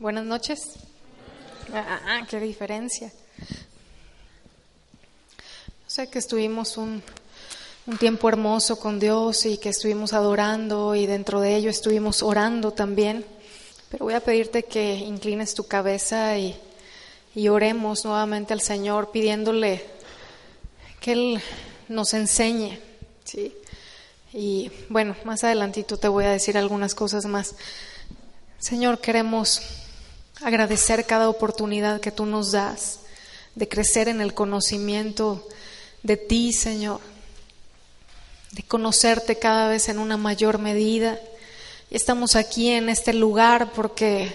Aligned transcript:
Buenas 0.00 0.24
noches. 0.24 0.74
Ah, 1.74 1.98
ah, 2.06 2.26
qué 2.30 2.38
diferencia. 2.38 3.10
Sé 5.88 6.08
que 6.08 6.20
estuvimos 6.20 6.76
un, 6.76 7.02
un 7.84 7.98
tiempo 7.98 8.28
hermoso 8.28 8.78
con 8.78 9.00
Dios 9.00 9.44
y 9.44 9.58
que 9.58 9.70
estuvimos 9.70 10.12
adorando 10.12 10.94
y 10.94 11.06
dentro 11.06 11.40
de 11.40 11.56
ello 11.56 11.68
estuvimos 11.68 12.22
orando 12.22 12.70
también. 12.70 13.24
Pero 13.90 14.04
voy 14.04 14.14
a 14.14 14.20
pedirte 14.20 14.62
que 14.62 14.94
inclines 14.94 15.54
tu 15.54 15.64
cabeza 15.64 16.38
y, 16.38 16.56
y 17.34 17.48
oremos 17.48 18.04
nuevamente 18.04 18.52
al 18.52 18.60
Señor 18.60 19.10
pidiéndole 19.10 19.84
que 21.00 21.10
Él 21.10 21.42
nos 21.88 22.14
enseñe. 22.14 22.78
¿sí? 23.24 23.52
Y 24.32 24.70
bueno, 24.90 25.16
más 25.24 25.42
adelantito 25.42 25.96
te 25.96 26.06
voy 26.06 26.24
a 26.24 26.30
decir 26.30 26.56
algunas 26.56 26.94
cosas 26.94 27.26
más. 27.26 27.56
Señor, 28.60 29.00
queremos 29.00 29.87
agradecer 30.42 31.06
cada 31.06 31.28
oportunidad 31.28 32.00
que 32.00 32.12
tú 32.12 32.26
nos 32.26 32.52
das 32.52 33.00
de 33.54 33.68
crecer 33.68 34.08
en 34.08 34.20
el 34.20 34.34
conocimiento 34.34 35.46
de 36.02 36.16
ti, 36.16 36.52
Señor, 36.52 37.00
de 38.52 38.62
conocerte 38.62 39.38
cada 39.38 39.68
vez 39.68 39.88
en 39.88 39.98
una 39.98 40.16
mayor 40.16 40.58
medida. 40.58 41.18
Y 41.90 41.96
estamos 41.96 42.36
aquí 42.36 42.70
en 42.70 42.88
este 42.88 43.12
lugar 43.12 43.72
porque 43.72 44.32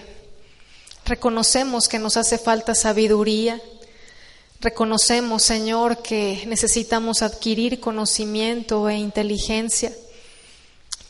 reconocemos 1.06 1.88
que 1.88 1.98
nos 1.98 2.16
hace 2.16 2.38
falta 2.38 2.74
sabiduría. 2.74 3.60
Reconocemos, 4.60 5.42
Señor, 5.42 6.02
que 6.02 6.44
necesitamos 6.46 7.22
adquirir 7.22 7.80
conocimiento 7.80 8.88
e 8.88 8.96
inteligencia, 8.96 9.92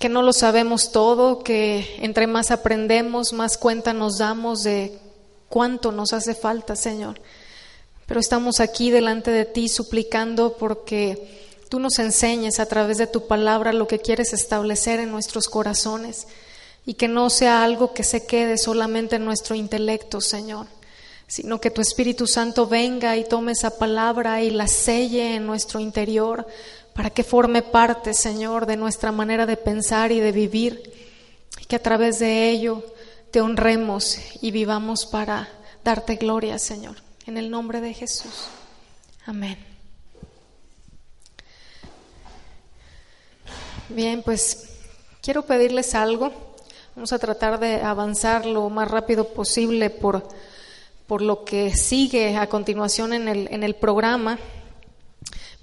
que 0.04 0.10
no 0.10 0.20
lo 0.20 0.34
sabemos 0.34 0.92
todo, 0.92 1.42
que 1.42 1.96
entre 2.02 2.26
más 2.26 2.50
aprendemos, 2.50 3.32
más 3.32 3.56
cuenta 3.56 3.94
nos 3.94 4.18
damos 4.18 4.62
de 4.62 4.98
cuánto 5.48 5.92
nos 5.92 6.12
hace 6.12 6.34
falta, 6.34 6.76
Señor. 6.76 7.18
Pero 8.04 8.20
estamos 8.20 8.60
aquí 8.60 8.90
delante 8.90 9.30
de 9.30 9.46
ti 9.46 9.66
suplicando 9.66 10.58
porque 10.58 11.48
tú 11.70 11.80
nos 11.80 11.98
enseñes 11.98 12.60
a 12.60 12.66
través 12.66 12.98
de 12.98 13.06
tu 13.06 13.26
palabra 13.26 13.72
lo 13.72 13.88
que 13.88 13.98
quieres 13.98 14.34
establecer 14.34 15.00
en 15.00 15.10
nuestros 15.10 15.48
corazones 15.48 16.26
y 16.84 16.92
que 16.92 17.08
no 17.08 17.30
sea 17.30 17.64
algo 17.64 17.94
que 17.94 18.04
se 18.04 18.26
quede 18.26 18.58
solamente 18.58 19.16
en 19.16 19.24
nuestro 19.24 19.54
intelecto, 19.54 20.20
Señor, 20.20 20.66
sino 21.28 21.62
que 21.62 21.70
tu 21.70 21.80
Espíritu 21.80 22.26
Santo 22.26 22.66
venga 22.66 23.16
y 23.16 23.24
tome 23.24 23.52
esa 23.52 23.78
palabra 23.78 24.42
y 24.42 24.50
la 24.50 24.66
selle 24.66 25.36
en 25.36 25.46
nuestro 25.46 25.80
interior 25.80 26.46
para 26.94 27.10
que 27.10 27.24
forme 27.24 27.62
parte, 27.62 28.14
Señor, 28.14 28.66
de 28.66 28.76
nuestra 28.76 29.12
manera 29.12 29.46
de 29.46 29.56
pensar 29.56 30.12
y 30.12 30.20
de 30.20 30.32
vivir 30.32 30.92
y 31.60 31.64
que 31.66 31.76
a 31.76 31.82
través 31.82 32.20
de 32.20 32.48
ello 32.48 32.84
te 33.30 33.40
honremos 33.40 34.18
y 34.40 34.52
vivamos 34.52 35.06
para 35.06 35.48
darte 35.82 36.16
gloria, 36.16 36.58
Señor. 36.58 36.96
En 37.26 37.36
el 37.36 37.50
nombre 37.50 37.80
de 37.80 37.92
Jesús. 37.92 38.46
Amén. 39.26 39.58
Bien, 43.88 44.22
pues 44.22 44.68
quiero 45.20 45.42
pedirles 45.42 45.94
algo. 45.94 46.32
Vamos 46.94 47.12
a 47.12 47.18
tratar 47.18 47.58
de 47.58 47.80
avanzar 47.80 48.46
lo 48.46 48.70
más 48.70 48.88
rápido 48.88 49.28
posible 49.28 49.90
por, 49.90 50.28
por 51.06 51.22
lo 51.22 51.44
que 51.44 51.74
sigue 51.74 52.36
a 52.36 52.48
continuación 52.48 53.12
en 53.12 53.28
el, 53.28 53.48
en 53.50 53.64
el 53.64 53.74
programa. 53.74 54.38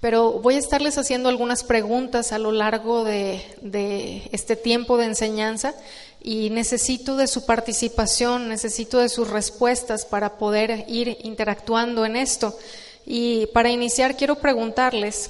Pero 0.01 0.31
voy 0.31 0.56
a 0.56 0.59
estarles 0.59 0.97
haciendo 0.97 1.29
algunas 1.29 1.63
preguntas 1.63 2.31
a 2.31 2.39
lo 2.39 2.51
largo 2.51 3.03
de, 3.03 4.28
este 4.31 4.56
tiempo 4.56 4.97
de 4.97 5.06
enseñanza 5.06 5.75
y 6.19 6.50
necesito 6.50 7.16
de 7.17 7.28
su 7.28 7.45
participación, 7.45 8.50
necesito 8.50 8.97
de 8.97 9.09
sus 9.09 9.29
respuestas 9.29 10.06
para 10.06 10.39
poder 10.39 10.85
ir 10.88 11.19
interactuando 11.22 12.03
en 12.03 12.16
esto. 12.16 12.57
Y 13.06 13.45
para 13.53 13.69
iniciar 13.69 14.17
quiero 14.17 14.35
preguntarles, 14.39 15.29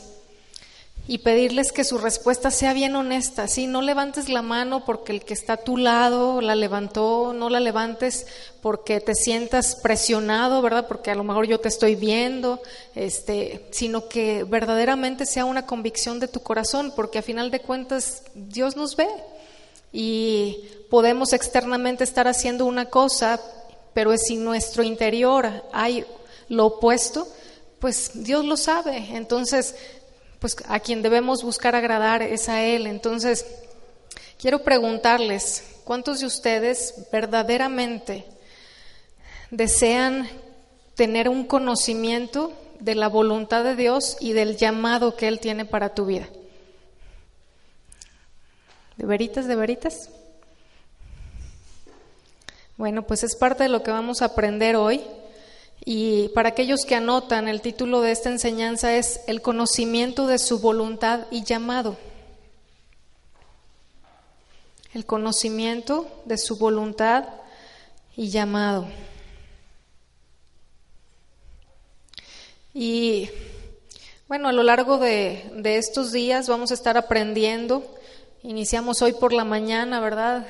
y 1.12 1.18
pedirles 1.18 1.74
que 1.74 1.84
su 1.84 1.98
respuesta 1.98 2.52
sea 2.52 2.72
bien 2.72 2.96
honesta. 2.96 3.50
¿sí? 3.50 3.68
No 3.68 3.82
levantes 3.82 4.30
la 4.30 4.42
mano 4.42 4.86
porque 4.86 5.12
el 5.12 5.26
que 5.26 5.34
está 5.34 5.54
a 5.54 5.58
tu 5.58 5.76
lado 5.76 6.40
la 6.40 6.56
levantó, 6.56 7.34
no 7.34 7.50
la 7.50 7.60
levantes 7.60 8.28
porque 8.62 9.02
te 9.02 9.14
sientas 9.14 9.76
presionado, 9.76 10.62
¿verdad? 10.62 10.88
Porque 10.88 11.12
a 11.12 11.16
lo 11.16 11.26
mejor 11.26 11.48
yo 11.48 11.60
te 11.60 11.68
estoy 11.68 11.96
viendo, 11.96 12.62
este, 12.96 13.68
sino 13.72 14.08
que 14.08 14.46
verdaderamente 14.46 15.26
sea 15.26 15.44
una 15.44 15.66
convicción 15.66 16.22
de 16.22 16.30
tu 16.30 16.40
corazón, 16.40 16.94
porque 16.96 17.20
a 17.20 17.24
final 17.24 17.52
de 17.52 17.60
cuentas 17.60 18.24
Dios 18.34 18.78
nos 18.78 18.96
ve 18.96 19.10
y 19.92 20.64
podemos 20.90 21.34
externamente 21.34 22.06
estar 22.06 22.30
haciendo 22.30 22.66
una 22.66 22.86
cosa, 22.86 23.42
pero 23.94 24.16
si 24.16 24.38
nuestro 24.38 24.82
interior 24.82 25.66
hay 25.74 26.06
lo 26.48 26.68
opuesto, 26.68 27.28
pues 27.80 28.12
Dios 28.14 28.46
lo 28.46 28.56
sabe. 28.56 29.10
Entonces, 29.12 29.76
pues 30.42 30.58
a 30.68 30.80
quien 30.80 31.04
debemos 31.04 31.44
buscar 31.44 31.76
agradar 31.76 32.24
es 32.24 32.50
a 32.50 32.64
Él. 32.64 32.88
Entonces, 32.88 33.46
quiero 34.40 34.64
preguntarles, 34.64 35.64
¿cuántos 35.84 36.20
de 36.20 36.26
ustedes 36.26 36.96
verdaderamente 37.12 38.26
desean 39.52 40.28
tener 40.96 41.30
un 41.30 41.46
conocimiento 41.46 42.52
de 42.80 42.96
la 42.96 43.08
voluntad 43.08 43.64
de 43.64 43.76
Dios 43.76 44.18
y 44.20 44.34
del 44.34 44.58
llamado 44.58 45.16
que 45.16 45.28
Él 45.28 45.40
tiene 45.40 45.64
para 45.64 45.94
tu 45.94 46.08
vida? 46.08 46.28
¿De 48.98 49.06
veritas, 49.06 49.48
de 49.48 49.56
veritas? 49.56 50.10
Bueno, 52.78 53.04
pues 53.04 53.24
es 53.24 53.36
parte 53.36 53.62
de 53.62 53.70
lo 53.70 53.84
que 53.84 53.92
vamos 53.92 54.24
a 54.24 54.26
aprender 54.26 54.76
hoy. 54.76 55.02
Y 55.84 56.30
para 56.30 56.50
aquellos 56.50 56.86
que 56.86 56.96
anotan, 56.96 57.48
el 57.48 57.62
título 57.62 58.02
de 58.02 58.12
esta 58.12 58.30
enseñanza 58.30 58.96
es 58.96 59.22
El 59.26 59.42
conocimiento 59.42 60.28
de 60.28 60.38
su 60.38 60.60
voluntad 60.60 61.26
y 61.32 61.44
llamado. 61.44 61.98
El 64.94 65.06
conocimiento 65.06 66.08
de 66.26 66.38
su 66.38 66.58
voluntad 66.58 67.26
y 68.16 68.30
llamado. 68.30 68.88
Y 72.74 73.30
bueno, 74.28 74.50
a 74.50 74.54
lo 74.54 74.64
largo 74.64 74.98
de, 74.98 75.52
de, 75.56 75.78
estos 75.78 76.12
días 76.12 76.48
vamos 76.48 76.70
a 76.72 76.76
estar 76.76 76.96
aprendiendo. 76.96 77.84
Iniciamos 78.44 79.02
hoy 79.02 79.14
por 79.14 79.34
la 79.34 79.46
mañana, 79.46 80.00
¿verdad? 80.00 80.46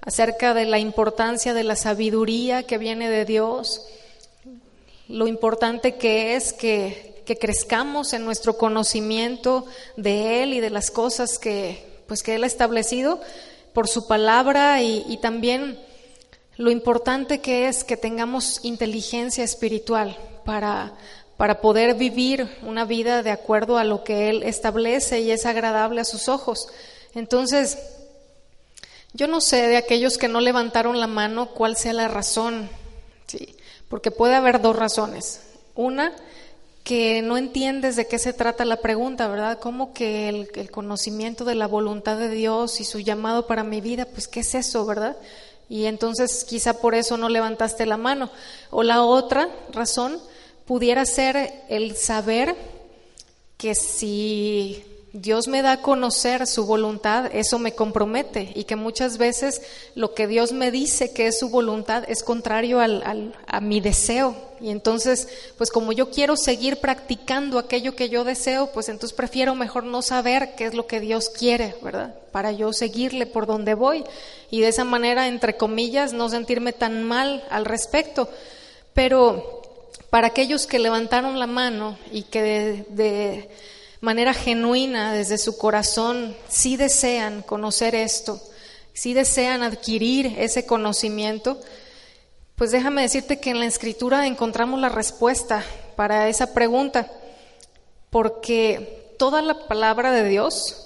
Acerca 0.00 0.54
de 0.54 0.64
la 0.64 0.78
importancia 0.78 1.52
de 1.52 1.64
la 1.64 1.76
sabiduría 1.76 2.62
que 2.62 2.78
viene 2.78 3.10
de 3.10 3.24
Dios 3.26 3.86
lo 5.10 5.26
importante 5.26 5.96
que 5.96 6.36
es 6.36 6.52
que, 6.52 7.22
que, 7.26 7.36
crezcamos 7.36 8.12
en 8.12 8.24
nuestro 8.24 8.56
conocimiento 8.56 9.66
de 9.96 10.42
Él 10.42 10.54
y 10.54 10.60
de 10.60 10.70
las 10.70 10.90
cosas 10.90 11.38
que, 11.38 12.02
pues, 12.06 12.22
que 12.22 12.36
Él 12.36 12.44
ha 12.44 12.46
establecido 12.46 13.20
por 13.72 13.88
su 13.88 14.06
palabra 14.06 14.82
y, 14.82 15.04
y 15.08 15.18
también 15.18 15.78
lo 16.56 16.70
importante 16.70 17.40
que 17.40 17.68
es 17.68 17.84
que 17.84 17.96
tengamos 17.96 18.60
inteligencia 18.64 19.42
espiritual 19.42 20.16
para, 20.44 20.92
para 21.36 21.60
poder 21.60 21.94
vivir 21.94 22.48
una 22.62 22.84
vida 22.84 23.22
de 23.22 23.30
acuerdo 23.30 23.78
a 23.78 23.84
lo 23.84 24.04
que 24.04 24.28
Él 24.28 24.42
establece 24.42 25.20
y 25.20 25.30
es 25.30 25.46
agradable 25.46 26.00
a 26.00 26.04
sus 26.04 26.28
ojos. 26.28 26.68
Entonces, 27.14 27.78
yo 29.12 29.26
no 29.26 29.40
sé 29.40 29.66
de 29.66 29.76
aquellos 29.76 30.18
que 30.18 30.28
no 30.28 30.40
levantaron 30.40 31.00
la 31.00 31.06
mano 31.06 31.50
cuál 31.50 31.76
sea 31.76 31.92
la 31.92 32.08
razón. 32.08 32.68
Sí. 33.26 33.56
Porque 33.90 34.10
puede 34.10 34.36
haber 34.36 34.62
dos 34.62 34.76
razones. 34.76 35.42
Una, 35.74 36.14
que 36.84 37.22
no 37.22 37.36
entiendes 37.36 37.96
de 37.96 38.06
qué 38.06 38.18
se 38.18 38.32
trata 38.32 38.64
la 38.64 38.76
pregunta, 38.76 39.28
¿verdad? 39.28 39.58
¿Cómo 39.58 39.92
que 39.92 40.28
el, 40.28 40.70
conocimiento 40.70 41.44
de 41.44 41.56
la 41.56 41.66
voluntad 41.66 42.16
de 42.16 42.30
Dios 42.30 42.80
y 42.80 42.84
su 42.84 43.00
llamado 43.00 43.46
para 43.46 43.64
mi 43.64 43.80
vida? 43.80 44.06
Pues, 44.06 44.28
¿qué 44.28 44.40
es 44.40 44.54
eso, 44.54 44.86
verdad? 44.86 45.16
Y 45.68 45.86
entonces 45.86 46.44
quizá 46.44 46.74
por 46.74 46.94
eso 46.94 47.16
no 47.16 47.28
levantaste 47.28 47.84
la 47.84 47.96
mano. 47.96 48.30
O 48.70 48.82
la 48.82 49.02
otra 49.02 49.48
razón 49.72 50.18
pudiera 50.66 51.04
ser 51.04 51.64
el 51.68 51.96
saber 51.96 52.54
que 53.56 53.74
si 53.74 54.84
Dios 55.12 55.48
me 55.48 55.62
da 55.62 55.72
a 55.72 55.82
conocer 55.82 56.46
su 56.46 56.66
voluntad, 56.66 57.30
eso 57.34 57.58
me 57.58 57.74
compromete 57.74 58.52
y 58.54 58.64
que 58.64 58.76
muchas 58.76 59.18
veces 59.18 59.60
lo 59.96 60.14
que 60.14 60.28
Dios 60.28 60.52
me 60.52 60.70
dice 60.70 61.12
que 61.12 61.26
es 61.26 61.38
su 61.38 61.48
voluntad 61.48 62.04
es 62.06 62.22
contrario 62.22 62.78
al, 62.78 63.34
a 63.46 63.60
mi 63.60 63.80
deseo. 63.80 64.36
Y 64.60 64.70
entonces, 64.70 65.26
pues 65.56 65.70
como 65.70 65.90
yo 65.92 66.10
quiero 66.10 66.36
seguir 66.36 66.76
practicando 66.76 67.58
aquello 67.58 67.96
que 67.96 68.08
yo 68.08 68.24
deseo, 68.24 68.70
pues 68.72 68.88
entonces 68.88 69.16
prefiero 69.16 69.54
mejor 69.54 69.84
no 69.84 70.02
saber 70.02 70.54
qué 70.54 70.66
es 70.66 70.74
lo 70.74 70.86
que 70.86 71.00
Dios 71.00 71.28
quiere, 71.30 71.74
¿verdad? 71.82 72.14
Para 72.30 72.52
yo 72.52 72.72
seguirle 72.72 73.26
por 73.26 73.46
donde 73.46 73.74
voy 73.74 74.04
y 74.50 74.60
de 74.60 74.68
esa 74.68 74.84
manera, 74.84 75.26
entre 75.26 75.56
comillas, 75.56 76.12
no 76.12 76.28
sentirme 76.28 76.72
tan 76.72 77.02
mal 77.02 77.42
al 77.50 77.64
respecto. 77.64 78.28
Pero 78.92 79.62
para 80.10 80.28
aquellos 80.28 80.66
que 80.66 80.78
levantaron 80.78 81.38
la 81.38 81.46
mano 81.46 81.98
y 82.12 82.24
que 82.24 82.84
de 82.88 83.48
manera 84.00 84.32
genuina 84.32 85.12
desde 85.12 85.38
su 85.38 85.58
corazón, 85.58 86.36
si 86.48 86.76
desean 86.76 87.42
conocer 87.42 87.94
esto, 87.94 88.40
si 88.92 89.14
desean 89.14 89.62
adquirir 89.62 90.34
ese 90.38 90.66
conocimiento, 90.66 91.60
pues 92.56 92.70
déjame 92.70 93.02
decirte 93.02 93.40
que 93.40 93.50
en 93.50 93.60
la 93.60 93.66
escritura 93.66 94.26
encontramos 94.26 94.80
la 94.80 94.88
respuesta 94.88 95.64
para 95.96 96.28
esa 96.28 96.52
pregunta, 96.52 97.10
porque 98.10 99.14
toda 99.18 99.42
la 99.42 99.66
palabra 99.66 100.12
de 100.12 100.28
Dios 100.28 100.76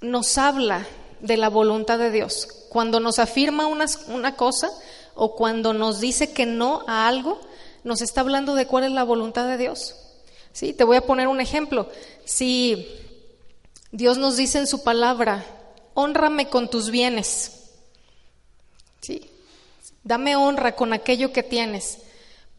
nos 0.00 0.38
habla 0.38 0.86
de 1.20 1.36
la 1.36 1.48
voluntad 1.48 1.98
de 1.98 2.10
Dios. 2.10 2.48
Cuando 2.68 3.00
nos 3.00 3.18
afirma 3.18 3.66
una, 3.66 3.86
una 4.08 4.34
cosa 4.36 4.70
o 5.14 5.36
cuando 5.36 5.72
nos 5.72 6.00
dice 6.00 6.32
que 6.32 6.46
no 6.46 6.84
a 6.88 7.06
algo, 7.06 7.40
nos 7.84 8.02
está 8.02 8.20
hablando 8.22 8.54
de 8.54 8.66
cuál 8.66 8.84
es 8.84 8.92
la 8.92 9.04
voluntad 9.04 9.46
de 9.46 9.56
Dios. 9.56 9.96
Sí, 10.52 10.72
te 10.72 10.84
voy 10.84 10.96
a 10.96 11.06
poner 11.06 11.28
un 11.28 11.40
ejemplo. 11.40 11.88
Si 12.24 12.86
Dios 13.90 14.18
nos 14.18 14.36
dice 14.36 14.58
en 14.58 14.66
su 14.66 14.82
palabra, 14.82 15.44
honrame 15.94 16.48
con 16.48 16.68
tus 16.68 16.90
bienes, 16.90 17.70
sí, 19.00 19.30
dame 20.04 20.36
honra 20.36 20.76
con 20.76 20.92
aquello 20.92 21.32
que 21.32 21.42
tienes 21.42 21.98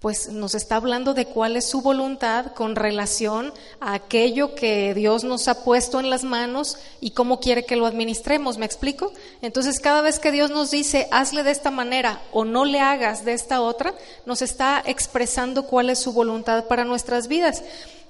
pues 0.04 0.28
nos 0.28 0.54
está 0.54 0.76
hablando 0.76 1.14
de 1.14 1.28
cuál 1.28 1.56
es 1.56 1.66
su 1.66 1.80
voluntad 1.80 2.48
con 2.48 2.76
relación 2.76 3.54
a 3.80 3.94
aquello 3.94 4.54
que 4.54 4.94
Dios 4.94 5.24
nos 5.24 5.48
ha 5.48 5.64
puesto 5.64 6.02
en 6.02 6.10
las 6.10 6.26
manos 6.26 6.78
y 7.00 7.12
cómo 7.12 7.40
quiere 7.40 7.64
que 7.64 7.78
lo 7.78 7.86
administremos, 7.86 8.58
¿me 8.58 8.66
explico? 8.66 9.14
Entonces 9.42 9.80
cada 9.80 10.02
vez 10.02 10.20
que 10.20 10.34
Dios 10.34 10.52
nos 10.52 10.72
dice, 10.72 11.08
hazle 11.10 11.44
de 11.44 11.52
esta 11.52 11.72
manera 11.72 12.22
o 12.34 12.44
no 12.44 12.66
le 12.66 12.82
hagas 12.82 13.24
de 13.24 13.32
esta 13.32 13.62
otra, 13.62 13.96
nos 14.26 14.42
está 14.42 14.84
expresando 14.86 15.68
cuál 15.68 15.90
es 15.90 16.00
su 16.00 16.12
voluntad 16.12 16.66
para 16.66 16.84
nuestras 16.84 17.30
vidas. 17.30 17.64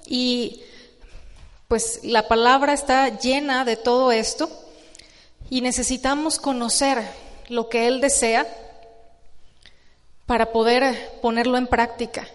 Y 0.04 0.62
pues 1.68 2.00
la 2.02 2.26
palabra 2.26 2.72
está 2.72 3.20
llena 3.20 3.64
de 3.64 3.76
todo 3.76 4.10
esto 4.10 4.50
y 5.48 5.60
necesitamos 5.60 6.40
conocer 6.40 7.04
lo 7.48 7.68
que 7.68 7.86
Él 7.86 8.00
desea 8.00 8.48
para 10.26 10.52
poder 10.52 11.18
ponerlo 11.20 11.58
en 11.58 11.66
práctica. 11.66 12.26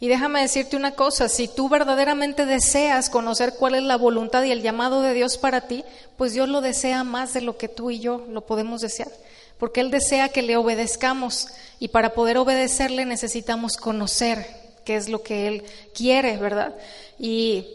Y 0.00 0.06
déjame 0.08 0.40
decirte 0.40 0.76
una 0.76 0.92
cosa, 0.92 1.28
si 1.28 1.48
tú 1.48 1.68
verdaderamente 1.68 2.46
deseas 2.46 3.10
conocer 3.10 3.54
cuál 3.58 3.74
es 3.74 3.82
la 3.82 3.96
voluntad 3.96 4.44
y 4.44 4.52
el 4.52 4.62
llamado 4.62 5.02
de 5.02 5.12
Dios 5.12 5.38
para 5.38 5.62
ti, 5.62 5.84
pues 6.16 6.32
Dios 6.32 6.48
lo 6.48 6.60
desea 6.60 7.02
más 7.02 7.34
de 7.34 7.40
lo 7.40 7.56
que 7.56 7.68
tú 7.68 7.90
y 7.90 7.98
yo 7.98 8.24
lo 8.28 8.42
podemos 8.42 8.80
desear, 8.80 9.10
porque 9.58 9.80
Él 9.80 9.90
desea 9.90 10.28
que 10.28 10.42
le 10.42 10.56
obedezcamos 10.56 11.48
y 11.80 11.88
para 11.88 12.14
poder 12.14 12.38
obedecerle 12.38 13.06
necesitamos 13.06 13.76
conocer 13.76 14.46
qué 14.84 14.94
es 14.94 15.08
lo 15.08 15.22
que 15.22 15.48
Él 15.48 15.64
quiere, 15.94 16.36
¿verdad? 16.36 16.76
Y 17.18 17.66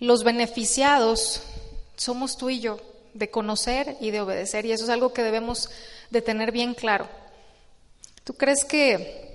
los 0.00 0.24
beneficiados 0.24 1.42
somos 1.96 2.36
tú 2.36 2.50
y 2.50 2.58
yo 2.58 2.80
de 3.14 3.30
conocer 3.30 3.96
y 4.00 4.10
de 4.10 4.20
obedecer, 4.20 4.66
y 4.66 4.72
eso 4.72 4.84
es 4.84 4.90
algo 4.90 5.12
que 5.12 5.22
debemos 5.22 5.70
de 6.10 6.22
tener 6.22 6.52
bien 6.52 6.74
claro. 6.74 7.08
¿Tú 8.24 8.34
crees 8.34 8.64
que 8.64 9.30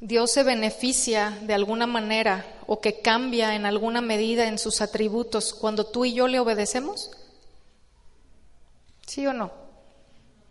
Dios 0.00 0.32
se 0.32 0.42
beneficia 0.42 1.38
de 1.42 1.54
alguna 1.54 1.86
manera 1.86 2.46
o 2.66 2.80
que 2.80 3.00
cambia 3.00 3.54
en 3.54 3.66
alguna 3.66 4.00
medida 4.00 4.46
en 4.46 4.58
sus 4.58 4.80
atributos 4.80 5.52
cuando 5.52 5.84
tú 5.84 6.04
y 6.04 6.14
yo 6.14 6.28
le 6.28 6.40
obedecemos? 6.40 7.10
¿Sí 9.06 9.26
o 9.26 9.32
no? 9.32 9.52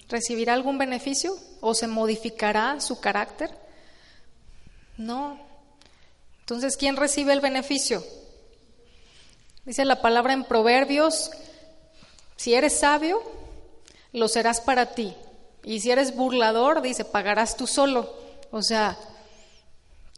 ¿Recibirá 0.08 0.54
algún 0.54 0.78
beneficio 0.78 1.36
o 1.62 1.74
se 1.74 1.88
modificará 1.88 2.80
su 2.82 3.00
carácter? 3.00 3.50
No. 4.98 5.40
Entonces, 6.42 6.76
¿quién 6.76 6.98
recibe 6.98 7.32
el 7.32 7.42
beneficio? 7.42 8.04
Dice 9.66 9.86
la 9.86 10.02
palabra 10.02 10.34
en 10.34 10.44
Proverbios, 10.44 11.32
si 12.36 12.54
eres 12.54 12.80
sabio, 12.80 13.22
lo 14.14 14.28
serás 14.28 14.62
para 14.62 14.94
ti, 14.94 15.16
y 15.64 15.80
si 15.80 15.92
eres 15.92 16.16
burlador, 16.16 16.82
dice, 16.82 17.06
pagarás 17.06 17.58
tú 17.58 17.68
solo. 17.68 18.14
O 18.52 18.62
sea, 18.62 18.98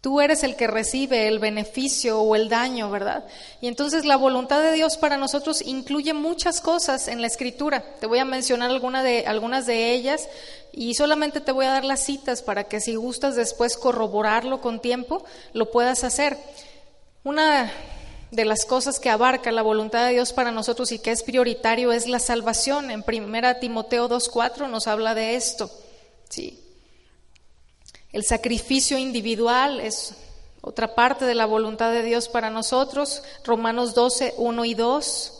tú 0.01 0.21
eres 0.21 0.43
el 0.43 0.55
que 0.55 0.67
recibe 0.67 1.27
el 1.27 1.39
beneficio 1.39 2.21
o 2.21 2.35
el 2.35 2.49
daño, 2.49 2.89
¿verdad? 2.89 3.25
Y 3.61 3.67
entonces 3.67 4.05
la 4.05 4.17
voluntad 4.17 4.61
de 4.61 4.73
Dios 4.73 4.97
para 4.97 5.17
nosotros 5.17 5.61
incluye 5.61 6.13
muchas 6.13 6.61
cosas 6.61 7.07
en 7.07 7.21
la 7.21 7.27
escritura. 7.27 7.83
Te 7.99 8.07
voy 8.07 8.19
a 8.19 8.25
mencionar 8.25 8.71
algunas 8.71 9.65
de 9.65 9.91
ellas 9.93 10.27
y 10.71 10.95
solamente 10.95 11.41
te 11.41 11.51
voy 11.51 11.65
a 11.65 11.71
dar 11.71 11.85
las 11.85 12.03
citas 12.03 12.41
para 12.41 12.65
que 12.65 12.79
si 12.79 12.95
gustas 12.95 13.35
después 13.35 13.77
corroborarlo 13.77 14.61
con 14.61 14.79
tiempo, 14.79 15.23
lo 15.53 15.71
puedas 15.71 16.03
hacer. 16.03 16.37
Una 17.23 17.71
de 18.31 18.45
las 18.45 18.65
cosas 18.65 18.99
que 18.99 19.09
abarca 19.09 19.51
la 19.51 19.61
voluntad 19.61 20.05
de 20.05 20.13
Dios 20.13 20.31
para 20.31 20.51
nosotros 20.51 20.91
y 20.93 20.99
que 20.99 21.11
es 21.11 21.21
prioritario 21.21 21.91
es 21.91 22.07
la 22.07 22.19
salvación. 22.19 22.89
En 22.89 23.03
1 23.05 23.57
Timoteo 23.59 24.09
2.4 24.09 24.69
nos 24.69 24.87
habla 24.87 25.13
de 25.13 25.35
esto. 25.35 25.69
Sí. 26.29 26.59
El 28.13 28.23
sacrificio 28.23 28.97
individual 28.97 29.81
es 29.81 30.15
otra 30.61 30.95
parte 30.95 31.25
de 31.25 31.35
la 31.35 31.45
voluntad 31.45 31.91
de 31.91 32.03
Dios 32.03 32.29
para 32.29 32.49
nosotros. 32.49 33.21
Romanos 33.43 33.93
12, 33.93 34.35
1 34.37 34.65
y 34.65 34.73
2. 34.75 35.37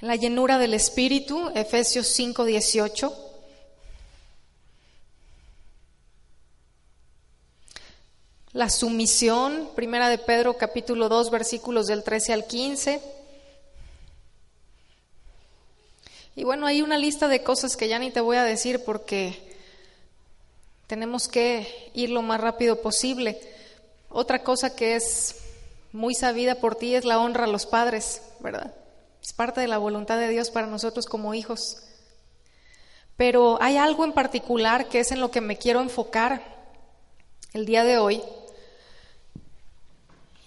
La 0.00 0.16
llenura 0.16 0.58
del 0.58 0.74
Espíritu, 0.74 1.50
Efesios 1.54 2.06
5, 2.08 2.44
18. 2.44 3.29
La 8.52 8.68
sumisión, 8.68 9.70
primera 9.76 10.08
de 10.08 10.18
Pedro 10.18 10.54
capítulo 10.54 11.08
2 11.08 11.30
versículos 11.30 11.86
del 11.86 12.02
13 12.02 12.32
al 12.32 12.46
15. 12.48 13.00
Y 16.34 16.42
bueno, 16.42 16.66
hay 16.66 16.82
una 16.82 16.98
lista 16.98 17.28
de 17.28 17.44
cosas 17.44 17.76
que 17.76 17.86
ya 17.86 18.00
ni 18.00 18.10
te 18.10 18.20
voy 18.20 18.38
a 18.38 18.42
decir 18.42 18.84
porque 18.84 19.40
tenemos 20.88 21.28
que 21.28 21.92
ir 21.94 22.10
lo 22.10 22.22
más 22.22 22.40
rápido 22.40 22.82
posible. 22.82 23.40
Otra 24.08 24.42
cosa 24.42 24.74
que 24.74 24.96
es 24.96 25.36
muy 25.92 26.16
sabida 26.16 26.56
por 26.56 26.74
ti 26.74 26.96
es 26.96 27.04
la 27.04 27.20
honra 27.20 27.44
a 27.44 27.46
los 27.46 27.66
padres, 27.66 28.20
¿verdad? 28.40 28.74
Es 29.22 29.32
parte 29.32 29.60
de 29.60 29.68
la 29.68 29.78
voluntad 29.78 30.18
de 30.18 30.28
Dios 30.28 30.50
para 30.50 30.66
nosotros 30.66 31.06
como 31.06 31.34
hijos. 31.34 31.84
Pero 33.16 33.62
hay 33.62 33.76
algo 33.76 34.04
en 34.04 34.12
particular 34.12 34.88
que 34.88 34.98
es 34.98 35.12
en 35.12 35.20
lo 35.20 35.30
que 35.30 35.40
me 35.40 35.56
quiero 35.56 35.80
enfocar 35.80 36.42
el 37.52 37.64
día 37.64 37.84
de 37.84 37.98
hoy 37.98 38.20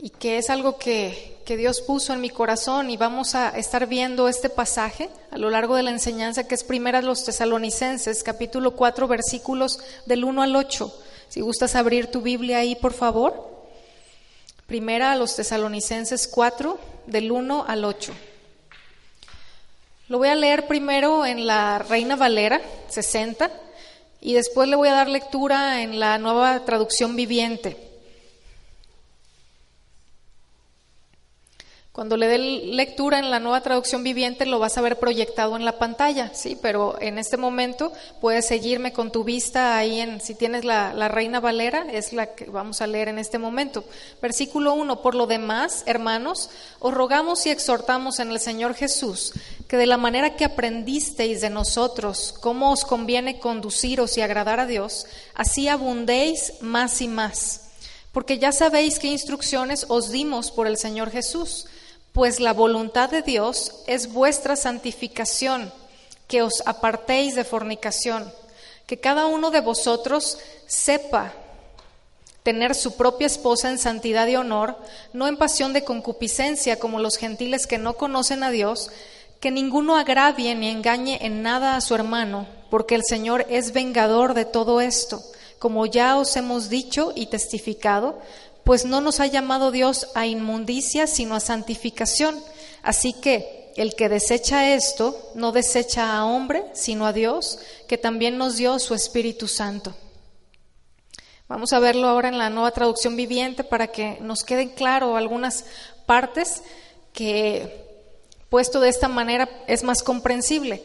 y 0.03 0.09
que 0.09 0.37
es 0.37 0.49
algo 0.49 0.77
que, 0.77 1.37
que, 1.45 1.55
Dios 1.55 1.79
puso 1.79 2.11
en 2.11 2.19
mi 2.19 2.29
corazón 2.29 2.89
y 2.89 2.97
vamos 2.97 3.35
a 3.35 3.57
estar 3.57 3.87
viendo 3.87 4.27
este 4.27 4.49
pasaje 4.49 5.09
a 5.31 5.37
lo 5.37 5.49
largo 5.49 5.77
de 5.77 5.83
la 5.83 5.91
enseñanza 5.91 6.45
que 6.45 6.55
es 6.55 6.65
primera 6.65 7.01
los 7.01 7.23
tesalonicenses, 7.23 8.21
capítulo 8.21 8.75
4, 8.75 9.07
versículos 9.07 9.79
del 10.05 10.25
1 10.25 10.41
al 10.41 10.57
8. 10.57 10.93
Si 11.29 11.39
gustas 11.39 11.75
abrir 11.75 12.07
tu 12.07 12.19
Biblia 12.19 12.57
ahí, 12.57 12.75
por 12.75 12.91
favor. 12.91 13.49
Primera 14.67 15.13
a 15.13 15.15
los 15.15 15.37
tesalonicenses 15.37 16.27
4, 16.27 16.77
del 17.05 17.31
1 17.31 17.63
al 17.65 17.85
8. 17.85 18.11
Lo 20.09 20.17
voy 20.17 20.27
a 20.27 20.35
leer 20.35 20.67
primero 20.67 21.25
en 21.25 21.47
la 21.47 21.79
Reina 21.79 22.17
Valera 22.17 22.59
60 22.89 23.49
y 24.19 24.33
después 24.33 24.67
le 24.67 24.75
voy 24.75 24.89
a 24.89 24.95
dar 24.95 25.07
lectura 25.07 25.81
en 25.81 25.97
la 26.01 26.17
nueva 26.17 26.65
traducción 26.65 27.15
viviente. 27.15 27.92
Cuando 31.93 32.17
le 32.17 32.27
dé 32.27 32.39
lectura 32.39 33.19
en 33.19 33.29
la 33.29 33.39
nueva 33.39 33.61
traducción 33.61 34.03
viviente 34.03 34.47
lo 34.47 34.57
vas 34.57 34.79
a 34.79 34.81
ver 34.81 34.97
proyectado 34.97 35.55
en 35.55 35.63
la 35.63 35.77
pantalla, 35.77 36.33
sí, 36.33 36.57
pero 36.59 36.99
en 36.99 37.19
este 37.19 37.37
momento 37.37 37.93
puedes 38.19 38.47
seguirme 38.47 38.91
con 38.91 39.11
tu 39.11 39.23
vista 39.23 39.77
ahí 39.77 39.99
en, 39.99 40.19
si 40.19 40.33
tienes 40.33 40.65
la, 40.65 40.91
la 40.95 41.07
Reina 41.07 41.39
Valera, 41.39 41.85
es 41.91 42.11
la 42.11 42.33
que 42.33 42.45
vamos 42.45 42.81
a 42.81 42.87
leer 42.87 43.09
en 43.09 43.19
este 43.19 43.37
momento. 43.37 43.83
Versículo 44.23 44.73
1, 44.73 45.03
por 45.03 45.13
lo 45.13 45.27
demás, 45.27 45.83
hermanos, 45.85 46.49
os 46.79 46.95
rogamos 46.95 47.45
y 47.45 47.51
exhortamos 47.51 48.17
en 48.17 48.31
el 48.31 48.39
Señor 48.39 48.73
Jesús 48.73 49.31
que 49.67 49.77
de 49.77 49.85
la 49.85 49.97
manera 49.97 50.35
que 50.35 50.45
aprendisteis 50.45 51.41
de 51.41 51.51
nosotros 51.51 52.33
cómo 52.41 52.71
os 52.71 52.85
conviene 52.85 53.37
conduciros 53.37 54.17
y 54.17 54.21
agradar 54.21 54.59
a 54.59 54.65
Dios, 54.65 55.05
así 55.35 55.67
abundéis 55.67 56.53
más 56.59 57.03
y 57.03 57.07
más. 57.07 57.69
Porque 58.11 58.39
ya 58.39 58.51
sabéis 58.51 58.97
qué 58.97 59.09
instrucciones 59.09 59.85
os 59.89 60.09
dimos 60.09 60.49
por 60.49 60.65
el 60.65 60.77
Señor 60.77 61.11
Jesús, 61.11 61.67
pues 62.13 62.39
la 62.39 62.53
voluntad 62.53 63.09
de 63.09 63.23
Dios 63.23 63.83
es 63.87 64.13
vuestra 64.13 64.55
santificación, 64.55 65.73
que 66.27 66.43
os 66.43 66.63
apartéis 66.65 67.35
de 67.35 67.43
fornicación, 67.43 68.31
que 68.85 68.99
cada 68.99 69.25
uno 69.25 69.51
de 69.51 69.61
vosotros 69.61 70.37
sepa 70.67 71.33
tener 72.43 72.75
su 72.75 72.95
propia 72.95 73.27
esposa 73.27 73.69
en 73.69 73.79
santidad 73.79 74.27
y 74.27 74.35
honor, 74.35 74.77
no 75.11 75.27
en 75.27 75.37
pasión 75.37 75.73
de 75.73 75.83
concupiscencia 75.83 76.77
como 76.77 76.99
los 76.99 77.17
gentiles 77.17 77.65
que 77.65 77.77
no 77.77 77.95
conocen 77.95 78.43
a 78.43 78.51
Dios, 78.51 78.91
que 79.39 79.49
ninguno 79.49 79.97
agravie 79.97 80.53
ni 80.55 80.69
engañe 80.69 81.19
en 81.21 81.41
nada 81.41 81.75
a 81.75 81.81
su 81.81 81.95
hermano, 81.95 82.45
porque 82.69 82.95
el 82.95 83.03
Señor 83.03 83.45
es 83.49 83.73
vengador 83.73 84.33
de 84.33 84.45
todo 84.45 84.81
esto, 84.81 85.21
como 85.57 85.85
ya 85.85 86.17
os 86.17 86.35
hemos 86.35 86.69
dicho 86.69 87.11
y 87.15 87.25
testificado, 87.27 88.19
pues 88.63 88.85
no 88.85 89.01
nos 89.01 89.19
ha 89.19 89.27
llamado 89.27 89.71
Dios 89.71 90.07
a 90.15 90.25
inmundicia, 90.25 91.07
sino 91.07 91.35
a 91.35 91.39
santificación. 91.39 92.39
Así 92.81 93.13
que 93.13 93.71
el 93.75 93.95
que 93.95 94.09
desecha 94.09 94.73
esto, 94.73 95.31
no 95.35 95.51
desecha 95.51 96.15
a 96.15 96.25
hombre, 96.25 96.63
sino 96.73 97.05
a 97.05 97.13
Dios, 97.13 97.59
que 97.87 97.97
también 97.97 98.37
nos 98.37 98.57
dio 98.57 98.79
su 98.79 98.93
Espíritu 98.93 99.47
Santo. 99.47 99.95
Vamos 101.47 101.73
a 101.73 101.79
verlo 101.79 102.07
ahora 102.07 102.29
en 102.29 102.37
la 102.37 102.49
nueva 102.49 102.71
traducción 102.71 103.15
viviente 103.15 103.63
para 103.63 103.87
que 103.87 104.17
nos 104.21 104.43
queden 104.43 104.69
claro 104.69 105.17
algunas 105.17 105.65
partes 106.05 106.63
que 107.11 107.83
puesto 108.49 108.79
de 108.79 108.89
esta 108.89 109.07
manera 109.07 109.49
es 109.67 109.83
más 109.83 110.03
comprensible. 110.03 110.83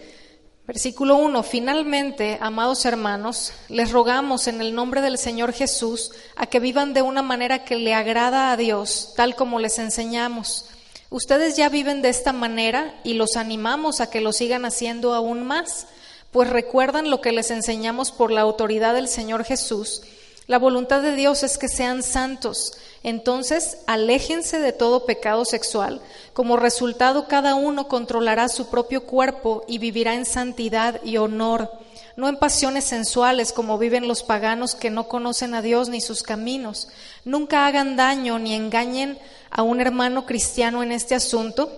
Versículo 0.69 1.17
1. 1.17 1.43
Finalmente, 1.45 2.37
amados 2.43 2.85
hermanos, 2.85 3.55
les 3.71 3.91
rogamos 3.91 4.49
en 4.49 4.61
el 4.61 4.75
nombre 4.75 5.01
del 5.01 5.17
Señor 5.17 5.55
Jesús 5.55 6.11
a 6.37 6.45
que 6.45 6.61
vivan 6.61 6.93
de 6.93 7.01
una 7.01 7.23
manera 7.23 7.65
que 7.65 7.77
le 7.77 7.95
agrada 7.95 8.53
a 8.53 8.57
Dios, 8.59 9.15
tal 9.17 9.35
como 9.35 9.61
les 9.61 9.79
enseñamos. 9.79 10.67
Ustedes 11.09 11.57
ya 11.57 11.71
viven 11.71 12.03
de 12.03 12.11
esta 12.11 12.35
manera 12.35 12.95
y 13.03 13.15
los 13.15 13.37
animamos 13.37 14.03
a 14.03 14.11
que 14.11 14.21
lo 14.21 14.35
sigan 14.35 14.67
haciendo 14.67 15.15
aún 15.15 15.43
más, 15.47 15.87
pues 16.33 16.51
recuerdan 16.51 17.09
lo 17.09 17.23
que 17.23 17.33
les 17.33 17.51
enseñamos 17.51 18.13
por 18.13 18.31
la 18.31 18.43
autoridad 18.43 18.93
del 18.93 19.09
Señor 19.09 19.45
Jesús. 19.45 20.03
La 20.49 20.59
voluntad 20.59 21.01
de 21.01 21.17
Dios 21.17 21.45
es 21.45 21.57
que 21.57 21.69
sean 21.69 22.03
santos. 22.03 22.75
Entonces, 23.03 23.79
aléjense 23.87 24.59
de 24.59 24.73
todo 24.73 25.07
pecado 25.07 25.45
sexual. 25.45 26.01
Como 26.33 26.57
resultado, 26.57 27.29
cada 27.29 27.55
uno 27.55 27.89
controlará 27.89 28.49
su 28.49 28.69
propio 28.69 29.05
cuerpo 29.05 29.65
y 29.69 29.79
vivirá 29.79 30.15
en 30.15 30.25
santidad 30.25 31.01
y 31.05 31.17
honor, 31.17 31.71
no 32.17 32.29
en 32.29 32.37
pasiones 32.37 32.85
sensuales 32.85 33.53
como 33.53 33.79
viven 33.79 34.09
los 34.09 34.25
paganos 34.25 34.75
que 34.75 34.91
no 34.91 35.07
conocen 35.07 35.55
a 35.55 35.63
Dios 35.63 35.89
ni 35.89 36.01
sus 36.01 36.25
caminos. 36.25 36.89
Nunca 37.25 37.67
hagan 37.67 37.95
daño 37.95 38.41
ni 38.41 38.55
engañen 38.55 39.19
a 39.51 39.63
un 39.63 39.81
hermano 39.81 40.27
cristiano 40.27 40.83
en 40.83 40.91
este 40.91 41.15
asunto, 41.15 41.71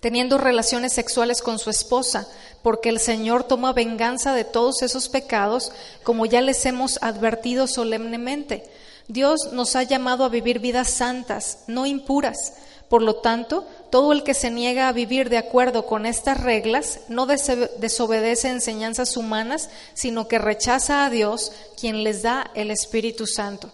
teniendo 0.00 0.38
relaciones 0.38 0.92
sexuales 0.92 1.42
con 1.42 1.58
su 1.58 1.70
esposa, 1.70 2.26
porque 2.62 2.88
el 2.88 2.98
Señor 2.98 3.44
toma 3.44 3.72
venganza 3.72 4.34
de 4.34 4.44
todos 4.44 4.82
esos 4.82 5.08
pecados, 5.08 5.70
como 6.02 6.26
ya 6.26 6.40
les 6.40 6.66
hemos 6.66 6.98
advertido 7.02 7.68
solemnemente. 7.68 8.64
Dios 9.10 9.52
nos 9.52 9.74
ha 9.74 9.82
llamado 9.82 10.24
a 10.24 10.28
vivir 10.28 10.60
vidas 10.60 10.88
santas, 10.88 11.64
no 11.66 11.84
impuras. 11.84 12.54
Por 12.88 13.02
lo 13.02 13.16
tanto, 13.16 13.66
todo 13.90 14.12
el 14.12 14.22
que 14.22 14.34
se 14.34 14.50
niega 14.50 14.86
a 14.86 14.92
vivir 14.92 15.30
de 15.30 15.38
acuerdo 15.38 15.84
con 15.84 16.06
estas 16.06 16.40
reglas 16.40 17.00
no 17.08 17.26
desobedece 17.26 18.48
enseñanzas 18.48 19.16
humanas, 19.16 19.68
sino 19.94 20.28
que 20.28 20.38
rechaza 20.38 21.04
a 21.04 21.10
Dios, 21.10 21.52
quien 21.78 22.04
les 22.04 22.22
da 22.22 22.52
el 22.54 22.70
Espíritu 22.70 23.26
Santo. 23.26 23.72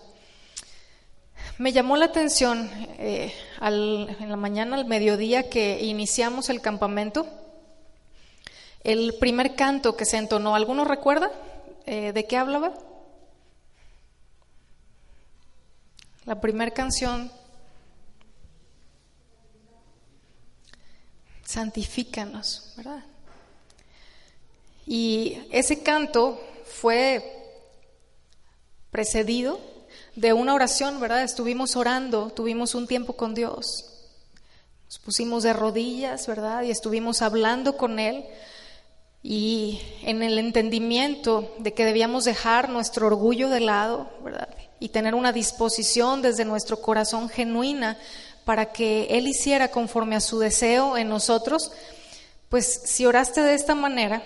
Me 1.59 1.73
llamó 1.73 1.99
la 1.99 2.07
atención 2.07 2.71
eh, 2.99 3.33
en 3.61 4.31
la 4.31 4.37
mañana, 4.37 4.77
al 4.77 4.87
mediodía 4.87 5.51
que 5.51 5.85
iniciamos 5.85 6.49
el 6.49 6.63
campamento, 6.63 7.27
el 8.85 9.15
primer 9.21 9.55
canto 9.55 9.97
que 9.97 10.07
se 10.07 10.17
entonó. 10.17 10.55
¿Alguno 10.55 10.87
recuerda 10.87 11.31
eh, 11.85 12.13
de 12.13 12.27
qué 12.27 12.39
hablaba? 12.39 12.73
La 16.27 16.41
primera 16.41 16.73
canción, 16.73 17.31
santifícanos, 21.45 22.73
¿verdad? 22.77 23.05
Y 24.89 25.39
ese 25.53 25.85
canto 25.85 26.41
fue 26.65 27.23
precedido 28.91 29.61
de 30.17 30.33
una 30.33 30.55
oración, 30.55 30.99
¿verdad? 30.99 31.23
Estuvimos 31.23 31.77
orando, 31.77 32.31
tuvimos 32.31 32.75
un 32.75 32.89
tiempo 32.89 33.13
con 33.13 33.33
Dios. 33.33 33.85
Nos 34.87 34.99
pusimos 34.99 35.45
de 35.45 35.53
rodillas, 35.53 36.27
¿verdad? 36.27 36.65
Y 36.65 36.73
estuvimos 36.73 37.23
hablando 37.23 37.77
con 37.77 38.01
Él. 38.01 38.25
Y 39.23 39.81
en 40.03 40.25
el 40.25 40.41
entendimiento 40.41 41.55
de 41.59 41.73
que 41.73 41.85
debíamos 41.85 42.25
dejar 42.25 42.69
nuestro 42.69 43.07
orgullo 43.07 43.49
de 43.49 43.61
lado, 43.61 44.11
¿verdad? 44.25 44.49
Y 44.79 44.91
tener 44.91 45.15
una 45.15 45.33
disposición 45.33 46.23
desde 46.23 46.45
nuestro 46.45 46.81
corazón 46.81 47.29
genuina 47.29 47.99
para 48.45 48.73
que 48.73 49.09
Él 49.11 49.27
hiciera 49.27 49.71
conforme 49.71 50.17
a 50.17 50.21
su 50.21 50.39
deseo 50.39 50.97
en 50.97 51.09
nosotros, 51.09 51.73
pues 52.49 52.83
si 52.85 53.05
oraste 53.05 53.41
de 53.43 53.55
esta 53.55 53.75
manera, 53.75 54.23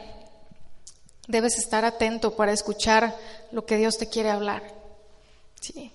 debes 1.27 1.57
estar 1.57 1.85
atento 1.85 2.37
para 2.37 2.53
escuchar 2.53 3.17
lo 3.51 3.65
que 3.65 3.77
Dios 3.77 3.97
te 3.97 4.09
quiere 4.09 4.31
hablar. 4.31 4.63
Sí. 5.61 5.93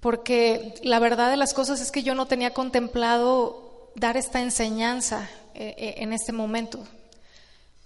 Porque 0.00 0.74
la 0.82 0.98
verdad 0.98 1.30
de 1.30 1.36
las 1.36 1.54
cosas 1.54 1.80
es 1.80 1.92
que 1.92 2.02
yo 2.02 2.14
no 2.14 2.26
tenía 2.26 2.54
contemplado 2.54 3.90
dar 3.94 4.16
esta 4.16 4.40
enseñanza 4.40 5.28
eh, 5.54 5.74
eh, 5.76 5.94
en 5.98 6.12
este 6.12 6.32
momento, 6.32 6.80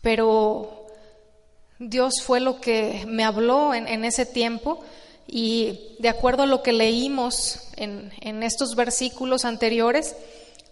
pero 0.00 0.86
Dios 1.78 2.22
fue 2.22 2.40
lo 2.40 2.60
que 2.60 3.04
me 3.06 3.24
habló 3.24 3.74
en, 3.74 3.88
en 3.88 4.04
ese 4.04 4.26
tiempo 4.26 4.82
y 5.26 5.96
de 5.98 6.08
acuerdo 6.08 6.42
a 6.42 6.46
lo 6.46 6.62
que 6.62 6.72
leímos 6.72 7.60
en, 7.76 8.12
en 8.20 8.42
estos 8.42 8.76
versículos 8.76 9.44
anteriores, 9.44 10.16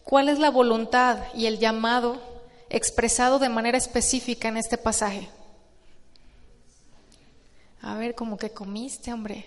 ¿cuál 0.05 0.29
es 0.29 0.39
la 0.39 0.51
voluntad 0.51 1.19
y 1.35 1.47
el 1.47 1.59
llamado 1.59 2.21
expresado 2.71 3.39
de 3.39 3.49
manera 3.49 3.79
específica 3.79 4.49
en 4.49 4.57
este 4.57 4.79
pasaje? 4.79 5.29
A 7.83 7.97
ver, 7.97 8.15
como 8.15 8.37
que 8.37 8.51
comiste, 8.51 9.13
hombre. 9.13 9.45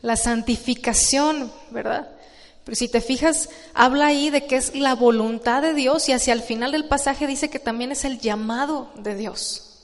La 0.00 0.16
santificación, 0.16 1.52
¿verdad? 1.70 2.08
Pero 2.64 2.76
si 2.76 2.88
te 2.88 3.00
fijas, 3.00 3.50
habla 3.74 4.06
ahí 4.06 4.30
de 4.30 4.46
que 4.46 4.56
es 4.56 4.74
la 4.74 4.94
voluntad 4.94 5.62
de 5.62 5.74
Dios 5.74 6.08
y 6.08 6.12
hacia 6.12 6.32
el 6.32 6.42
final 6.42 6.72
del 6.72 6.86
pasaje 6.86 7.26
dice 7.26 7.50
que 7.50 7.58
también 7.58 7.92
es 7.92 8.04
el 8.04 8.18
llamado 8.20 8.90
de 8.94 9.14
Dios. 9.14 9.80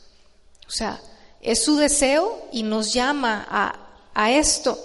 O 0.66 0.70
sea, 0.70 1.00
es 1.40 1.64
su 1.64 1.76
deseo 1.76 2.48
y 2.52 2.62
nos 2.62 2.92
llama 2.92 3.46
a, 4.14 4.30
esto. 4.30 4.78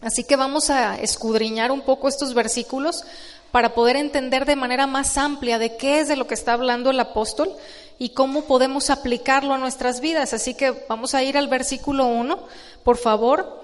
Así 0.00 0.24
que 0.24 0.36
vamos 0.36 0.68
a 0.68 0.96
escudriñar 0.96 1.70
un 1.70 1.82
poco 1.82 2.08
estos 2.08 2.34
versículos 2.34 3.04
para 3.52 3.74
poder 3.74 3.94
entender 3.96 4.46
de 4.46 4.56
manera 4.56 4.88
más 4.88 5.16
amplia 5.16 5.58
de 5.58 5.76
qué 5.76 6.00
es 6.00 6.08
de 6.08 6.16
lo 6.16 6.26
que 6.26 6.34
está 6.34 6.54
hablando 6.54 6.90
el 6.90 6.98
apóstol 6.98 7.54
y 8.00 8.10
cómo 8.10 8.46
podemos 8.46 8.90
aplicarlo 8.90 9.54
a 9.54 9.58
nuestras 9.58 10.00
vidas. 10.00 10.34
Así 10.34 10.54
que 10.54 10.72
vamos 10.88 11.14
a 11.14 11.22
ir 11.22 11.38
al 11.38 11.46
versículo 11.46 12.06
1, 12.06 12.38
por 12.82 12.96
favor. 12.96 13.62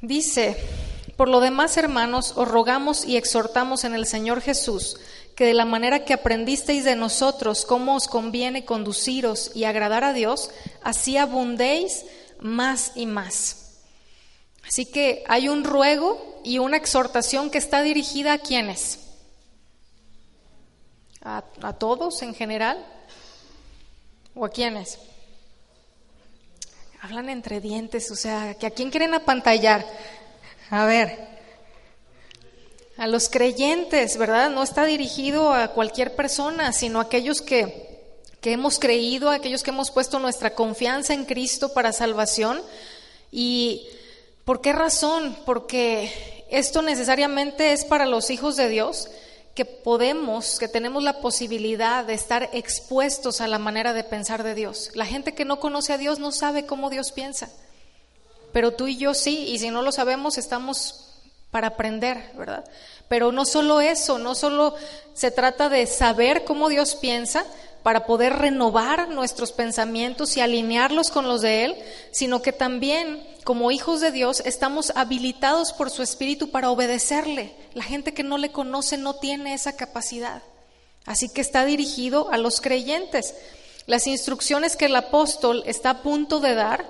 Dice, 0.00 0.56
por 1.16 1.28
lo 1.28 1.40
demás, 1.40 1.76
hermanos, 1.76 2.32
os 2.36 2.48
rogamos 2.48 3.04
y 3.04 3.18
exhortamos 3.18 3.84
en 3.84 3.94
el 3.94 4.06
Señor 4.06 4.40
Jesús 4.40 4.96
que 5.36 5.44
de 5.44 5.54
la 5.54 5.66
manera 5.66 6.04
que 6.04 6.14
aprendisteis 6.14 6.82
de 6.84 6.96
nosotros 6.96 7.66
cómo 7.66 7.94
os 7.94 8.08
conviene 8.08 8.64
conduciros 8.64 9.52
y 9.54 9.64
agradar 9.64 10.02
a 10.02 10.14
Dios, 10.14 10.50
así 10.82 11.18
abundéis 11.18 12.06
más 12.40 12.92
y 12.94 13.04
más. 13.04 13.82
Así 14.66 14.86
que 14.86 15.22
hay 15.28 15.48
un 15.48 15.62
ruego 15.62 16.40
y 16.42 16.58
una 16.58 16.78
exhortación 16.78 17.50
que 17.50 17.58
está 17.58 17.82
dirigida 17.82 18.32
a 18.32 18.38
quienes? 18.38 19.00
¿A, 21.22 21.44
a 21.60 21.72
todos 21.74 22.22
en 22.22 22.34
general? 22.34 22.84
¿O 24.34 24.46
a 24.46 24.48
quiénes? 24.48 24.98
Hablan 27.02 27.28
entre 27.28 27.60
dientes, 27.60 28.10
o 28.10 28.16
sea, 28.16 28.54
que 28.54 28.66
a 28.66 28.70
quién 28.70 28.90
quieren 28.90 29.12
apantallar. 29.12 29.84
A 30.70 30.86
ver, 30.86 31.35
a 32.96 33.06
los 33.06 33.28
creyentes, 33.28 34.16
¿verdad? 34.16 34.50
No 34.50 34.62
está 34.62 34.84
dirigido 34.84 35.52
a 35.52 35.68
cualquier 35.68 36.16
persona, 36.16 36.72
sino 36.72 36.98
a 36.98 37.02
aquellos 37.02 37.42
que, 37.42 38.14
que 38.40 38.52
hemos 38.52 38.78
creído, 38.78 39.30
a 39.30 39.34
aquellos 39.34 39.62
que 39.62 39.70
hemos 39.70 39.90
puesto 39.90 40.18
nuestra 40.18 40.54
confianza 40.54 41.12
en 41.12 41.26
Cristo 41.26 41.74
para 41.74 41.92
salvación. 41.92 42.62
¿Y 43.30 43.86
por 44.44 44.60
qué 44.60 44.72
razón? 44.72 45.36
Porque 45.44 46.44
esto 46.50 46.80
necesariamente 46.80 47.72
es 47.72 47.84
para 47.84 48.06
los 48.06 48.30
hijos 48.30 48.56
de 48.56 48.68
Dios 48.68 49.08
que 49.54 49.64
podemos, 49.64 50.58
que 50.58 50.68
tenemos 50.68 51.02
la 51.02 51.20
posibilidad 51.20 52.04
de 52.04 52.14
estar 52.14 52.50
expuestos 52.52 53.40
a 53.40 53.48
la 53.48 53.58
manera 53.58 53.94
de 53.94 54.04
pensar 54.04 54.42
de 54.42 54.54
Dios. 54.54 54.90
La 54.94 55.06
gente 55.06 55.34
que 55.34 55.46
no 55.46 55.60
conoce 55.60 55.92
a 55.94 55.98
Dios 55.98 56.18
no 56.18 56.30
sabe 56.30 56.66
cómo 56.66 56.90
Dios 56.90 57.12
piensa. 57.12 57.50
pero 58.52 58.72
tú 58.72 58.86
y 58.86 58.96
yo 58.96 59.12
sí, 59.12 59.48
y 59.48 59.58
si 59.58 59.70
no 59.70 59.82
lo 59.82 59.92
sabemos 59.92 60.38
estamos 60.38 61.05
para 61.56 61.68
aprender, 61.68 62.32
¿verdad? 62.36 62.66
Pero 63.08 63.32
no 63.32 63.46
solo 63.46 63.80
eso, 63.80 64.18
no 64.18 64.34
solo 64.34 64.74
se 65.14 65.30
trata 65.30 65.70
de 65.70 65.86
saber 65.86 66.44
cómo 66.44 66.68
Dios 66.68 66.96
piensa 66.96 67.46
para 67.82 68.04
poder 68.04 68.34
renovar 68.34 69.08
nuestros 69.08 69.52
pensamientos 69.52 70.36
y 70.36 70.42
alinearlos 70.42 71.08
con 71.08 71.26
los 71.26 71.40
de 71.40 71.64
Él, 71.64 71.76
sino 72.10 72.42
que 72.42 72.52
también 72.52 73.26
como 73.42 73.70
hijos 73.70 74.02
de 74.02 74.12
Dios 74.12 74.42
estamos 74.44 74.92
habilitados 74.96 75.72
por 75.72 75.88
su 75.88 76.02
Espíritu 76.02 76.50
para 76.50 76.70
obedecerle. 76.70 77.54
La 77.72 77.84
gente 77.84 78.12
que 78.12 78.22
no 78.22 78.36
le 78.36 78.52
conoce 78.52 78.98
no 78.98 79.14
tiene 79.14 79.54
esa 79.54 79.76
capacidad. 79.76 80.42
Así 81.06 81.30
que 81.30 81.40
está 81.40 81.64
dirigido 81.64 82.30
a 82.32 82.36
los 82.36 82.60
creyentes. 82.60 83.34
Las 83.86 84.06
instrucciones 84.06 84.76
que 84.76 84.84
el 84.84 84.96
apóstol 84.96 85.62
está 85.64 85.88
a 85.88 86.02
punto 86.02 86.38
de 86.38 86.54
dar 86.54 86.84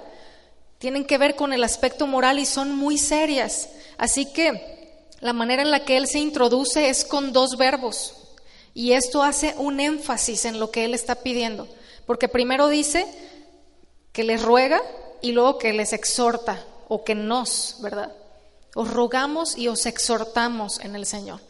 tienen 0.78 1.04
que 1.04 1.18
ver 1.18 1.36
con 1.36 1.52
el 1.52 1.64
aspecto 1.64 2.06
moral 2.06 2.38
y 2.38 2.46
son 2.46 2.74
muy 2.74 2.98
serias. 2.98 3.68
Así 3.98 4.32
que 4.32 5.04
la 5.20 5.32
manera 5.32 5.62
en 5.62 5.70
la 5.70 5.84
que 5.84 5.96
él 5.96 6.06
se 6.06 6.18
introduce 6.18 6.88
es 6.88 7.04
con 7.04 7.32
dos 7.32 7.56
verbos. 7.56 8.14
Y 8.74 8.92
esto 8.92 9.22
hace 9.22 9.54
un 9.56 9.80
énfasis 9.80 10.44
en 10.44 10.60
lo 10.60 10.70
que 10.70 10.84
él 10.84 10.92
está 10.92 11.16
pidiendo. 11.16 11.66
Porque 12.04 12.28
primero 12.28 12.68
dice 12.68 13.06
que 14.12 14.24
les 14.24 14.42
ruega 14.42 14.80
y 15.22 15.32
luego 15.32 15.58
que 15.58 15.72
les 15.72 15.92
exhorta 15.92 16.64
o 16.88 17.02
que 17.04 17.14
nos, 17.14 17.76
¿verdad? 17.80 18.12
Os 18.74 18.92
rogamos 18.92 19.56
y 19.56 19.68
os 19.68 19.86
exhortamos 19.86 20.80
en 20.80 20.94
el 20.94 21.06
Señor. 21.06 21.40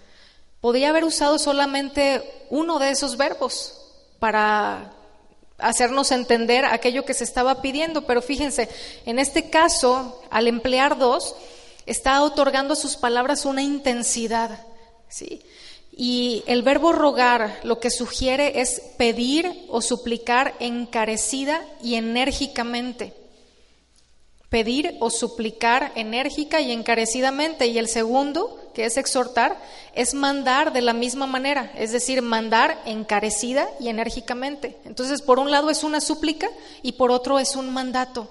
Podría 0.60 0.90
haber 0.90 1.04
usado 1.04 1.38
solamente 1.38 2.22
uno 2.50 2.78
de 2.78 2.90
esos 2.90 3.16
verbos 3.16 3.74
para 4.18 4.92
hacernos 5.58 6.12
entender 6.12 6.64
aquello 6.64 7.04
que 7.04 7.14
se 7.14 7.24
estaba 7.24 7.62
pidiendo, 7.62 8.06
pero 8.06 8.22
fíjense, 8.22 8.68
en 9.04 9.18
este 9.18 9.50
caso, 9.50 10.20
al 10.30 10.48
emplear 10.48 10.98
dos, 10.98 11.34
está 11.86 12.22
otorgando 12.22 12.74
a 12.74 12.76
sus 12.76 12.96
palabras 12.96 13.44
una 13.44 13.62
intensidad, 13.62 14.60
¿sí? 15.08 15.42
Y 15.98 16.44
el 16.46 16.62
verbo 16.62 16.92
rogar 16.92 17.58
lo 17.62 17.80
que 17.80 17.90
sugiere 17.90 18.60
es 18.60 18.82
pedir 18.98 19.64
o 19.68 19.80
suplicar 19.80 20.54
encarecida 20.60 21.64
y 21.82 21.94
enérgicamente. 21.94 23.14
Pedir 24.50 24.94
o 25.00 25.08
suplicar 25.08 25.92
enérgica 25.94 26.60
y 26.60 26.70
encarecidamente. 26.70 27.66
Y 27.68 27.78
el 27.78 27.88
segundo, 27.88 28.60
que 28.76 28.84
es 28.84 28.98
exhortar, 28.98 29.56
es 29.94 30.12
mandar 30.12 30.70
de 30.74 30.82
la 30.82 30.92
misma 30.92 31.26
manera, 31.26 31.72
es 31.78 31.92
decir, 31.92 32.20
mandar 32.20 32.78
encarecida 32.84 33.70
y 33.80 33.88
enérgicamente. 33.88 34.76
Entonces, 34.84 35.22
por 35.22 35.38
un 35.38 35.50
lado 35.50 35.70
es 35.70 35.82
una 35.82 36.02
súplica 36.02 36.46
y 36.82 36.92
por 36.92 37.10
otro 37.10 37.38
es 37.38 37.56
un 37.56 37.72
mandato. 37.72 38.28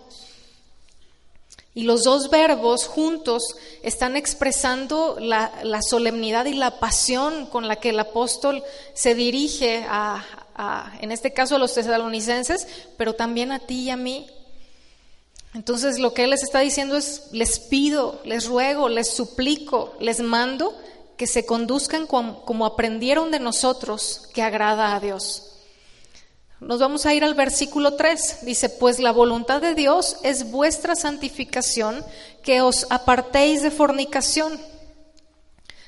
Y 1.73 1.81
los 1.81 2.03
dos 2.03 2.29
verbos 2.29 2.85
juntos 2.85 3.55
están 3.81 4.15
expresando 4.15 5.17
la, 5.19 5.81
solemnidad 5.81 6.45
y 6.45 6.53
la 6.53 6.79
pasión 6.79 7.47
con 7.47 7.67
la 7.67 7.77
que 7.77 7.89
el 7.89 7.99
apóstol 7.99 8.63
se 8.93 9.15
dirige 9.15 9.83
a, 9.89 10.23
en 11.01 11.11
este 11.11 11.33
caso 11.33 11.55
a 11.55 11.59
los 11.59 11.73
tesalonicenses, 11.73 12.67
pero 12.97 13.15
también 13.15 13.51
a 13.51 13.57
ti 13.57 13.85
y 13.85 13.89
a 13.89 13.97
mí. 13.97 14.29
Entonces 15.55 15.99
lo 15.99 16.13
que 16.13 16.25
él 16.25 16.31
les 16.31 16.43
está 16.43 16.59
diciendo 16.59 16.97
es, 16.97 17.29
les 17.31 17.59
pido, 17.59 18.19
les 18.25 18.45
ruego, 18.45 18.89
les 18.89 19.09
suplico, 19.09 19.95
les 20.01 20.19
mando 20.19 20.77
que 21.15 21.27
se 21.27 21.45
conduzcan 21.45 22.07
como 22.07 22.65
aprendieron 22.65 23.31
de 23.31 23.39
nosotros, 23.39 24.29
que 24.33 24.41
agrada 24.41 24.93
a 24.93 24.99
Dios. 24.99 25.53
Nos 26.59 26.79
vamos 26.79 27.05
a 27.05 27.13
ir 27.13 27.23
al 27.23 27.35
versículo 27.35 27.95
3. 27.95 28.39
Dice, 28.41 28.67
pues 28.67 28.99
la 28.99 29.13
voluntad 29.13 29.61
de 29.61 29.75
Dios 29.75 30.17
es 30.23 30.51
vuestra 30.51 30.93
santificación, 30.93 32.03
que 32.43 32.61
os 32.61 32.85
apartéis 32.89 33.61
de 33.61 33.71
fornicación. 33.71 34.59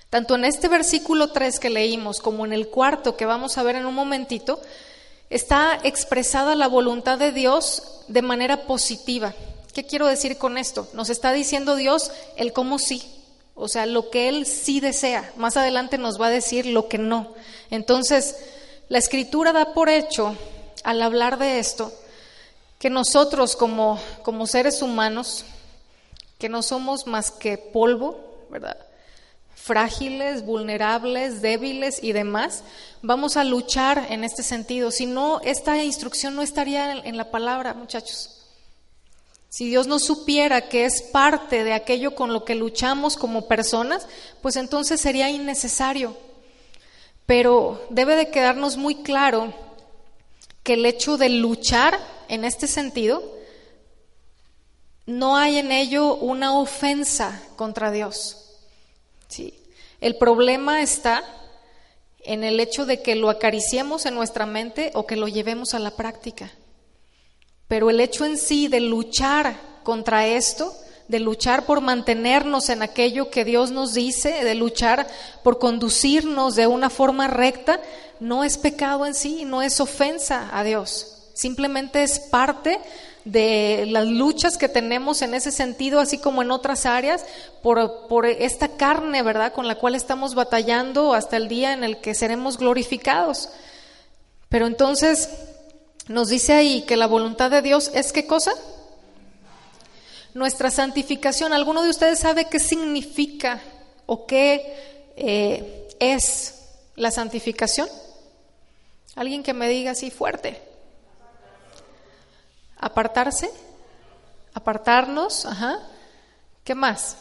Tanto 0.09 0.35
en 0.35 0.45
este 0.45 0.69
versículo 0.69 1.33
3 1.33 1.59
que 1.59 1.69
leímos 1.69 2.21
como 2.21 2.45
en 2.45 2.53
el 2.53 2.69
cuarto 2.69 3.17
que 3.17 3.25
vamos 3.25 3.57
a 3.57 3.63
ver 3.63 3.75
en 3.75 3.85
un 3.85 3.95
momentito, 3.95 4.61
está 5.29 5.77
expresada 5.83 6.55
la 6.55 6.69
voluntad 6.69 7.17
de 7.17 7.33
Dios 7.33 8.03
de 8.07 8.21
manera 8.21 8.65
positiva. 8.65 9.33
¿Qué 9.77 9.85
quiero 9.85 10.07
decir 10.07 10.39
con 10.39 10.57
esto? 10.57 10.89
Nos 10.93 11.11
está 11.11 11.31
diciendo 11.31 11.75
Dios 11.75 12.11
el 12.35 12.51
cómo 12.51 12.79
sí, 12.79 13.03
o 13.53 13.67
sea, 13.67 13.85
lo 13.85 14.09
que 14.09 14.27
Él 14.27 14.47
sí 14.47 14.79
desea. 14.79 15.31
Más 15.35 15.55
adelante 15.55 15.99
nos 15.99 16.19
va 16.19 16.25
a 16.25 16.31
decir 16.31 16.65
lo 16.65 16.87
que 16.87 16.97
no. 16.97 17.35
Entonces, 17.69 18.37
la 18.89 18.97
escritura 18.97 19.53
da 19.53 19.75
por 19.75 19.89
hecho 19.89 20.35
al 20.83 20.99
hablar 21.03 21.37
de 21.37 21.59
esto, 21.59 21.93
que 22.79 22.89
nosotros 22.89 23.55
como, 23.55 23.99
como 24.23 24.47
seres 24.47 24.81
humanos, 24.81 25.45
que 26.39 26.49
no 26.49 26.63
somos 26.63 27.05
más 27.05 27.29
que 27.29 27.59
polvo, 27.59 28.19
¿verdad? 28.49 28.77
frágiles, 29.53 30.43
vulnerables, 30.43 31.43
débiles 31.43 32.01
y 32.01 32.13
demás, 32.13 32.63
vamos 33.03 33.37
a 33.37 33.43
luchar 33.43 34.07
en 34.09 34.23
este 34.23 34.41
sentido. 34.41 34.89
Si 34.89 35.05
no, 35.05 35.39
esta 35.41 35.83
instrucción 35.83 36.35
no 36.35 36.41
estaría 36.41 36.93
en, 36.93 37.15
la 37.15 37.29
palabra, 37.29 37.75
muchachos. 37.75 38.36
Si 39.57 39.67
Dios 39.67 39.87
no 39.87 39.97
supiera 39.97 40.69
que 40.69 40.85
es 40.85 41.01
parte 41.01 41.63
de 41.63 41.73
aquello 41.73 42.13
con 42.13 42.31
lo 42.31 42.45
que 42.45 42.53
luchamos 42.53 43.17
como 43.17 43.47
personas, 43.47 44.07
pues 44.43 44.55
entonces 44.55 45.01
sería 45.01 45.31
innecesario. 45.31 46.15
Pero 47.25 47.83
debe 47.89 48.15
de 48.15 48.29
quedarnos 48.29 48.77
muy 48.77 49.01
claro 49.01 49.51
que 50.61 50.75
el 50.75 50.85
hecho 50.85 51.17
de 51.17 51.29
luchar 51.29 51.99
en 52.27 52.45
este 52.45 52.67
sentido, 52.67 53.23
no 55.07 55.37
hay 55.37 55.57
en 55.57 55.71
ello 55.71 56.13
una 56.13 56.55
ofensa 56.55 57.41
contra 57.55 57.89
Dios. 57.89 58.59
¿sí? 59.27 59.59
El 60.01 60.17
problema 60.17 60.83
está 60.83 61.23
en 62.19 62.43
el 62.43 62.59
hecho 62.59 62.85
de 62.85 63.01
que 63.01 63.15
lo 63.15 63.31
acariciemos 63.31 64.05
en 64.05 64.13
nuestra 64.13 64.45
mente 64.45 64.91
o 64.93 65.07
que 65.07 65.15
lo 65.15 65.27
llevemos 65.27 65.73
a 65.73 65.79
la 65.79 65.95
práctica. 65.95 66.51
Pero 67.67 67.89
el 67.89 67.99
hecho 67.99 68.25
en 68.25 68.37
sí 68.37 68.67
de 68.67 68.79
luchar 68.79 69.59
contra 69.83 70.27
esto, 70.27 70.73
de 71.07 71.19
luchar 71.19 71.65
por 71.65 71.81
mantenernos 71.81 72.69
en 72.69 72.81
aquello 72.81 73.29
que 73.29 73.45
Dios 73.45 73.71
nos 73.71 73.93
dice, 73.93 74.43
de 74.43 74.55
luchar 74.55 75.07
por 75.43 75.59
conducirnos 75.59 76.55
de 76.55 76.67
una 76.67 76.89
forma 76.89 77.27
recta, 77.27 77.79
no 78.19 78.43
es 78.43 78.57
pecado 78.57 79.05
en 79.05 79.13
sí, 79.13 79.45
no 79.45 79.61
es 79.61 79.79
ofensa 79.79 80.49
a 80.51 80.63
Dios. 80.63 81.13
Simplemente 81.33 82.03
es 82.03 82.19
parte 82.19 82.79
de 83.23 83.85
las 83.89 84.07
luchas 84.07 84.57
que 84.57 84.69
tenemos 84.69 85.21
en 85.21 85.33
ese 85.33 85.51
sentido, 85.51 85.99
así 85.99 86.17
como 86.17 86.41
en 86.41 86.51
otras 86.51 86.85
áreas, 86.85 87.25
por, 87.61 88.07
por, 88.07 88.25
esta 88.25 88.69
carne, 88.69 89.21
¿verdad?, 89.21 89.53
con 89.53 89.67
la 89.67 89.75
cual 89.75 89.95
estamos 89.95 90.33
batallando 90.33 91.13
hasta 91.13 91.37
el 91.37 91.47
día 91.47 91.73
en 91.73 91.83
el 91.83 91.97
que 91.97 92.15
seremos 92.15 92.57
glorificados. 92.57 93.49
Pero 94.49 94.65
entonces 94.65 95.29
nos 96.07 96.29
dice 96.29 96.53
ahí 96.53 96.83
que 96.83 96.95
la 96.95 97.07
voluntad 97.07 97.51
de 97.51 97.61
Dios 97.61 97.91
es 97.93 98.13
qué 98.13 98.25
cosa? 98.25 98.51
Nuestra 100.33 100.71
santificación. 100.71 101.53
¿Alguno 101.53 101.83
de 101.83 101.89
ustedes 101.89 102.19
sabe 102.19 102.45
qué 102.45 102.59
significa 102.59 103.61
o 104.05 104.25
qué 104.25 105.11
eh, 105.17 105.89
es 105.99 106.61
la 106.95 107.11
santificación? 107.11 107.89
Alguien 109.15 109.43
que 109.43 109.53
me 109.53 109.67
diga 109.67 109.91
así 109.91 110.11
fuerte. 110.11 110.61
Apartarse, 112.77 113.49
apartarnos, 114.53 115.45
ajá. 115.45 115.79
¿Qué 116.63 116.75
más? 116.75 117.17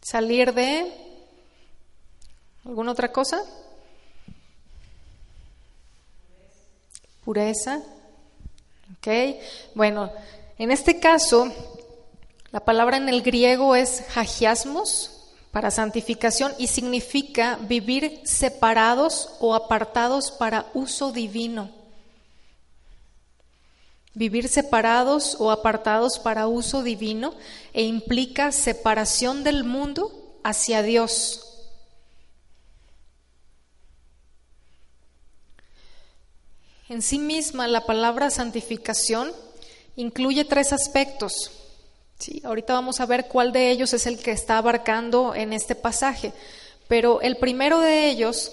Salir 0.00 0.54
de 0.54 0.92
alguna 2.64 2.92
otra 2.92 3.10
cosa? 3.12 3.42
Pureza. 7.30 7.80
Ok. 8.96 9.36
Bueno, 9.76 10.10
en 10.58 10.72
este 10.72 10.98
caso, 10.98 11.48
la 12.50 12.58
palabra 12.58 12.96
en 12.96 13.08
el 13.08 13.22
griego 13.22 13.76
es 13.76 14.02
hagiasmos, 14.16 15.28
para 15.52 15.70
santificación 15.70 16.52
y 16.58 16.66
significa 16.66 17.56
vivir 17.62 18.20
separados 18.24 19.30
o 19.38 19.54
apartados 19.54 20.32
para 20.32 20.66
uso 20.74 21.12
divino. 21.12 21.70
Vivir 24.14 24.48
separados 24.48 25.36
o 25.38 25.52
apartados 25.52 26.18
para 26.18 26.48
uso 26.48 26.82
divino 26.82 27.34
e 27.72 27.84
implica 27.84 28.50
separación 28.50 29.44
del 29.44 29.62
mundo 29.62 30.40
hacia 30.42 30.82
Dios. 30.82 31.49
En 36.90 37.02
sí 37.02 37.20
misma 37.20 37.68
la 37.68 37.86
palabra 37.86 38.30
santificación 38.30 39.30
incluye 39.94 40.44
tres 40.44 40.72
aspectos. 40.72 41.52
Sí, 42.18 42.42
ahorita 42.44 42.72
vamos 42.72 42.98
a 42.98 43.06
ver 43.06 43.28
cuál 43.28 43.52
de 43.52 43.70
ellos 43.70 43.92
es 43.92 44.08
el 44.08 44.18
que 44.18 44.32
está 44.32 44.58
abarcando 44.58 45.32
en 45.36 45.52
este 45.52 45.76
pasaje. 45.76 46.32
Pero 46.88 47.20
el 47.20 47.36
primero 47.36 47.78
de 47.78 48.08
ellos 48.08 48.50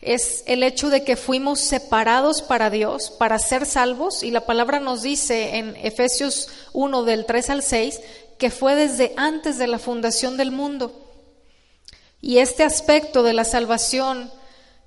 es 0.00 0.44
el 0.46 0.62
hecho 0.62 0.90
de 0.90 1.02
que 1.02 1.16
fuimos 1.16 1.58
separados 1.58 2.40
para 2.40 2.70
Dios, 2.70 3.10
para 3.10 3.36
ser 3.40 3.66
salvos, 3.66 4.22
y 4.22 4.30
la 4.30 4.46
palabra 4.46 4.78
nos 4.78 5.02
dice 5.02 5.56
en 5.56 5.74
Efesios 5.74 6.48
1 6.72 7.02
del 7.02 7.26
3 7.26 7.50
al 7.50 7.62
6 7.64 8.00
que 8.38 8.50
fue 8.52 8.76
desde 8.76 9.12
antes 9.16 9.58
de 9.58 9.66
la 9.66 9.80
fundación 9.80 10.36
del 10.36 10.52
mundo. 10.52 11.04
Y 12.20 12.38
este 12.38 12.62
aspecto 12.62 13.24
de 13.24 13.32
la 13.32 13.44
salvación 13.44 14.30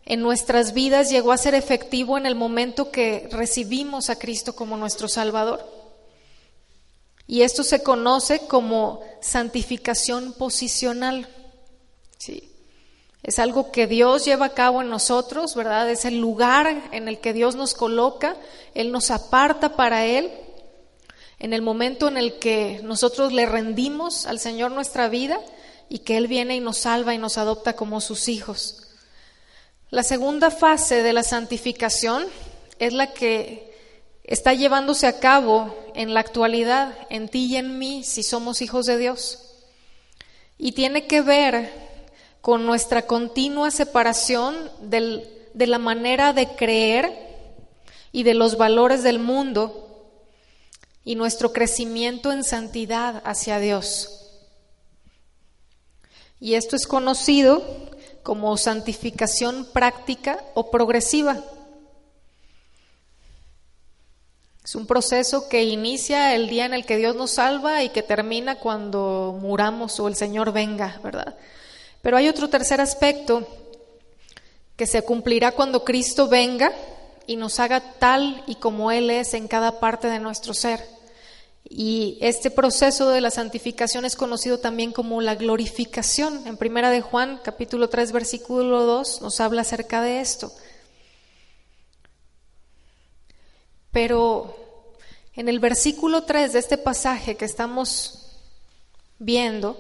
en 0.05 0.21
nuestras 0.21 0.73
vidas 0.73 1.09
llegó 1.09 1.31
a 1.31 1.37
ser 1.37 1.55
efectivo 1.55 2.17
en 2.17 2.25
el 2.25 2.35
momento 2.35 2.91
que 2.91 3.27
recibimos 3.31 4.09
a 4.09 4.17
Cristo 4.17 4.55
como 4.55 4.75
nuestro 4.75 5.07
Salvador. 5.07 5.65
Y 7.25 7.43
esto 7.43 7.63
se 7.63 7.81
conoce 7.81 8.39
como 8.47 9.01
santificación 9.21 10.33
posicional. 10.33 11.27
Sí. 12.17 12.49
Es 13.23 13.39
algo 13.39 13.71
que 13.71 13.87
Dios 13.87 14.25
lleva 14.25 14.47
a 14.47 14.53
cabo 14.53 14.81
en 14.81 14.89
nosotros, 14.89 15.55
¿verdad? 15.55 15.89
Es 15.89 16.03
el 16.03 16.19
lugar 16.19 16.89
en 16.91 17.07
el 17.07 17.19
que 17.19 17.31
Dios 17.31 17.55
nos 17.55 17.73
coloca, 17.73 18.35
Él 18.73 18.91
nos 18.91 19.09
aparta 19.11 19.77
para 19.77 20.05
Él. 20.05 20.29
En 21.39 21.53
el 21.53 21.61
momento 21.61 22.09
en 22.09 22.17
el 22.17 22.39
que 22.39 22.81
nosotros 22.83 23.31
le 23.31 23.45
rendimos 23.45 24.25
al 24.25 24.39
Señor 24.39 24.71
nuestra 24.71 25.07
vida 25.07 25.39
y 25.87 25.99
que 25.99 26.17
Él 26.17 26.27
viene 26.27 26.57
y 26.57 26.59
nos 26.59 26.79
salva 26.79 27.13
y 27.13 27.17
nos 27.17 27.37
adopta 27.37 27.77
como 27.77 28.01
sus 28.01 28.27
hijos. 28.27 28.83
La 29.93 30.01
segunda 30.01 30.49
fase 30.49 31.03
de 31.03 31.13
la 31.13 31.21
santificación 31.21 32.25
es 32.79 32.93
la 32.93 33.13
que 33.13 33.71
está 34.23 34.56
llevándose 34.56 35.06
a 35.06 35.19
cabo 35.19 35.77
en 35.93 36.15
la 36.15 36.19
actualidad, 36.19 36.97
en 37.12 37.29
ti 37.29 37.45
y 37.45 37.58
en 37.58 37.77
mí, 37.77 38.03
si 38.03 38.23
somos 38.23 38.63
hijos 38.63 38.88
de 38.88 38.97
Dios. 38.97 39.53
Y 40.58 40.71
tiene 40.71 41.06
que 41.06 41.21
ver 41.21 41.71
con 42.41 42.65
nuestra 42.65 43.03
continua 43.03 43.69
separación 43.69 44.56
de 44.82 45.67
la 45.67 45.77
manera 45.77 46.34
de 46.34 46.47
creer 46.56 47.13
y 48.12 48.23
de 48.23 48.34
los 48.34 48.58
valores 48.58 49.03
del 49.03 49.19
mundo 49.19 50.10
y 51.06 51.13
nuestro 51.13 51.53
crecimiento 51.53 52.32
en 52.32 52.43
santidad 52.43 53.21
hacia 53.25 53.60
Dios. 53.60 54.10
Y 56.39 56.56
esto 56.56 56.75
es 56.75 56.88
conocido 56.88 57.92
como 58.23 58.57
santificación 58.57 59.65
práctica 59.71 60.43
o 60.53 60.71
progresiva. 60.71 61.39
Es 64.63 64.75
un 64.75 64.88
proceso 64.88 65.49
que 65.49 65.65
inicia 65.65 66.33
el 66.33 66.47
día 66.47 66.65
en 66.65 66.73
el 66.73 66.86
que 66.86 66.95
Dios 66.95 67.17
nos 67.17 67.31
salva 67.31 67.83
y 67.83 67.89
que 67.89 68.01
termina 68.01 68.55
cuando 68.55 69.38
muramos 69.39 69.99
o 69.99 70.07
el 70.07 70.15
Señor 70.15 70.53
venga, 70.53 71.01
¿verdad? 71.03 71.36
Pero 72.01 72.15
hay 72.15 72.29
otro 72.29 72.49
tercer 72.49 72.79
aspecto 72.79 73.45
que 74.77 74.88
se 74.88 75.01
cumplirá 75.01 75.51
cuando 75.51 75.83
Cristo 75.83 76.29
venga 76.29 76.71
y 77.27 77.36
nos 77.36 77.59
haga 77.59 77.81
tal 77.99 78.41
y 78.47 78.55
como 78.55 78.91
Él 78.91 79.09
es 79.09 79.33
en 79.33 79.49
cada 79.49 79.81
parte 79.81 80.07
de 80.07 80.19
nuestro 80.19 80.53
ser. 80.53 80.79
Y 81.75 82.19
este 82.21 82.51
proceso 82.51 83.09
de 83.09 83.19
la 83.19 83.31
santificación 83.31 84.05
es 84.05 84.15
conocido 84.15 84.59
también 84.59 84.91
como 84.91 85.21
la 85.21 85.33
glorificación. 85.33 86.45
En 86.45 86.55
Primera 86.55 86.91
de 86.91 87.01
Juan, 87.01 87.41
capítulo 87.43 87.89
3, 87.89 88.12
versículo 88.12 88.83
2, 88.83 89.23
nos 89.23 89.39
habla 89.39 89.62
acerca 89.62 89.99
de 90.03 90.21
esto. 90.21 90.53
Pero 93.91 94.55
en 95.33 95.49
el 95.49 95.59
versículo 95.59 96.25
3 96.25 96.53
de 96.53 96.59
este 96.59 96.77
pasaje 96.77 97.38
que 97.38 97.45
estamos 97.45 98.38
viendo, 99.17 99.75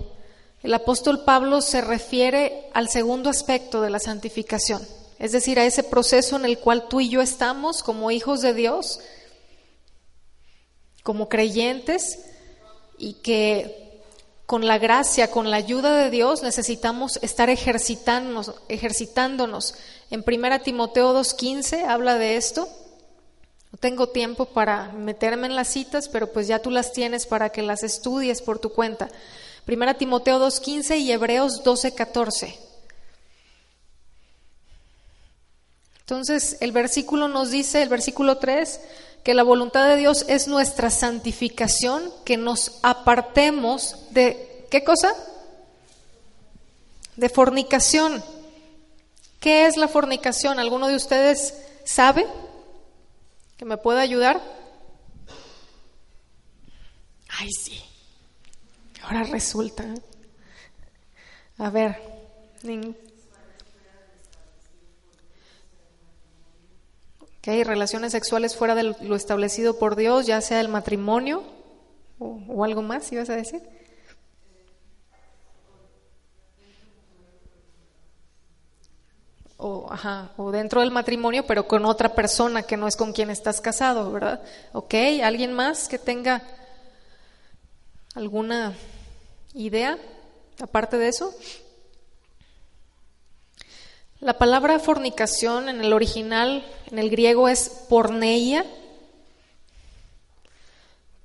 el 0.63 0.73
apóstol 0.73 1.23
Pablo 1.23 1.61
se 1.61 1.81
refiere 1.81 2.71
al 2.73 2.89
segundo 2.89 3.29
aspecto 3.29 3.83
de 3.83 3.91
la 3.91 3.99
santificación, 3.99 4.81
es 5.19 5.31
decir, 5.31 5.59
a 5.59 5.65
ese 5.65 5.83
proceso 5.83 6.37
en 6.37 6.45
el 6.45 6.57
cual 6.57 6.87
tú 6.87 7.01
y 7.01 7.09
yo 7.09 7.21
estamos 7.21 7.83
como 7.83 8.09
hijos 8.09 8.41
de 8.41 8.55
Dios, 8.55 8.99
como 11.03 11.29
creyentes, 11.29 12.19
y 12.97 13.13
que 13.15 14.01
con 14.45 14.67
la 14.67 14.77
gracia, 14.77 15.31
con 15.31 15.51
la 15.51 15.57
ayuda 15.57 15.95
de 15.95 16.09
Dios 16.09 16.43
necesitamos 16.43 17.17
estar 17.21 17.49
ejercitándonos. 17.49 18.55
ejercitándonos. 18.67 19.75
En 20.09 20.23
1 20.25 20.61
Timoteo 20.61 21.13
2.15 21.13 21.85
habla 21.85 22.15
de 22.17 22.35
esto. 22.37 22.67
No 23.71 23.79
tengo 23.79 24.09
tiempo 24.09 24.45
para 24.45 24.91
meterme 24.91 25.47
en 25.47 25.55
las 25.55 25.69
citas, 25.69 26.07
pero 26.07 26.31
pues 26.31 26.47
ya 26.47 26.59
tú 26.59 26.69
las 26.69 26.93
tienes 26.93 27.25
para 27.25 27.49
que 27.49 27.63
las 27.63 27.83
estudies 27.83 28.41
por 28.41 28.59
tu 28.59 28.69
cuenta. 28.69 29.09
Primera 29.65 29.95
Timoteo 29.95 30.39
2.15 30.39 30.99
y 30.99 31.11
Hebreos 31.11 31.63
12.14. 31.63 32.55
Entonces, 36.01 36.57
el 36.59 36.73
versículo 36.73 37.29
nos 37.29 37.49
dice, 37.49 37.81
el 37.81 37.89
versículo 37.89 38.37
3, 38.37 38.81
que 39.23 39.33
la 39.33 39.43
voluntad 39.43 39.87
de 39.87 39.95
Dios 39.95 40.25
es 40.27 40.47
nuestra 40.47 40.89
santificación, 40.89 42.11
que 42.25 42.37
nos 42.37 42.79
apartemos 42.83 43.95
de, 44.11 44.67
¿qué 44.69 44.83
cosa? 44.83 45.13
De 47.15 47.29
fornicación. 47.29 48.23
¿Qué 49.39 49.65
es 49.65 49.77
la 49.77 49.87
fornicación? 49.87 50.59
¿Alguno 50.59 50.87
de 50.87 50.95
ustedes 50.95 51.53
sabe? 51.85 52.25
¿Que 53.57 53.65
me 53.65 53.77
pueda 53.77 54.01
ayudar? 54.01 54.41
Ay, 57.29 57.49
sí. 57.51 57.81
Ahora 59.03 59.23
resulta. 59.23 59.85
A 61.57 61.69
ver. 61.69 62.01
Que 67.43 67.51
hay 67.51 67.65
relaciones 67.65 68.13
sexuales 68.13 68.55
fuera 68.55 68.73
de 68.73 68.83
lo 68.83 69.15
establecido 69.17 69.77
por 69.77 69.97
Dios, 69.97 70.25
ya 70.25 70.39
sea 70.39 70.61
el 70.61 70.69
matrimonio 70.69 71.43
o, 72.17 72.63
algo 72.63 72.81
más, 72.81 73.11
ibas 73.11 73.29
a 73.29 73.35
decir. 73.35 73.61
O, 79.57 79.91
ajá, 79.91 80.31
o 80.37 80.51
dentro 80.51 80.79
del 80.79 80.91
matrimonio, 80.91 81.45
pero 81.45 81.67
con 81.67 81.83
otra 81.83 82.15
persona 82.15 82.63
que 82.63 82.77
no 82.77 82.87
es 82.87 82.95
con 82.95 83.11
quien 83.11 83.29
estás 83.29 83.59
casado, 83.59 84.09
¿verdad? 84.09 84.41
¿Ok? 84.71 84.93
¿Alguien 85.21 85.51
más 85.51 85.89
que 85.89 85.99
tenga 85.99 86.41
alguna 88.15 88.73
idea 89.53 89.97
aparte 90.61 90.97
de 90.97 91.09
eso? 91.09 91.35
La 94.23 94.37
palabra 94.37 94.79
fornicación 94.79 95.67
en 95.67 95.81
el 95.81 95.91
original, 95.91 96.65
en 96.89 96.97
el 96.97 97.09
griego, 97.09 97.49
es 97.49 97.67
porneia, 97.89 98.65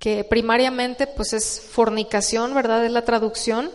que 0.01 0.25
primariamente 0.25 1.07
pues 1.07 1.33
es 1.33 1.61
fornicación, 1.61 2.57
¿verdad? 2.57 2.85
Es 2.85 2.91
la 2.91 3.05
traducción, 3.05 3.71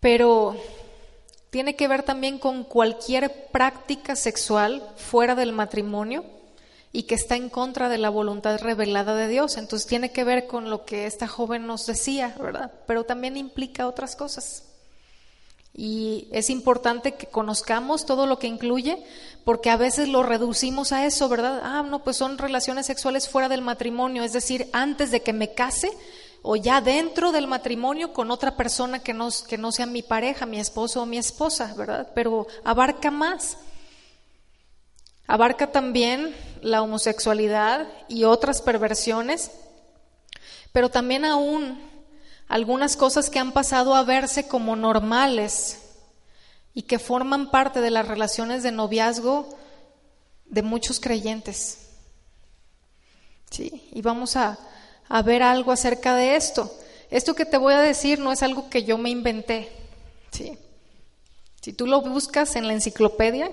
pero 0.00 0.54
tiene 1.48 1.76
que 1.76 1.88
ver 1.88 2.02
también 2.02 2.38
con 2.38 2.62
cualquier 2.62 3.46
práctica 3.50 4.16
sexual 4.16 4.86
fuera 4.96 5.34
del 5.34 5.52
matrimonio 5.52 6.26
y 6.92 7.04
que 7.04 7.14
está 7.14 7.36
en 7.36 7.48
contra 7.48 7.88
de 7.88 7.96
la 7.96 8.10
voluntad 8.10 8.60
revelada 8.60 9.16
de 9.16 9.28
Dios. 9.28 9.56
Entonces 9.56 9.88
tiene 9.88 10.12
que 10.12 10.24
ver 10.24 10.46
con 10.46 10.68
lo 10.68 10.84
que 10.84 11.06
esta 11.06 11.26
joven 11.26 11.66
nos 11.66 11.86
decía, 11.86 12.36
¿verdad? 12.38 12.70
Pero 12.86 13.04
también 13.04 13.38
implica 13.38 13.88
otras 13.88 14.14
cosas. 14.14 14.64
Y 15.72 16.28
es 16.32 16.50
importante 16.50 17.14
que 17.14 17.26
conozcamos 17.26 18.04
todo 18.04 18.26
lo 18.26 18.38
que 18.38 18.48
incluye, 18.48 19.02
porque 19.44 19.70
a 19.70 19.76
veces 19.76 20.08
lo 20.08 20.22
reducimos 20.22 20.92
a 20.92 21.06
eso, 21.06 21.28
¿verdad? 21.28 21.60
Ah, 21.62 21.82
no, 21.82 22.02
pues 22.02 22.16
son 22.16 22.38
relaciones 22.38 22.86
sexuales 22.86 23.28
fuera 23.28 23.48
del 23.48 23.62
matrimonio, 23.62 24.22
es 24.22 24.32
decir, 24.32 24.68
antes 24.72 25.10
de 25.10 25.22
que 25.22 25.32
me 25.32 25.54
case 25.54 25.90
o 26.42 26.56
ya 26.56 26.80
dentro 26.80 27.32
del 27.32 27.46
matrimonio 27.46 28.12
con 28.12 28.30
otra 28.30 28.56
persona 28.56 29.00
que 29.00 29.12
no, 29.12 29.28
que 29.48 29.58
no 29.58 29.72
sea 29.72 29.86
mi 29.86 30.02
pareja, 30.02 30.46
mi 30.46 30.58
esposo 30.58 31.02
o 31.02 31.06
mi 31.06 31.18
esposa, 31.18 31.74
¿verdad? 31.76 32.10
Pero 32.14 32.46
abarca 32.64 33.10
más. 33.10 33.58
Abarca 35.26 35.70
también 35.70 36.34
la 36.60 36.82
homosexualidad 36.82 37.86
y 38.08 38.24
otras 38.24 38.62
perversiones, 38.62 39.50
pero 40.72 40.88
también 40.88 41.24
aún 41.24 41.89
algunas 42.50 42.96
cosas 42.96 43.30
que 43.30 43.38
han 43.38 43.52
pasado 43.52 43.94
a 43.94 44.02
verse 44.02 44.48
como 44.48 44.74
normales 44.74 45.78
y 46.74 46.82
que 46.82 46.98
forman 46.98 47.52
parte 47.52 47.80
de 47.80 47.90
las 47.90 48.08
relaciones 48.08 48.64
de 48.64 48.72
noviazgo 48.72 49.48
de 50.46 50.62
muchos 50.62 50.98
creyentes. 50.98 51.78
Sí, 53.50 53.88
y 53.92 54.02
vamos 54.02 54.34
a, 54.34 54.58
a 55.08 55.22
ver 55.22 55.44
algo 55.44 55.70
acerca 55.70 56.16
de 56.16 56.34
esto. 56.34 56.76
Esto 57.08 57.34
que 57.34 57.44
te 57.44 57.56
voy 57.56 57.72
a 57.72 57.80
decir 57.80 58.18
no 58.18 58.32
es 58.32 58.42
algo 58.42 58.68
que 58.68 58.82
yo 58.82 58.98
me 58.98 59.10
inventé. 59.10 59.68
Sí. 60.32 60.58
Si 61.60 61.72
tú 61.72 61.86
lo 61.86 62.00
buscas 62.00 62.56
en 62.56 62.66
la 62.66 62.72
enciclopedia, 62.72 63.48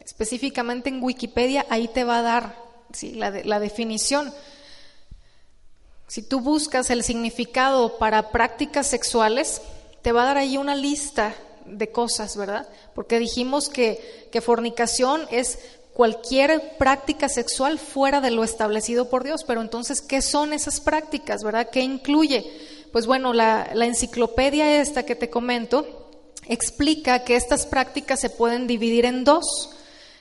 específicamente 0.00 0.88
en 0.88 1.02
Wikipedia, 1.02 1.66
ahí 1.68 1.86
te 1.86 2.04
va 2.04 2.20
a 2.20 2.22
dar 2.22 2.56
la, 3.02 3.30
la 3.30 3.60
definición. 3.60 4.32
Si 6.08 6.22
tú 6.22 6.40
buscas 6.40 6.88
el 6.88 7.04
significado 7.04 7.98
para 7.98 8.30
prácticas 8.30 8.86
sexuales, 8.86 9.60
te 10.00 10.10
va 10.10 10.22
a 10.22 10.26
dar 10.26 10.38
ahí 10.38 10.56
una 10.56 10.74
lista 10.74 11.34
de 11.66 11.92
cosas, 11.92 12.34
¿verdad? 12.34 12.66
Porque 12.94 13.18
dijimos 13.18 13.68
que, 13.68 14.28
que 14.32 14.40
fornicación 14.40 15.20
es 15.30 15.58
cualquier 15.92 16.78
práctica 16.78 17.28
sexual 17.28 17.78
fuera 17.78 18.22
de 18.22 18.30
lo 18.30 18.42
establecido 18.42 19.10
por 19.10 19.22
Dios. 19.22 19.44
Pero 19.44 19.60
entonces, 19.60 20.00
¿qué 20.00 20.22
son 20.22 20.54
esas 20.54 20.80
prácticas, 20.80 21.42
verdad? 21.42 21.68
¿Qué 21.70 21.80
incluye? 21.80 22.50
Pues 22.90 23.06
bueno, 23.06 23.34
la, 23.34 23.70
la 23.74 23.84
enciclopedia 23.84 24.80
esta 24.80 25.02
que 25.02 25.14
te 25.14 25.28
comento 25.28 26.08
explica 26.46 27.22
que 27.24 27.36
estas 27.36 27.66
prácticas 27.66 28.18
se 28.18 28.30
pueden 28.30 28.66
dividir 28.66 29.04
en 29.04 29.24
dos. 29.24 29.70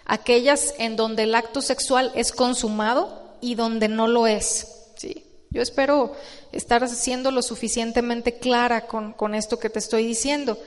Aquellas 0.04 0.74
en 0.80 0.98
donde 0.98 1.24
el 1.24 1.34
acto 1.34 1.62
sexual 1.62 2.12
es 2.14 2.34
consumado 2.34 3.38
y 3.40 3.56
donde 3.56 3.88
no 3.88 4.08
lo 4.08 4.28
es. 4.28 4.68
¿sí? 4.98 5.27
Yo 5.50 5.62
espero 5.62 6.14
estar 6.52 6.88
siendo 6.90 7.32
lo 7.32 7.42
suficientemente 7.42 8.38
clara 8.38 8.88
con, 8.88 9.14
con 9.14 9.34
esto 9.34 9.60
que 9.60 9.70
te 9.70 9.80
estoy 9.80 10.06
diciendo. 10.06 10.58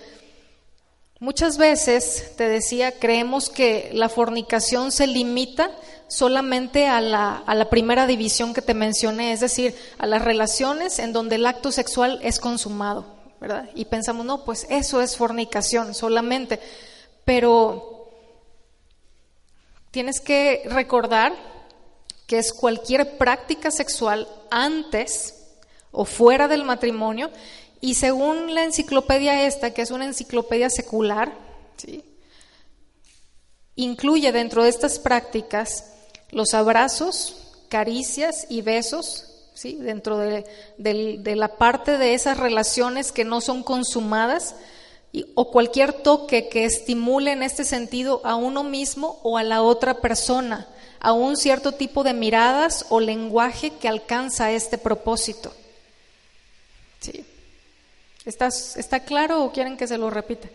Muchas 1.18 1.58
veces, 1.58 2.32
te 2.36 2.48
decía, 2.48 2.98
creemos 2.98 3.50
que 3.50 3.90
la 3.92 4.08
fornicación 4.08 4.90
se 4.90 5.06
limita 5.06 5.70
solamente 6.08 6.86
a 6.86 7.02
la, 7.02 7.36
a 7.36 7.54
la, 7.54 7.68
primera 7.68 8.06
división 8.06 8.54
que 8.54 8.62
te 8.62 8.72
mencioné, 8.72 9.32
es 9.32 9.40
decir, 9.40 9.74
a 9.98 10.06
las 10.06 10.22
relaciones 10.22 10.98
en 10.98 11.12
donde 11.12 11.36
el 11.36 11.44
acto 11.44 11.72
sexual 11.72 12.18
es 12.22 12.40
consumado, 12.40 13.04
¿verdad? 13.38 13.68
Y 13.74 13.84
pensamos, 13.84 14.24
no, 14.24 14.46
pues 14.46 14.66
eso 14.70 15.02
es 15.02 15.14
fornicación 15.16 15.94
solamente. 15.94 16.58
Pero 17.26 18.10
tienes 19.90 20.22
que 20.22 20.62
recordar 20.70 21.34
que 22.30 22.38
es 22.38 22.52
cualquier 22.52 23.18
práctica 23.18 23.72
sexual 23.72 24.28
antes 24.52 25.34
o 25.90 26.04
fuera 26.04 26.46
del 26.46 26.62
matrimonio, 26.62 27.28
y 27.80 27.94
según 27.94 28.54
la 28.54 28.62
enciclopedia 28.62 29.48
esta, 29.48 29.74
que 29.74 29.82
es 29.82 29.90
una 29.90 30.04
enciclopedia 30.04 30.70
secular, 30.70 31.36
incluye 33.74 34.30
dentro 34.30 34.62
de 34.62 34.68
estas 34.68 35.00
prácticas 35.00 35.92
los 36.30 36.54
abrazos, 36.54 37.34
caricias 37.68 38.46
y 38.48 38.62
besos, 38.62 39.48
¿sí? 39.54 39.74
dentro 39.74 40.16
de, 40.16 40.44
la 41.34 41.56
parte 41.56 41.98
de 41.98 42.14
esas 42.14 42.38
relaciones 42.38 43.10
que 43.10 43.24
no 43.24 43.40
son 43.40 43.64
consumadas, 43.64 44.54
o 45.34 45.50
cualquier 45.50 45.92
toque 45.92 46.48
que 46.48 46.64
estimule 46.64 47.32
en 47.32 47.42
este 47.42 47.64
sentido 47.64 48.20
a 48.22 48.36
uno 48.36 48.62
mismo 48.62 49.18
o 49.24 49.36
a 49.36 49.42
la 49.42 49.62
otra 49.62 49.94
persona 49.94 50.68
a 51.00 51.12
un 51.12 51.36
cierto 51.36 51.72
tipo 51.72 52.04
de 52.04 52.12
miradas 52.12 52.86
o 52.90 53.00
lenguaje 53.00 53.72
que 53.72 53.88
alcanza 53.88 54.52
este 54.52 54.78
propósito. 54.78 55.52
Sí. 57.00 57.24
¿Está 58.24 59.00
claro 59.00 59.42
o 59.42 59.52
quieren 59.52 59.76
que 59.76 59.86
se 59.86 59.98
lo 59.98 60.10
repita? 60.10 60.48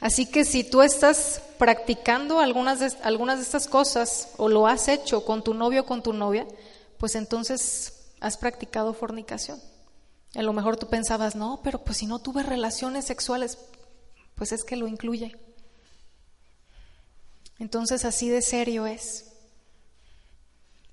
Así 0.00 0.26
que 0.26 0.44
si 0.44 0.64
tú 0.64 0.82
estás 0.82 1.42
practicando 1.58 2.40
algunas 2.40 2.80
de, 2.80 2.92
algunas 3.02 3.38
de 3.38 3.44
estas 3.44 3.68
cosas 3.68 4.30
o 4.36 4.48
lo 4.48 4.66
has 4.66 4.88
hecho 4.88 5.24
con 5.24 5.44
tu 5.44 5.54
novio 5.54 5.82
o 5.82 5.86
con 5.86 6.02
tu 6.02 6.12
novia, 6.12 6.46
pues 6.98 7.14
entonces 7.14 8.00
has 8.20 8.36
practicado 8.36 8.94
fornicación. 8.94 9.60
A 10.34 10.42
lo 10.42 10.52
mejor 10.52 10.76
tú 10.76 10.88
pensabas, 10.88 11.36
no, 11.36 11.60
pero 11.62 11.84
pues 11.84 11.98
si 11.98 12.06
no 12.06 12.20
tuve 12.20 12.42
relaciones 12.42 13.04
sexuales, 13.04 13.58
pues 14.34 14.52
es 14.52 14.64
que 14.64 14.76
lo 14.76 14.88
incluye. 14.88 15.36
Entonces 17.58 18.04
así 18.04 18.28
de 18.28 18.42
serio 18.42 18.86
es. 18.86 19.32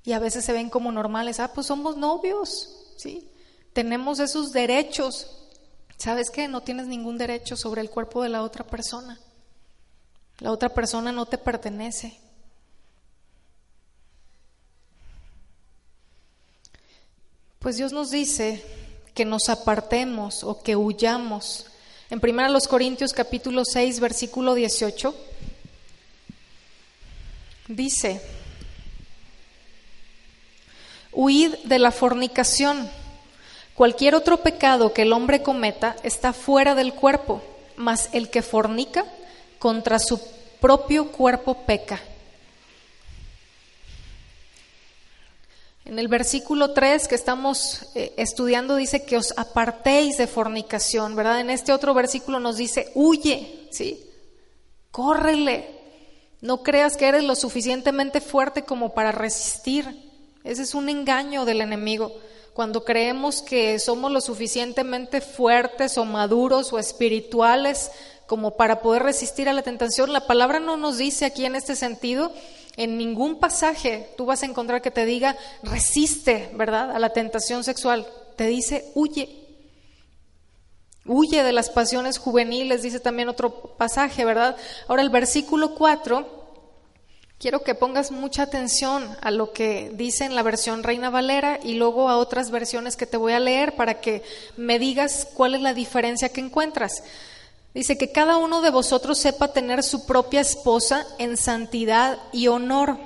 Y 0.03 0.13
a 0.13 0.19
veces 0.19 0.45
se 0.45 0.53
ven 0.53 0.69
como 0.69 0.91
normales, 0.91 1.39
ah, 1.39 1.51
pues 1.53 1.67
somos 1.67 1.97
novios, 1.97 2.93
¿sí? 2.97 3.29
Tenemos 3.73 4.19
esos 4.19 4.51
derechos. 4.51 5.27
¿Sabes 5.97 6.29
qué? 6.29 6.47
No 6.47 6.61
tienes 6.61 6.87
ningún 6.87 7.17
derecho 7.17 7.57
sobre 7.57 7.81
el 7.81 7.89
cuerpo 7.89 8.23
de 8.23 8.29
la 8.29 8.41
otra 8.41 8.65
persona. 8.65 9.19
La 10.39 10.51
otra 10.51 10.69
persona 10.69 11.11
no 11.11 11.25
te 11.25 11.37
pertenece. 11.37 12.19
Pues 17.59 17.75
Dios 17.75 17.91
nos 17.91 18.09
dice 18.09 18.63
que 19.13 19.25
nos 19.25 19.49
apartemos 19.49 20.45
o 20.45 20.63
que 20.63 20.77
huyamos. 20.77 21.65
En 22.09 22.21
1 22.23 22.59
Corintios 22.69 23.11
capítulo 23.11 23.65
6, 23.65 23.99
versículo 23.99 24.53
18 24.53 25.13
dice, 27.69 28.19
huid 31.13 31.53
de 31.63 31.79
la 31.79 31.91
fornicación. 31.91 32.89
Cualquier 33.75 34.15
otro 34.15 34.43
pecado 34.43 34.93
que 34.93 35.03
el 35.03 35.13
hombre 35.13 35.41
cometa 35.41 35.95
está 36.03 36.33
fuera 36.33 36.75
del 36.75 36.93
cuerpo, 36.93 37.41
mas 37.77 38.09
el 38.11 38.29
que 38.29 38.41
fornica 38.41 39.05
contra 39.57 39.99
su 39.99 40.19
propio 40.59 41.13
cuerpo 41.13 41.65
peca. 41.65 42.01
En 45.85 45.97
el 45.97 46.07
versículo 46.07 46.73
3 46.73 47.07
que 47.07 47.15
estamos 47.15 47.85
eh, 47.95 48.13
estudiando 48.17 48.75
dice 48.75 49.05
que 49.05 49.17
os 49.17 49.33
apartéis 49.37 50.17
de 50.17 50.27
fornicación, 50.27 51.15
¿verdad? 51.15 51.39
En 51.39 51.49
este 51.49 51.71
otro 51.71 51.93
versículo 51.93 52.39
nos 52.39 52.57
dice, 52.57 52.91
huye, 52.93 53.67
¿sí? 53.71 54.05
Córrele, 54.91 55.78
no 56.41 56.63
creas 56.63 56.95
que 56.95 57.07
eres 57.07 57.23
lo 57.23 57.35
suficientemente 57.35 58.21
fuerte 58.21 58.63
como 58.63 58.93
para 58.93 59.11
resistir. 59.11 60.09
Ese 60.43 60.63
es 60.63 60.73
un 60.73 60.89
engaño 60.89 61.45
del 61.45 61.61
enemigo. 61.61 62.13
Cuando 62.53 62.83
creemos 62.83 63.41
que 63.41 63.77
somos 63.79 64.11
lo 64.11 64.21
suficientemente 64.21 65.21
fuertes 65.21 65.97
o 65.97 66.05
maduros 66.05 66.73
o 66.73 66.79
espirituales 66.79 67.91
como 68.25 68.57
para 68.57 68.81
poder 68.81 69.03
resistir 69.03 69.49
a 69.49 69.53
la 69.53 69.63
tentación, 69.63 70.13
la 70.13 70.27
palabra 70.27 70.59
no 70.59 70.77
nos 70.77 70.97
dice 70.97 71.25
aquí 71.25 71.45
en 71.45 71.55
este 71.55 71.75
sentido, 71.75 72.31
en 72.77 72.97
ningún 72.97 73.39
pasaje 73.39 74.09
tú 74.15 74.25
vas 74.25 74.43
a 74.43 74.45
encontrar 74.45 74.81
que 74.81 74.91
te 74.91 75.05
diga 75.05 75.35
resiste, 75.63 76.49
¿verdad? 76.53 76.91
A 76.91 76.99
la 76.99 77.09
tentación 77.11 77.63
sexual. 77.63 78.07
Te 78.35 78.47
dice 78.47 78.91
huye. 78.93 79.38
Huye 81.11 81.41
de 81.41 81.53
las 81.53 81.71
pasiones 81.71 82.19
juveniles, 82.19 82.83
dice 82.83 82.99
también 82.99 83.29
otro 83.29 83.49
pasaje, 83.49 84.25
¿verdad? 84.25 84.55
Ahora 84.87 85.01
el 85.01 85.09
versículo 85.09 85.73
4, 85.73 86.23
quiero 87.39 87.63
que 87.63 87.73
pongas 87.73 88.11
mucha 88.11 88.43
atención 88.43 89.17
a 89.19 89.31
lo 89.31 89.51
que 89.51 89.91
dice 89.95 90.25
en 90.25 90.35
la 90.35 90.43
versión 90.43 90.83
Reina 90.83 91.09
Valera 91.09 91.59
y 91.63 91.73
luego 91.73 92.09
a 92.09 92.17
otras 92.17 92.51
versiones 92.51 92.95
que 92.95 93.07
te 93.07 93.17
voy 93.17 93.33
a 93.33 93.39
leer 93.39 93.75
para 93.75 94.01
que 94.01 94.21
me 94.55 94.77
digas 94.77 95.27
cuál 95.33 95.55
es 95.55 95.61
la 95.61 95.73
diferencia 95.73 96.29
que 96.29 96.41
encuentras. 96.41 97.01
Dice 97.73 97.97
que 97.97 98.11
cada 98.11 98.37
uno 98.37 98.61
de 98.61 98.69
vosotros 98.69 99.17
sepa 99.17 99.51
tener 99.51 99.81
su 99.81 100.05
propia 100.05 100.41
esposa 100.41 101.07
en 101.17 101.37
santidad 101.37 102.19
y 102.31 102.49
honor. 102.49 102.99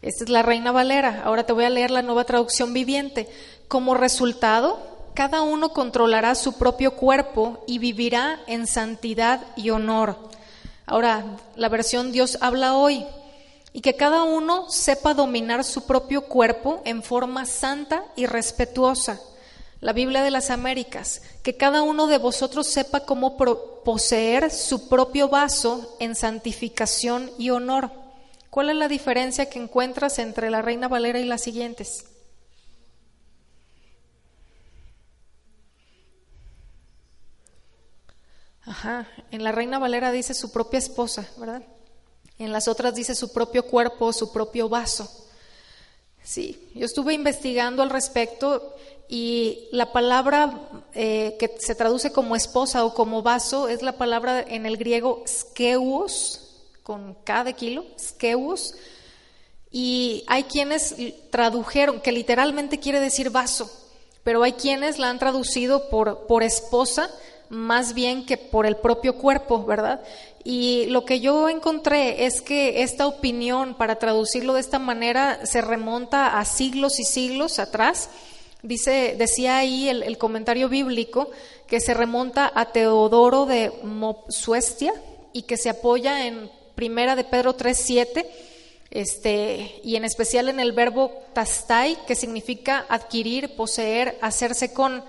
Esta 0.00 0.24
es 0.24 0.30
la 0.30 0.40
Reina 0.40 0.72
Valera. 0.72 1.20
Ahora 1.26 1.44
te 1.44 1.52
voy 1.52 1.64
a 1.64 1.70
leer 1.70 1.90
la 1.90 2.00
nueva 2.00 2.24
traducción 2.24 2.72
viviente. 2.72 3.28
Como 3.68 3.92
resultado, 3.92 5.01
cada 5.14 5.42
uno 5.42 5.70
controlará 5.70 6.34
su 6.34 6.54
propio 6.54 6.96
cuerpo 6.96 7.62
y 7.66 7.78
vivirá 7.78 8.40
en 8.46 8.66
santidad 8.66 9.46
y 9.56 9.70
honor. 9.70 10.16
Ahora, 10.86 11.24
la 11.56 11.68
versión 11.68 12.12
Dios 12.12 12.38
habla 12.40 12.76
hoy. 12.76 13.04
Y 13.74 13.80
que 13.80 13.96
cada 13.96 14.24
uno 14.24 14.68
sepa 14.68 15.14
dominar 15.14 15.64
su 15.64 15.86
propio 15.86 16.26
cuerpo 16.26 16.82
en 16.84 17.02
forma 17.02 17.46
santa 17.46 18.04
y 18.16 18.26
respetuosa. 18.26 19.18
La 19.80 19.94
Biblia 19.94 20.22
de 20.22 20.30
las 20.30 20.50
Américas, 20.50 21.22
que 21.42 21.56
cada 21.56 21.82
uno 21.82 22.06
de 22.06 22.18
vosotros 22.18 22.66
sepa 22.66 23.00
cómo 23.00 23.36
poseer 23.82 24.50
su 24.50 24.88
propio 24.88 25.28
vaso 25.28 25.96
en 26.00 26.14
santificación 26.14 27.30
y 27.38 27.50
honor. 27.50 27.90
¿Cuál 28.50 28.68
es 28.68 28.76
la 28.76 28.88
diferencia 28.88 29.48
que 29.48 29.58
encuentras 29.58 30.18
entre 30.18 30.50
la 30.50 30.60
Reina 30.60 30.86
Valera 30.86 31.18
y 31.18 31.24
las 31.24 31.40
siguientes? 31.40 32.04
Ajá, 38.72 39.06
en 39.30 39.44
la 39.44 39.52
Reina 39.52 39.78
Valera 39.78 40.10
dice 40.10 40.32
su 40.32 40.50
propia 40.50 40.78
esposa, 40.78 41.28
¿verdad? 41.36 41.62
En 42.38 42.52
las 42.52 42.68
otras 42.68 42.94
dice 42.94 43.14
su 43.14 43.30
propio 43.30 43.66
cuerpo, 43.66 44.14
su 44.14 44.32
propio 44.32 44.70
vaso. 44.70 45.06
Sí, 46.22 46.70
yo 46.74 46.86
estuve 46.86 47.12
investigando 47.12 47.82
al 47.82 47.90
respecto 47.90 48.74
y 49.08 49.68
la 49.72 49.92
palabra 49.92 50.70
eh, 50.94 51.36
que 51.38 51.54
se 51.58 51.74
traduce 51.74 52.12
como 52.12 52.34
esposa 52.34 52.86
o 52.86 52.94
como 52.94 53.20
vaso 53.20 53.68
es 53.68 53.82
la 53.82 53.98
palabra 53.98 54.40
en 54.40 54.64
el 54.64 54.78
griego 54.78 55.22
skeuos, 55.28 56.40
con 56.82 57.18
de 57.44 57.52
kilo, 57.52 57.84
skeuos. 58.00 58.74
Y 59.70 60.24
hay 60.28 60.44
quienes 60.44 60.94
tradujeron, 61.30 62.00
que 62.00 62.10
literalmente 62.10 62.80
quiere 62.80 63.00
decir 63.00 63.28
vaso, 63.28 63.70
pero 64.24 64.42
hay 64.42 64.52
quienes 64.52 64.98
la 64.98 65.10
han 65.10 65.18
traducido 65.18 65.90
por, 65.90 66.26
por 66.26 66.42
esposa 66.42 67.10
más 67.52 67.92
bien 67.92 68.24
que 68.24 68.38
por 68.38 68.64
el 68.64 68.76
propio 68.76 69.18
cuerpo, 69.18 69.64
¿verdad? 69.64 70.00
Y 70.42 70.86
lo 70.86 71.04
que 71.04 71.20
yo 71.20 71.50
encontré 71.50 72.24
es 72.24 72.40
que 72.40 72.82
esta 72.82 73.06
opinión, 73.06 73.74
para 73.74 73.96
traducirlo 73.96 74.54
de 74.54 74.60
esta 74.60 74.78
manera, 74.78 75.44
se 75.44 75.60
remonta 75.60 76.38
a 76.38 76.44
siglos 76.46 76.98
y 76.98 77.04
siglos 77.04 77.58
atrás, 77.58 78.08
Dice, 78.62 79.16
decía 79.18 79.58
ahí 79.58 79.88
el, 79.88 80.18
comentario 80.18 80.68
bíblico 80.68 81.32
que 81.66 81.80
se 81.80 81.94
remonta 81.94 82.52
a 82.54 82.66
Teodoro 82.66 83.44
de 83.44 83.72
Mopsuestia 83.82 84.94
y 85.32 85.42
que 85.42 85.56
se 85.56 85.68
apoya 85.68 86.28
en 86.28 86.48
Primera 86.76 87.16
de 87.16 87.24
Pedro 87.24 87.56
3.7 87.56 88.24
este, 88.92 89.80
y 89.82 89.96
en 89.96 90.04
especial 90.04 90.48
en 90.48 90.60
el 90.60 90.70
verbo 90.70 91.10
tastai, 91.32 91.98
que 92.06 92.14
significa 92.14 92.86
adquirir, 92.88 93.56
poseer, 93.56 94.16
hacerse 94.20 94.72
con. 94.72 95.02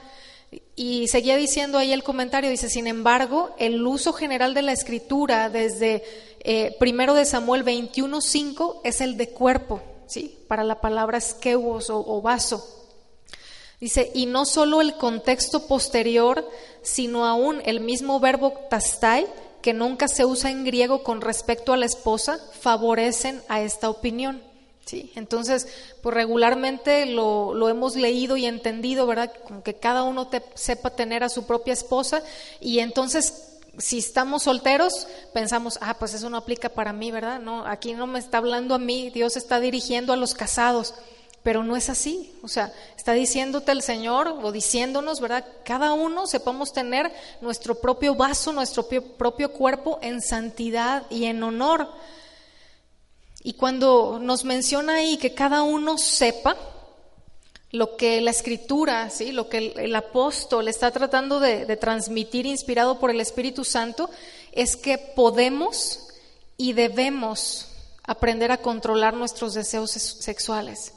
Y 0.75 1.07
seguía 1.07 1.37
diciendo 1.37 1.77
ahí 1.77 1.93
el 1.93 2.03
comentario, 2.03 2.49
dice, 2.49 2.69
sin 2.69 2.87
embargo, 2.87 3.55
el 3.59 3.85
uso 3.85 4.13
general 4.13 4.53
de 4.53 4.61
la 4.61 4.71
escritura 4.71 5.49
desde 5.49 6.03
eh, 6.39 6.75
primero 6.79 7.13
de 7.13 7.25
Samuel 7.25 7.63
21.5 7.63 8.81
es 8.83 9.01
el 9.01 9.17
de 9.17 9.29
cuerpo, 9.29 9.81
¿sí? 10.07 10.37
Para 10.47 10.63
la 10.63 10.81
palabra 10.81 11.21
skeuos 11.21 11.89
o, 11.89 11.99
o 11.99 12.21
vaso. 12.21 12.67
Dice, 13.79 14.11
y 14.13 14.25
no 14.25 14.45
solo 14.45 14.81
el 14.81 14.95
contexto 14.95 15.67
posterior, 15.67 16.49
sino 16.81 17.25
aún 17.25 17.61
el 17.65 17.79
mismo 17.79 18.19
verbo 18.19 18.53
tastai, 18.69 19.27
que 19.61 19.73
nunca 19.73 20.07
se 20.07 20.25
usa 20.25 20.51
en 20.51 20.65
griego 20.65 21.03
con 21.03 21.21
respecto 21.21 21.73
a 21.73 21.77
la 21.77 21.85
esposa, 21.85 22.39
favorecen 22.59 23.41
a 23.47 23.61
esta 23.61 23.89
opinión. 23.89 24.52
¿Sí? 24.85 25.11
Entonces, 25.15 25.67
pues 26.01 26.13
regularmente 26.13 27.05
lo, 27.05 27.53
lo, 27.53 27.69
hemos 27.69 27.95
leído 27.95 28.37
y 28.37 28.45
entendido, 28.45 29.07
¿verdad? 29.07 29.31
Como 29.47 29.63
que 29.63 29.75
cada 29.75 30.03
uno 30.03 30.27
te, 30.27 30.43
sepa 30.53 30.89
tener 30.91 31.23
a 31.23 31.29
su 31.29 31.45
propia 31.45 31.73
esposa 31.73 32.23
y 32.59 32.79
entonces 32.79 33.49
si 33.77 33.97
estamos 33.97 34.43
solteros, 34.43 35.07
pensamos, 35.33 35.79
ah, 35.81 35.95
pues 35.97 36.13
eso 36.13 36.29
no 36.29 36.37
aplica 36.37 36.69
para 36.69 36.93
mí, 36.93 37.11
¿verdad? 37.11 37.39
No, 37.39 37.65
aquí 37.65 37.93
no 37.93 38.05
me 38.05 38.19
está 38.19 38.37
hablando 38.37 38.75
a 38.75 38.79
mí, 38.79 39.09
Dios 39.09 39.35
está 39.35 39.59
dirigiendo 39.59 40.13
a 40.13 40.17
los 40.17 40.33
casados. 40.33 40.93
Pero 41.41 41.61
no 41.61 41.75
es 41.75 41.89
así, 41.89 42.31
o 42.41 42.47
sea, 42.47 42.71
está 42.95 43.11
diciéndote 43.11 43.73
el 43.73 43.81
Señor 43.81 44.29
o 44.29 44.53
diciéndonos, 44.53 45.19
¿verdad? 45.19 45.45
Cada 45.65 45.91
uno 45.91 46.25
sepamos 46.25 46.71
tener 46.71 47.11
nuestro 47.41 47.75
propio 47.75 48.15
vaso, 48.15 48.53
nuestro 48.53 48.87
propio 48.87 49.51
cuerpo 49.51 49.99
en 50.01 50.21
santidad 50.21 51.03
y 51.09 51.25
en 51.25 51.43
honor. 51.43 51.89
Y 53.43 53.53
cuando 53.53 54.19
nos 54.21 54.45
menciona 54.45 54.95
ahí 54.95 55.17
que 55.17 55.33
cada 55.33 55.63
uno 55.63 55.97
sepa 55.97 56.57
lo 57.71 57.97
que 57.97 58.21
la 58.21 58.31
escritura, 58.31 59.09
¿sí? 59.09 59.31
lo 59.31 59.49
que 59.49 59.73
el, 59.75 59.95
apóstol 59.95 60.67
está 60.67 60.91
tratando 60.91 61.39
de, 61.39 61.65
de 61.65 61.75
transmitir 61.75 62.45
inspirado 62.45 62.99
por 62.99 63.09
el 63.09 63.19
Espíritu 63.19 63.65
Santo, 63.65 64.09
es 64.51 64.77
que 64.77 64.97
podemos 64.97 66.07
y 66.55 66.73
debemos 66.73 67.67
aprender 68.03 68.51
a 68.51 68.57
controlar 68.57 69.15
nuestros 69.15 69.53
deseos 69.53 69.91
sexuales. 69.91 70.93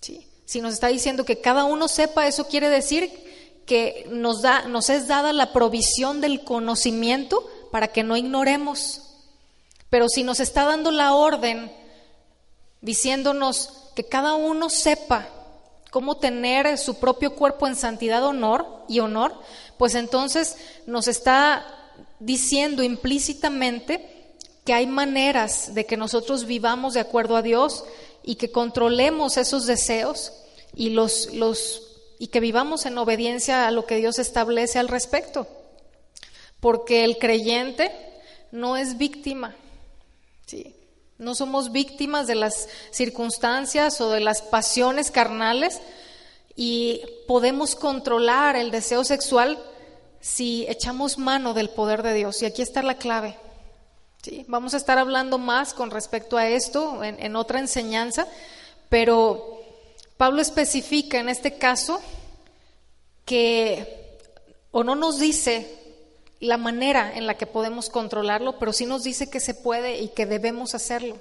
¿sí? 0.00 0.26
Si 0.46 0.60
nos 0.60 0.74
está 0.74 0.88
diciendo 0.88 1.24
que 1.24 1.40
cada 1.40 1.64
uno 1.64 1.86
sepa, 1.86 2.26
eso 2.26 2.46
quiere 2.48 2.68
decir 2.68 3.10
que 3.66 4.06
nos, 4.10 4.42
da, 4.42 4.66
nos 4.66 4.90
es 4.90 5.06
dada 5.06 5.32
la 5.32 5.52
provisión 5.52 6.20
del 6.20 6.42
conocimiento 6.42 7.48
para 7.70 7.88
que 7.88 8.02
no 8.02 8.16
ignoremos. 8.16 9.09
Pero 9.90 10.08
si 10.08 10.22
nos 10.22 10.40
está 10.40 10.64
dando 10.64 10.90
la 10.90 11.14
orden 11.14 11.70
diciéndonos 12.80 13.90
que 13.94 14.04
cada 14.04 14.34
uno 14.34 14.70
sepa 14.70 15.28
cómo 15.90 16.16
tener 16.16 16.78
su 16.78 16.98
propio 16.98 17.34
cuerpo 17.34 17.66
en 17.66 17.74
santidad 17.74 18.24
honor 18.24 18.84
y 18.88 19.00
honor, 19.00 19.34
pues 19.76 19.96
entonces 19.96 20.56
nos 20.86 21.08
está 21.08 21.66
diciendo 22.20 22.82
implícitamente 22.82 24.36
que 24.64 24.72
hay 24.72 24.86
maneras 24.86 25.74
de 25.74 25.86
que 25.86 25.96
nosotros 25.96 26.44
vivamos 26.44 26.94
de 26.94 27.00
acuerdo 27.00 27.36
a 27.36 27.42
Dios 27.42 27.84
y 28.22 28.36
que 28.36 28.52
controlemos 28.52 29.36
esos 29.36 29.66
deseos 29.66 30.32
y, 30.74 30.90
los, 30.90 31.34
los, 31.34 31.82
y 32.18 32.28
que 32.28 32.40
vivamos 32.40 32.86
en 32.86 32.96
obediencia 32.98 33.66
a 33.66 33.70
lo 33.70 33.86
que 33.86 33.96
Dios 33.96 34.18
establece 34.18 34.78
al 34.78 34.88
respecto. 34.88 35.48
Porque 36.60 37.04
el 37.04 37.18
creyente 37.18 37.90
no 38.52 38.76
es 38.76 38.98
víctima. 38.98 39.56
¿Sí? 40.50 40.74
No 41.18 41.34
somos 41.34 41.70
víctimas 41.70 42.26
de 42.26 42.34
las 42.34 42.68
circunstancias 42.90 44.00
o 44.00 44.10
de 44.10 44.20
las 44.20 44.42
pasiones 44.42 45.10
carnales 45.10 45.80
y 46.56 47.02
podemos 47.28 47.76
controlar 47.76 48.56
el 48.56 48.70
deseo 48.70 49.04
sexual 49.04 49.62
si 50.20 50.66
echamos 50.68 51.18
mano 51.18 51.54
del 51.54 51.70
poder 51.70 52.02
de 52.02 52.14
Dios. 52.14 52.42
Y 52.42 52.46
aquí 52.46 52.62
está 52.62 52.82
la 52.82 52.96
clave. 52.96 53.36
¿sí? 54.22 54.44
Vamos 54.48 54.74
a 54.74 54.78
estar 54.78 54.98
hablando 54.98 55.38
más 55.38 55.72
con 55.72 55.90
respecto 55.90 56.36
a 56.36 56.48
esto 56.48 57.04
en, 57.04 57.22
en 57.22 57.36
otra 57.36 57.60
enseñanza, 57.60 58.26
pero 58.88 59.60
Pablo 60.16 60.42
especifica 60.42 61.18
en 61.20 61.28
este 61.28 61.58
caso 61.58 62.00
que 63.24 64.18
o 64.72 64.82
no 64.84 64.94
nos 64.94 65.18
dice 65.18 65.79
la 66.40 66.56
manera 66.56 67.12
en 67.14 67.26
la 67.26 67.36
que 67.36 67.46
podemos 67.46 67.90
controlarlo, 67.90 68.58
pero 68.58 68.72
sí 68.72 68.86
nos 68.86 69.04
dice 69.04 69.28
que 69.28 69.40
se 69.40 69.54
puede 69.54 70.00
y 70.00 70.08
que 70.08 70.26
debemos 70.26 70.74
hacerlo. 70.74 71.18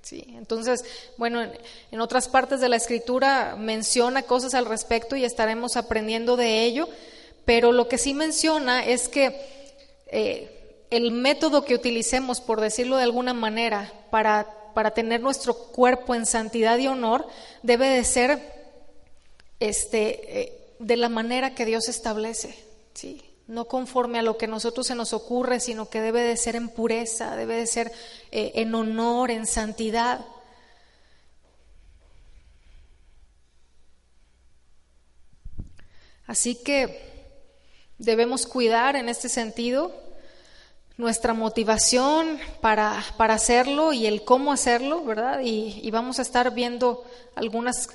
Sí, 0.00 0.24
entonces, 0.36 0.84
bueno, 1.16 1.42
en, 1.92 2.00
otras 2.00 2.28
partes 2.28 2.60
de 2.60 2.68
la 2.68 2.76
escritura 2.76 3.54
menciona 3.56 4.22
cosas 4.22 4.54
al 4.54 4.66
respecto 4.66 5.14
y 5.14 5.24
estaremos 5.24 5.76
aprendiendo 5.76 6.36
de 6.36 6.64
ello, 6.64 6.88
pero 7.44 7.70
lo 7.70 7.86
que 7.86 7.98
sí 7.98 8.12
menciona 8.12 8.84
es 8.84 9.08
que 9.08 9.36
eh, 10.08 10.86
el 10.90 11.12
método 11.12 11.64
que 11.64 11.76
utilicemos, 11.76 12.40
por 12.40 12.60
decirlo 12.60 12.96
de 12.96 13.04
alguna 13.04 13.32
manera, 13.32 13.92
para, 14.10 14.72
para 14.74 14.90
tener 14.90 15.20
nuestro 15.20 15.54
cuerpo 15.54 16.16
en 16.16 16.26
santidad 16.26 16.78
y 16.78 16.88
honor, 16.88 17.26
debe 17.62 17.86
de 17.86 18.02
ser 18.02 18.40
este, 19.60 20.40
eh, 20.40 20.52
de 20.80 20.96
la 20.96 21.08
manera 21.08 21.54
que 21.54 21.64
Dios 21.64 21.88
establece, 21.88 22.58
¿sí? 22.94 23.22
No 23.46 23.66
conforme 23.66 24.18
a 24.18 24.22
lo 24.22 24.38
que 24.38 24.46
a 24.46 24.48
nosotros 24.48 24.86
se 24.86 24.94
nos 24.94 25.12
ocurre, 25.12 25.60
sino 25.60 25.88
que 25.88 26.00
debe 26.00 26.22
de 26.22 26.36
ser 26.36 26.56
en 26.56 26.68
pureza, 26.68 27.36
debe 27.36 27.56
de 27.56 27.66
ser 27.66 27.92
eh, 28.30 28.52
en 28.56 28.74
honor, 28.74 29.30
en 29.30 29.46
santidad. 29.46 30.24
Así 36.26 36.54
que 36.54 37.12
debemos 37.98 38.46
cuidar 38.46 38.96
en 38.96 39.08
este 39.08 39.28
sentido 39.28 39.92
nuestra 40.96 41.34
motivación 41.34 42.38
para, 42.60 43.02
para, 43.16 43.34
hacerlo 43.34 43.92
y 43.92 44.06
el 44.06 44.24
cómo 44.24 44.52
hacerlo, 44.52 45.04
¿verdad? 45.04 45.40
Y, 45.42 45.90
vamos 45.90 46.18
a 46.18 46.22
estar 46.22 46.54
viendo 46.54 47.04
algunas 47.34 47.88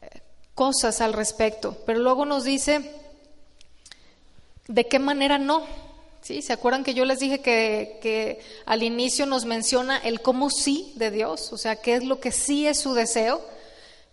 eh, 0.00 0.22
cosas 0.54 1.00
al 1.00 1.12
respecto. 1.12 1.76
Pero 1.84 1.98
luego 1.98 2.24
nos 2.24 2.44
dice 2.44 2.97
de 4.68 4.86
qué 4.86 4.98
manera 4.98 5.38
no. 5.38 5.66
¿Sí? 6.20 6.42
¿Se 6.42 6.52
acuerdan 6.52 6.84
que 6.84 6.94
yo 6.94 7.04
les 7.04 7.20
dije 7.20 7.40
que, 7.40 8.40
al 8.66 8.82
inicio 8.82 9.24
nos 9.24 9.44
menciona 9.44 9.98
el 9.98 10.20
cómo 10.20 10.50
sí 10.50 10.92
de 10.96 11.10
Dios? 11.10 11.52
O 11.52 11.58
sea, 11.58 11.76
qué 11.76 11.94
es 11.94 12.04
lo 12.04 12.20
que 12.20 12.32
sí 12.32 12.66
es 12.66 12.78
su 12.78 12.92
deseo, 12.92 13.40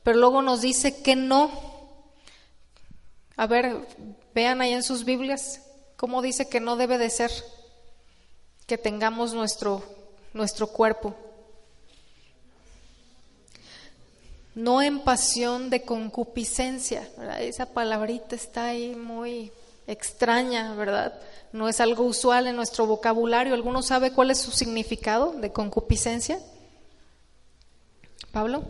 pero 0.04 0.18
luego 0.18 0.42
nos 0.42 0.62
dice 0.62 1.02
que 1.02 1.16
no. 1.16 1.52
A 3.36 3.48
ver, 3.48 3.86
vean 4.34 4.62
ahí 4.62 4.74
en 4.74 4.84
sus 4.84 5.04
Biblias 5.04 5.62
cómo 5.98 6.22
dice 6.22 6.48
que 6.48 6.60
no 6.60 6.78
debe 6.78 6.98
de 6.98 7.10
ser 7.10 7.32
que 8.66 8.78
tengamos 8.78 9.34
nuestro, 9.34 9.84
nuestro 10.34 10.68
cuerpo. 10.68 11.16
No 14.54 14.82
en 14.82 15.02
pasión 15.02 15.70
de 15.70 15.82
concupiscencia, 15.82 17.10
esa 17.42 17.66
palabrita 17.66 18.36
está 18.36 18.68
ahí 18.68 18.96
muy 18.96 19.52
extraña, 19.88 20.74
¿verdad? 20.76 21.20
No 21.52 21.70
es 21.70 21.80
algo 21.80 22.04
usual 22.04 22.48
en 22.48 22.56
nuestro 22.56 22.86
vocabulario. 22.86 23.54
¿Alguno 23.54 23.82
sabe 23.82 24.12
cuál 24.12 24.32
es 24.32 24.40
su 24.40 24.52
significado 24.52 25.34
de 25.34 25.52
concupiscencia? 25.52 26.40
Pablo. 28.32 28.64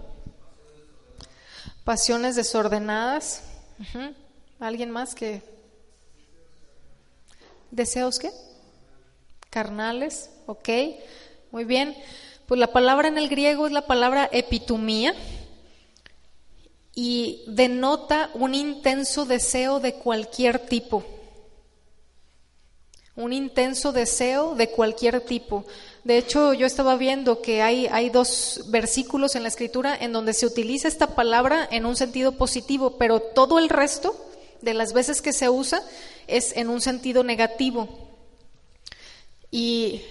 Pasiones 1.83 2.35
desordenadas. 2.35 3.43
¿Alguien 4.59 4.91
más 4.91 5.15
que... 5.15 5.41
¿Deseos 7.71 8.19
qué? 8.19 8.31
carnales, 9.55 10.31
¿ok? 10.47 10.67
Muy 11.49 11.63
bien. 11.63 11.95
Pues 12.45 12.59
la 12.59 12.73
palabra 12.73 13.07
en 13.07 13.17
el 13.17 13.29
griego 13.29 13.67
es 13.67 13.71
la 13.71 13.87
palabra 13.87 14.29
epitumía 14.33 15.13
y 16.95 17.43
denota 17.47 18.31
un 18.33 18.55
intenso 18.55 19.25
deseo 19.25 19.81
de 19.81 19.95
cualquier 19.95 20.59
tipo. 20.59 21.03
Un 23.17 23.33
intenso 23.33 23.91
deseo 23.91 24.55
de 24.55 24.69
cualquier 24.69 25.21
tipo. 25.21 25.65
De 26.05 26.17
hecho, 26.17 26.53
yo 26.53 26.65
estaba 26.65 26.95
viendo 26.95 27.41
que 27.41 27.61
hay, 27.61 27.87
hay 27.87 28.09
dos 28.09 28.65
versículos 28.67 29.35
en 29.35 29.43
la 29.43 29.49
escritura 29.49 29.95
en 29.99 30.13
donde 30.13 30.33
se 30.33 30.45
utiliza 30.45 30.87
esta 30.87 31.15
palabra 31.15 31.67
en 31.69 31.85
un 31.85 31.97
sentido 31.97 32.33
positivo, 32.33 32.97
pero 32.97 33.19
todo 33.19 33.59
el 33.59 33.69
resto 33.69 34.15
de 34.61 34.73
las 34.73 34.93
veces 34.93 35.21
que 35.21 35.33
se 35.33 35.49
usa 35.49 35.81
es 36.27 36.55
en 36.55 36.69
un 36.69 36.81
sentido 36.81 37.23
negativo. 37.23 37.89
Y 39.51 40.01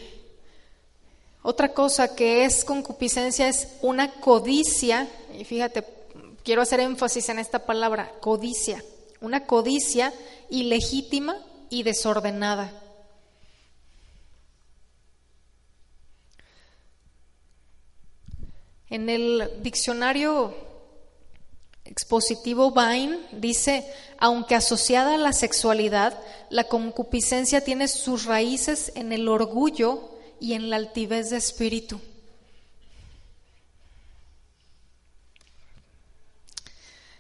otra 1.42 1.72
cosa 1.72 2.14
que 2.14 2.44
es 2.44 2.64
concupiscencia 2.64 3.48
es 3.48 3.68
una 3.82 4.12
codicia, 4.20 5.08
y 5.38 5.44
fíjate, 5.44 5.84
quiero 6.44 6.62
hacer 6.62 6.80
énfasis 6.80 7.28
en 7.30 7.38
esta 7.38 7.66
palabra, 7.66 8.12
codicia, 8.20 8.84
una 9.20 9.46
codicia 9.46 10.12
ilegítima 10.50 11.36
y 11.70 11.82
desordenada. 11.82 12.80
En 18.88 19.08
el 19.08 19.50
diccionario 19.62 20.54
expositivo 21.84 22.70
Vine 22.70 23.18
dice, 23.32 23.90
aunque 24.18 24.54
asociada 24.54 25.14
a 25.14 25.18
la 25.18 25.32
sexualidad, 25.32 26.18
la 26.50 26.64
concupiscencia 26.64 27.62
tiene 27.62 27.88
sus 27.88 28.26
raíces 28.26 28.92
en 28.94 29.12
el 29.12 29.26
orgullo 29.28 30.10
y 30.38 30.52
en 30.52 30.70
la 30.70 30.76
altivez 30.76 31.30
de 31.30 31.38
espíritu. 31.38 32.00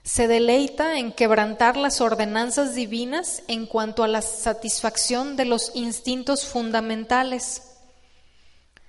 Se 0.04 0.28
deleita 0.28 0.98
en 0.98 1.12
quebrantar 1.12 1.78
las 1.78 2.02
ordenanzas 2.02 2.74
divinas 2.74 3.42
en 3.48 3.64
cuanto 3.64 4.04
a 4.04 4.08
la 4.08 4.20
satisfacción 4.20 5.34
de 5.34 5.46
los 5.46 5.72
instintos 5.74 6.44
fundamentales. 6.44 7.62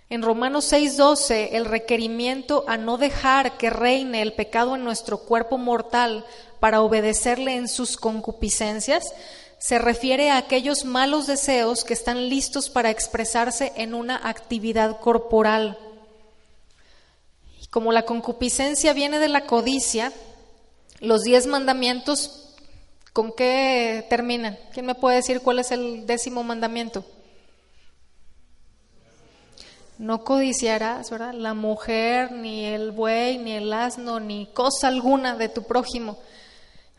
En 0.09 0.22
Romanos 0.22 0.66
6:12, 0.66 1.51
el 1.53 1.63
requerimiento 1.63 2.66
a 2.68 2.76
no 2.76 2.97
dejar 2.97 3.55
que 3.57 3.70
reine 3.70 4.22
el 4.22 4.34
pecado 4.34 4.76
en 4.76 4.84
nuestro 4.84 5.20
cuerpo 5.20 5.57
mortal 5.57 6.26
para 6.59 6.82
obedecerle 6.82 7.55
en 7.55 7.70
sus 7.70 7.95
concupiscencias, 7.95 9.13
se 9.57 9.80
refiere 9.80 10.32
a 10.32 10.38
aquellos 10.38 10.84
malos 10.84 11.28
deseos 11.28 11.86
que 11.86 11.93
están 11.93 12.28
listos 12.28 12.70
para 12.70 12.89
expresarse 12.89 13.72
en 13.78 13.93
una 13.93 14.20
actividad 14.22 14.99
corporal. 14.99 15.80
Como 17.70 17.93
la 17.93 18.03
concupiscencia 18.03 18.91
viene 18.91 19.20
de 19.20 19.30
la 19.30 19.45
codicia, 19.45 20.11
los 21.06 21.24
diez 21.24 21.45
mandamientos, 21.47 22.49
¿con 23.14 23.32
qué 23.32 24.06
terminan? 24.10 24.58
¿Quién 24.74 24.86
me 24.86 24.95
puede 24.95 25.18
decir 25.18 25.41
cuál 25.41 25.60
es 25.60 25.72
el 25.72 26.06
décimo 26.06 26.43
mandamiento? 26.43 27.06
No 29.97 30.24
codiciarás, 30.24 31.10
¿verdad? 31.10 31.34
La 31.34 31.53
mujer, 31.53 32.32
ni 32.32 32.66
el 32.66 32.91
buey, 32.91 33.38
ni 33.38 33.53
el 33.53 33.72
asno, 33.72 34.20
ni 34.20 34.47
cosa 34.47 34.88
alguna 34.89 35.38
de 35.38 35.47
tu 35.47 35.64
prójimo. 35.64 36.18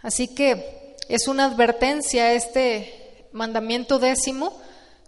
Así 0.01 0.29
que 0.35 0.97
es 1.09 1.29
una 1.29 1.45
advertencia 1.45 2.33
este 2.33 3.29
mandamiento 3.33 3.99
décimo 3.99 4.59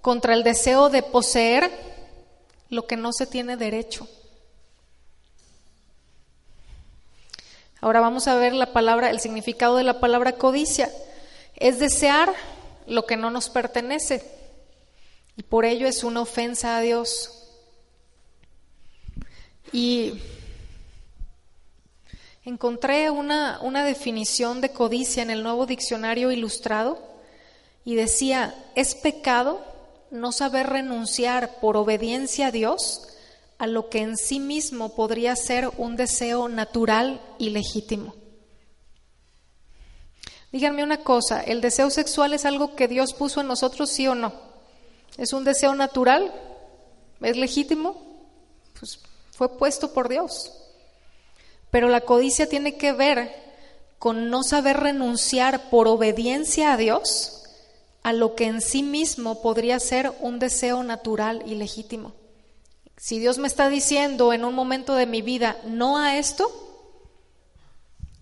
contra 0.03 0.35
el 0.35 0.43
deseo 0.43 0.91
de 0.91 1.03
poseer 1.03 1.71
lo 2.69 2.87
que 2.87 2.97
no 2.97 3.13
se 3.13 3.27
tiene 3.27 3.57
derecho. 3.57 4.07
Ahora 7.81 8.01
vamos 8.01 8.27
a 8.27 8.35
ver 8.35 8.53
la 8.53 8.73
palabra, 8.73 9.11
el 9.11 9.21
significado 9.21 9.77
de 9.77 9.85
la 9.85 10.01
palabra 10.01 10.33
codicia. 10.33 10.91
Es 11.55 11.79
desear 11.79 12.33
lo 12.87 13.07
que 13.07 13.17
no 13.17 13.31
nos 13.31 13.51
pertenece 13.51 14.25
y 15.37 15.45
por 15.45 15.65
ello 15.65 15.87
es 15.87 16.03
una 16.03 16.21
ofensa 16.21 16.77
a 16.77 16.81
Dios. 16.81 17.33
Y 19.73 20.21
encontré 22.45 23.11
una, 23.11 23.61
una 23.63 23.85
definición 23.85 24.61
de 24.61 24.71
codicia 24.71 25.23
en 25.23 25.31
el 25.31 25.45
nuevo 25.45 25.67
diccionario 25.67 26.33
ilustrado 26.33 26.99
y 27.85 27.95
decía, 27.95 28.55
es 28.75 28.97
pecado 28.97 29.65
no 30.11 30.33
saber 30.33 30.67
renunciar 30.67 31.61
por 31.61 31.77
obediencia 31.77 32.49
a 32.49 32.51
Dios 32.51 33.07
a 33.59 33.67
lo 33.67 33.91
que 33.91 33.99
en 33.99 34.17
sí 34.17 34.41
mismo 34.41 34.95
podría 34.95 35.35
ser 35.37 35.71
un 35.77 35.97
deseo 35.97 36.49
natural 36.49 37.21
y 37.39 37.51
legítimo. 37.51 38.15
Díganme 40.53 40.83
una 40.83 40.99
cosa, 40.99 41.43
¿el 41.43 41.61
deseo 41.61 41.91
sexual 41.91 42.33
es 42.33 42.47
algo 42.47 42.75
que 42.75 42.89
Dios 42.89 43.13
puso 43.13 43.41
en 43.41 43.49
nosotros, 43.49 43.91
sí 43.91 44.07
o 44.07 44.15
no? 44.15 44.33
¿Es 45.19 45.33
un 45.33 45.45
deseo 45.45 45.75
natural? 45.75 46.33
¿Es 47.21 47.37
legítimo? 47.37 48.01
Pues 48.79 49.01
fue 49.33 49.59
puesto 49.59 49.93
por 49.93 50.09
Dios. 50.09 50.53
Pero 51.71 51.89
la 51.89 52.01
codicia 52.01 52.49
tiene 52.49 52.77
que 52.77 52.93
ver 52.93 53.35
con 53.99 54.31
no 54.31 54.43
saber 54.43 54.79
renunciar 54.79 55.69
por 55.71 55.89
obediencia 55.89 56.73
a 56.73 56.77
Dios 56.77 57.43
a 58.03 58.13
lo 58.13 58.35
que 58.35 58.45
en 58.45 58.63
sí 58.63 58.83
mismo 58.83 59.43
podría 59.43 59.79
ser 59.81 60.13
un 60.21 60.39
deseo 60.39 60.83
natural 60.83 61.43
y 61.45 61.57
legítimo. 61.57 62.15
Si 62.99 63.21
Dios 63.21 63.39
me 63.39 63.47
está 63.47 63.69
diciendo 63.69 64.33
en 64.33 64.45
un 64.45 64.55
momento 64.55 64.95
de 64.97 65.07
mi 65.07 65.23
vida 65.23 65.61
no 65.65 65.99
a 65.99 66.19
esto 66.19 66.51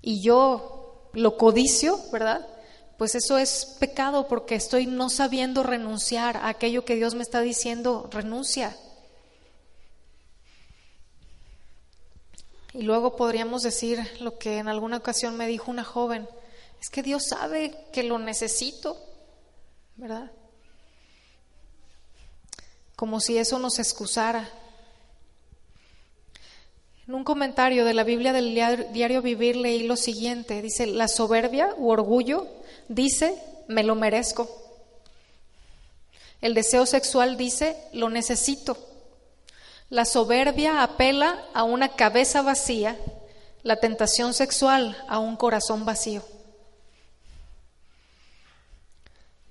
y 0.03 0.21
yo 0.21 1.11
lo 1.15 1.39
codicio, 1.39 1.99
¿verdad? 2.13 2.47
Pues 2.99 3.15
eso 3.15 3.39
es 3.39 3.77
pecado 3.81 4.29
porque 4.29 4.55
estoy 4.55 4.87
no 4.87 5.09
sabiendo 5.09 5.63
renunciar 5.63 6.37
a 6.37 6.49
aquello 6.49 6.85
que 6.85 6.95
Dios 6.95 7.15
me 7.15 7.23
está 7.23 7.41
diciendo, 7.41 8.09
renuncia. 8.13 8.77
Y 12.75 12.83
luego 12.83 13.17
podríamos 13.17 13.63
decir 13.63 13.99
lo 14.21 14.37
que 14.37 14.59
en 14.59 14.69
alguna 14.69 14.99
ocasión 14.99 15.39
me 15.39 15.47
dijo 15.47 15.71
una 15.71 15.85
joven, 15.85 16.29
es 16.81 16.91
que 16.91 17.03
Dios 17.03 17.25
sabe 17.29 17.75
que 17.93 18.03
lo 18.03 18.19
necesito, 18.19 18.99
¿verdad? 19.97 20.31
Como 22.95 23.21
si 23.21 23.39
eso 23.39 23.59
nos 23.59 23.79
excusara. 23.79 24.51
En 27.09 27.15
un 27.15 27.23
comentario 27.23 27.85
de 27.85 27.95
la 27.95 28.03
Biblia 28.03 28.33
del 28.33 28.53
diario 28.93 29.23
Vivir 29.23 29.55
leí 29.55 29.87
lo 29.87 29.97
siguiente, 29.97 30.61
dice, 30.61 30.87
la 30.87 31.07
soberbia 31.07 31.73
u 31.77 31.91
orgullo 31.91 32.49
dice, 32.89 33.41
me 33.69 33.85
lo 33.85 33.95
merezco. 33.95 34.49
El 36.41 36.55
deseo 36.55 36.85
sexual 36.85 37.37
dice, 37.37 37.77
lo 37.93 38.09
necesito. 38.09 38.77
La 39.89 40.05
soberbia 40.05 40.83
apela 40.83 41.45
a 41.55 41.63
una 41.63 41.91
cabeza 41.91 42.43
vacía, 42.43 42.99
la 43.63 43.77
tentación 43.77 44.35
sexual 44.35 44.97
a 45.07 45.21
un 45.21 45.37
corazón 45.37 45.85
vacío. 45.85 46.25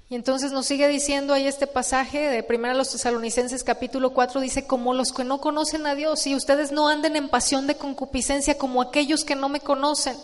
Y 0.07 0.15
entonces 0.15 0.51
nos 0.51 0.67
sigue 0.67 0.87
diciendo 0.87 1.33
ahí 1.33 1.47
este 1.47 1.65
pasaje 1.65 2.19
de 2.29 2.45
1 2.47 2.73
los 2.75 2.91
Tesalonicenses 2.91 3.63
capítulo 3.63 4.13
4, 4.13 4.39
dice, 4.39 4.67
como 4.67 4.93
los 4.93 5.11
que 5.11 5.23
no 5.23 5.41
conocen 5.41 5.87
a 5.87 5.95
Dios, 5.95 6.27
y 6.27 6.35
ustedes 6.35 6.71
no 6.71 6.87
anden 6.87 7.15
en 7.15 7.27
pasión 7.27 7.65
de 7.65 7.75
concupiscencia 7.75 8.57
como 8.57 8.83
aquellos 8.83 9.25
que 9.25 9.35
no 9.35 9.49
me 9.49 9.61
conocen. 9.61 10.15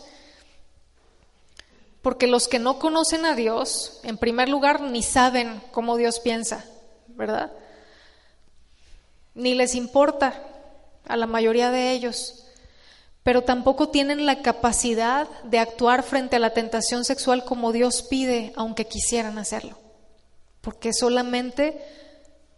Porque 2.04 2.28
los 2.28 2.48
que 2.48 2.60
no 2.60 2.78
conocen 2.78 3.26
a 3.26 3.36
Dios, 3.36 4.00
en 4.04 4.18
primer 4.18 4.50
lugar, 4.50 4.82
ni 4.82 5.02
saben 5.02 5.62
cómo 5.72 5.98
Dios 5.98 6.20
piensa, 6.20 6.64
¿verdad? 7.08 7.52
Ni 9.34 9.56
les 9.56 9.74
importa 9.74 10.44
a 11.08 11.18
la 11.18 11.26
mayoría 11.26 11.72
de 11.72 11.92
ellos, 11.92 12.46
pero 13.24 13.44
tampoco 13.44 13.90
tienen 13.90 14.26
la 14.26 14.42
capacidad 14.42 15.28
de 15.44 15.60
actuar 15.60 16.04
frente 16.04 16.38
a 16.38 16.40
la 16.40 16.54
tentación 16.54 17.06
sexual 17.06 17.46
como 17.46 17.72
Dios 17.72 18.02
pide, 18.04 18.54
aunque 18.56 18.86
quisieran 18.86 19.38
hacerlo 19.38 19.82
porque 20.62 20.94
solamente 20.94 21.82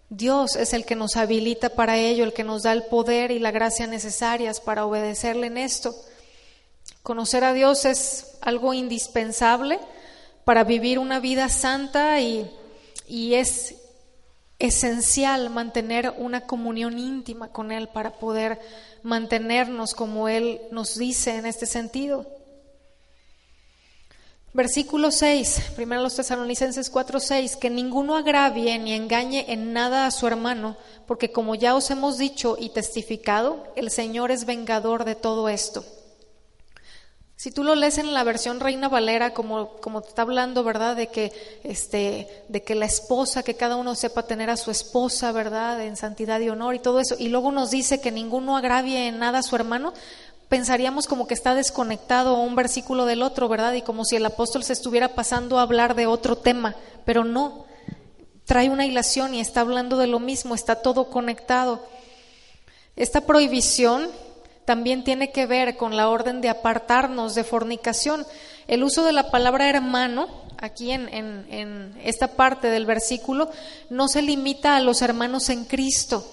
Dios 0.09 0.55
es 0.55 0.73
el 0.73 0.85
que 0.85 0.95
nos 0.95 1.15
habilita 1.15 1.69
para 1.69 1.97
ello, 1.97 2.23
el 2.23 2.33
que 2.33 2.43
nos 2.43 2.63
da 2.63 2.73
el 2.73 2.83
poder 2.83 3.31
y 3.31 3.39
la 3.39 3.51
gracia 3.51 3.87
necesarias 3.87 4.59
para 4.59 4.85
obedecerle 4.85 5.47
en 5.47 5.57
esto. 5.57 5.95
Conocer 7.01 7.43
a 7.43 7.53
Dios 7.53 7.85
es 7.85 8.37
algo 8.41 8.73
indispensable 8.73 9.79
para 10.43 10.65
vivir 10.65 10.99
una 10.99 11.19
vida 11.19 11.49
santa 11.49 12.19
y, 12.19 12.51
y 13.07 13.35
es 13.35 13.75
esencial 14.63 15.49
mantener 15.49 16.13
una 16.17 16.47
comunión 16.47 16.97
íntima 16.97 17.49
con 17.49 17.73
Él 17.73 17.89
para 17.89 18.11
poder 18.11 18.61
mantenernos 19.03 19.93
como 19.93 20.29
Él 20.29 20.61
nos 20.71 20.97
dice 20.97 21.35
en 21.35 21.45
este 21.45 21.65
sentido. 21.65 22.25
Versículo 24.53 25.11
6, 25.11 25.71
primero 25.75 26.01
los 26.01 26.15
tesalonicenses 26.15 26.89
4, 26.89 27.19
6, 27.19 27.57
que 27.57 27.69
ninguno 27.69 28.15
agravie 28.15 28.79
ni 28.79 28.93
engañe 28.93 29.51
en 29.51 29.73
nada 29.73 30.05
a 30.05 30.11
su 30.11 30.27
hermano, 30.27 30.77
porque 31.07 31.31
como 31.31 31.55
ya 31.55 31.75
os 31.75 31.91
hemos 31.91 32.17
dicho 32.17 32.55
y 32.57 32.69
testificado, 32.69 33.67
el 33.75 33.91
Señor 33.91 34.31
es 34.31 34.45
vengador 34.45 35.03
de 35.03 35.15
todo 35.15 35.49
esto. 35.49 35.83
Si 37.43 37.51
tú 37.51 37.65
lo 37.65 37.75
lees 37.75 37.97
en 37.97 38.13
la 38.13 38.23
versión 38.23 38.61
Reina 38.61 38.87
Valera, 38.87 39.33
como, 39.33 39.71
como 39.81 39.99
te 39.99 40.07
está 40.07 40.21
hablando, 40.21 40.63
¿verdad? 40.63 40.95
De 40.95 41.07
que, 41.07 41.33
este, 41.65 42.45
de 42.47 42.63
que 42.63 42.73
la 42.73 42.85
esposa, 42.85 43.43
que 43.43 43.55
cada 43.55 43.75
uno 43.75 43.95
sepa 43.95 44.23
tener 44.23 44.49
a 44.49 44.55
su 44.55 44.71
esposa, 44.71 45.33
¿verdad? 45.33 45.83
En 45.83 45.97
santidad 45.97 46.39
y 46.39 46.47
honor 46.47 46.73
y 46.73 46.79
todo 46.79 47.01
eso. 47.01 47.17
Y 47.19 47.27
luego 47.27 47.51
nos 47.51 47.69
dice 47.69 47.99
que 47.99 48.13
ninguno 48.13 48.55
agravie 48.55 49.09
en 49.09 49.19
nada 49.19 49.39
a 49.39 49.43
su 49.43 49.57
hermano 49.57 49.91
pensaríamos 50.47 51.05
como 51.05 51.27
que 51.27 51.33
está 51.33 51.53
desconectado 51.53 52.35
un 52.35 52.55
versículo 52.55 53.05
del 53.05 53.21
otro, 53.21 53.49
¿verdad? 53.49 53.73
Y 53.73 53.81
como 53.81 54.05
si 54.05 54.15
el 54.15 54.25
apóstol 54.25 54.63
se 54.63 54.71
estuviera 54.71 55.09
pasando 55.13 55.59
a 55.59 55.63
hablar 55.63 55.95
de 55.95 56.07
otro 56.07 56.37
tema, 56.37 56.77
pero 57.03 57.25
no, 57.25 57.65
trae 58.45 58.69
una 58.69 58.85
hilación 58.85 59.35
y 59.35 59.41
está 59.41 59.59
hablando 59.59 59.97
de 59.97 60.07
lo 60.07 60.21
mismo, 60.21 60.55
está 60.55 60.75
todo 60.75 61.09
conectado. 61.09 61.85
Esta 62.95 63.19
prohibición 63.19 64.07
también 64.65 65.03
tiene 65.03 65.31
que 65.31 65.45
ver 65.45 65.77
con 65.77 65.95
la 65.95 66.09
orden 66.09 66.41
de 66.41 66.49
apartarnos 66.49 67.35
de 67.35 67.43
fornicación. 67.43 68.25
El 68.67 68.83
uso 68.83 69.03
de 69.03 69.11
la 69.11 69.29
palabra 69.29 69.69
hermano, 69.69 70.27
aquí 70.57 70.91
en, 70.91 71.09
en 71.11 71.95
esta 72.03 72.29
parte 72.29 72.69
del 72.69 72.85
versículo, 72.85 73.49
no 73.89 74.07
se 74.07 74.21
limita 74.21 74.75
a 74.75 74.81
los 74.81 75.01
hermanos 75.01 75.49
en 75.49 75.65
Cristo, 75.65 76.25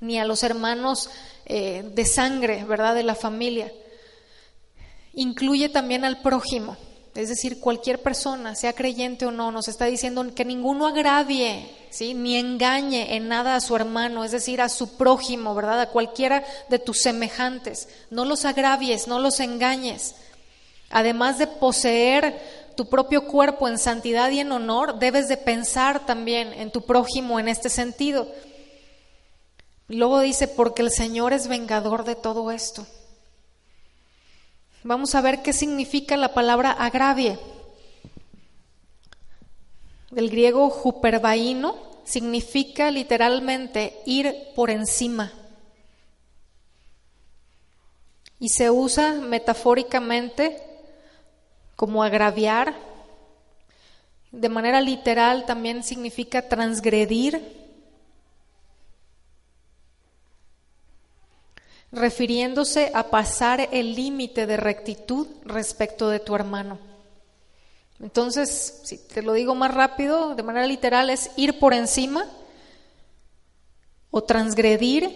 ni 0.00 0.18
a 0.18 0.24
los 0.24 0.42
hermanos 0.42 1.10
eh, 1.50 1.82
de 1.94 2.04
sangre, 2.04 2.64
¿verdad?, 2.64 2.94
de 2.94 3.02
la 3.02 3.14
familia. 3.14 3.72
Incluye 5.14 5.70
también 5.70 6.04
al 6.04 6.20
prójimo, 6.20 6.76
es 7.18 7.28
decir, 7.28 7.58
cualquier 7.58 8.00
persona, 8.00 8.54
sea 8.54 8.74
creyente 8.74 9.26
o 9.26 9.32
no, 9.32 9.50
nos 9.50 9.66
está 9.66 9.86
diciendo 9.86 10.24
que 10.36 10.44
ninguno 10.44 10.86
agravie, 10.86 11.68
¿sí? 11.90 12.14
ni 12.14 12.36
engañe 12.36 13.16
en 13.16 13.26
nada 13.26 13.56
a 13.56 13.60
su 13.60 13.74
hermano, 13.74 14.22
es 14.22 14.30
decir, 14.30 14.60
a 14.60 14.68
su 14.68 14.96
prójimo, 14.96 15.52
¿verdad?, 15.52 15.80
a 15.80 15.90
cualquiera 15.90 16.44
de 16.68 16.78
tus 16.78 17.00
semejantes. 17.00 17.88
No 18.10 18.24
los 18.24 18.44
agravies, 18.44 19.08
no 19.08 19.18
los 19.18 19.40
engañes. 19.40 20.14
Además 20.90 21.38
de 21.38 21.48
poseer 21.48 22.40
tu 22.76 22.88
propio 22.88 23.26
cuerpo 23.26 23.66
en 23.66 23.78
santidad 23.78 24.30
y 24.30 24.38
en 24.38 24.52
honor, 24.52 25.00
debes 25.00 25.26
de 25.26 25.38
pensar 25.38 26.06
también 26.06 26.52
en 26.52 26.70
tu 26.70 26.82
prójimo 26.82 27.40
en 27.40 27.48
este 27.48 27.68
sentido. 27.68 28.28
Luego 29.88 30.20
dice, 30.20 30.46
porque 30.46 30.82
el 30.82 30.92
Señor 30.92 31.32
es 31.32 31.48
vengador 31.48 32.04
de 32.04 32.14
todo 32.14 32.52
esto. 32.52 32.86
Vamos 34.84 35.14
a 35.16 35.20
ver 35.20 35.42
qué 35.42 35.52
significa 35.52 36.16
la 36.16 36.32
palabra 36.34 36.70
agravie. 36.70 37.38
Del 40.10 40.30
griego 40.30 40.70
juperbaíno 40.70 41.76
significa 42.04 42.90
literalmente 42.90 44.00
ir 44.06 44.32
por 44.54 44.70
encima. 44.70 45.32
Y 48.38 48.50
se 48.50 48.70
usa 48.70 49.14
metafóricamente 49.14 50.62
como 51.74 52.04
agraviar. 52.04 52.74
De 54.30 54.48
manera 54.48 54.80
literal 54.80 55.44
también 55.44 55.82
significa 55.82 56.48
transgredir 56.48 57.57
refiriéndose 61.92 62.90
a 62.94 63.10
pasar 63.10 63.68
el 63.72 63.94
límite 63.94 64.46
de 64.46 64.56
rectitud 64.56 65.26
respecto 65.44 66.10
de 66.10 66.20
tu 66.20 66.34
hermano. 66.34 66.78
Entonces, 68.00 68.80
si 68.84 68.98
te 68.98 69.22
lo 69.22 69.32
digo 69.32 69.54
más 69.54 69.74
rápido, 69.74 70.34
de 70.34 70.42
manera 70.42 70.66
literal, 70.66 71.10
es 71.10 71.30
ir 71.36 71.58
por 71.58 71.74
encima 71.74 72.26
o 74.10 74.22
transgredir, 74.22 75.10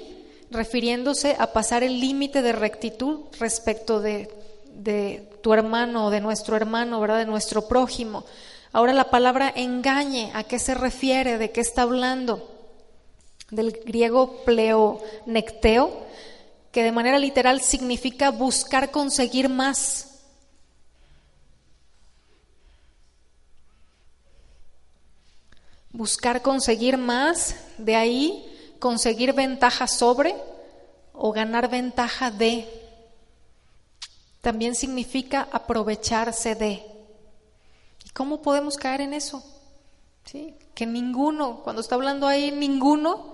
refiriéndose 0.50 1.36
a 1.38 1.52
pasar 1.52 1.82
el 1.82 2.00
límite 2.00 2.42
de 2.42 2.52
rectitud 2.52 3.20
respecto 3.38 4.00
de, 4.00 4.28
de 4.74 5.30
tu 5.42 5.54
hermano 5.54 6.06
o 6.06 6.10
de 6.10 6.20
nuestro 6.20 6.56
hermano, 6.56 7.00
¿verdad? 7.00 7.18
De 7.18 7.26
nuestro 7.26 7.68
prójimo. 7.68 8.24
Ahora 8.72 8.92
la 8.92 9.10
palabra 9.10 9.52
engañe, 9.54 10.30
¿a 10.34 10.44
qué 10.44 10.58
se 10.58 10.74
refiere? 10.74 11.38
¿De 11.38 11.50
qué 11.50 11.60
está 11.60 11.82
hablando? 11.82 12.48
Del 13.50 13.72
griego 13.84 14.42
pleonecteo, 14.44 16.04
que 16.72 16.82
de 16.82 16.90
manera 16.90 17.18
literal 17.18 17.60
significa 17.60 18.30
buscar 18.30 18.90
conseguir 18.90 19.50
más. 19.50 20.08
Buscar 25.90 26.40
conseguir 26.40 26.96
más, 26.96 27.54
de 27.76 27.94
ahí 27.94 28.74
conseguir 28.80 29.34
ventaja 29.34 29.86
sobre 29.86 30.34
o 31.12 31.30
ganar 31.30 31.68
ventaja 31.68 32.30
de. 32.30 32.66
También 34.40 34.74
significa 34.74 35.48
aprovecharse 35.52 36.54
de. 36.54 36.82
¿Y 38.06 38.10
cómo 38.14 38.40
podemos 38.40 38.78
caer 38.78 39.02
en 39.02 39.12
eso? 39.12 39.44
¿Sí? 40.24 40.54
Que 40.74 40.86
ninguno, 40.86 41.60
cuando 41.62 41.82
está 41.82 41.96
hablando 41.96 42.26
ahí 42.26 42.50
ninguno, 42.50 43.31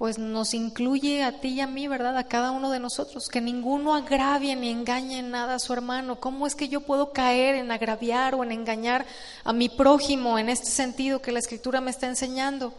pues 0.00 0.18
nos 0.18 0.54
incluye 0.54 1.22
a 1.22 1.40
ti 1.40 1.48
y 1.48 1.60
a 1.60 1.66
mí, 1.66 1.86
¿verdad? 1.86 2.16
A 2.16 2.24
cada 2.24 2.52
uno 2.52 2.70
de 2.70 2.80
nosotros, 2.80 3.28
que 3.28 3.42
ninguno 3.42 3.94
agravie 3.94 4.56
ni 4.56 4.70
engañe 4.70 5.18
en 5.18 5.30
nada 5.30 5.56
a 5.56 5.58
su 5.58 5.74
hermano. 5.74 6.18
¿Cómo 6.18 6.46
es 6.46 6.54
que 6.54 6.70
yo 6.70 6.80
puedo 6.80 7.12
caer 7.12 7.56
en 7.56 7.70
agraviar 7.70 8.34
o 8.34 8.42
en 8.42 8.50
engañar 8.50 9.04
a 9.44 9.52
mi 9.52 9.68
prójimo 9.68 10.38
en 10.38 10.48
este 10.48 10.70
sentido 10.70 11.20
que 11.20 11.32
la 11.32 11.38
escritura 11.38 11.82
me 11.82 11.90
está 11.90 12.06
enseñando? 12.06 12.72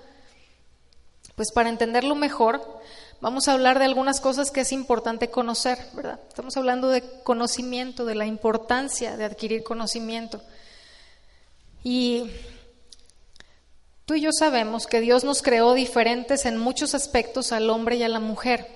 Pues 1.36 1.52
para 1.52 1.70
entenderlo 1.70 2.16
mejor, 2.16 2.82
vamos 3.22 3.48
a 3.48 3.54
hablar 3.54 3.78
de 3.78 3.86
algunas 3.86 4.20
cosas 4.20 4.50
que 4.50 4.62
es 4.62 4.72
importante 4.72 5.30
conocer, 5.30 5.78
¿verdad? 5.94 6.20
Estamos 6.28 6.58
hablando 6.58 6.90
de 6.90 7.04
conocimiento, 7.22 8.04
de 8.04 8.16
la 8.16 8.26
importancia 8.26 9.16
de 9.16 9.26
adquirir 9.26 9.64
conocimiento. 9.64 10.42
Y 11.84 12.32
Tú 14.12 14.16
y 14.16 14.22
yo 14.24 14.34
sabemos 14.34 14.88
que 14.88 15.00
Dios 15.00 15.24
nos 15.24 15.42
creó 15.42 15.74
diferentes 15.74 16.46
en 16.46 16.58
muchos 16.58 16.96
aspectos 16.96 17.54
al 17.54 17.70
hombre 17.70 17.96
y 17.96 18.04
a 18.04 18.10
la 18.10 18.20
mujer. 18.20 18.68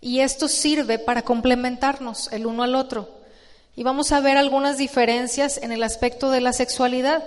Y 0.00 0.22
esto 0.22 0.48
sirve 0.48 0.98
para 0.98 1.22
complementarnos 1.22 2.32
el 2.32 2.46
uno 2.46 2.64
al 2.64 2.74
otro. 2.74 3.08
Y 3.76 3.84
vamos 3.84 4.10
a 4.10 4.18
ver 4.18 4.36
algunas 4.36 4.76
diferencias 4.76 5.58
en 5.58 5.70
el 5.70 5.84
aspecto 5.84 6.32
de 6.32 6.40
la 6.40 6.52
sexualidad. 6.52 7.22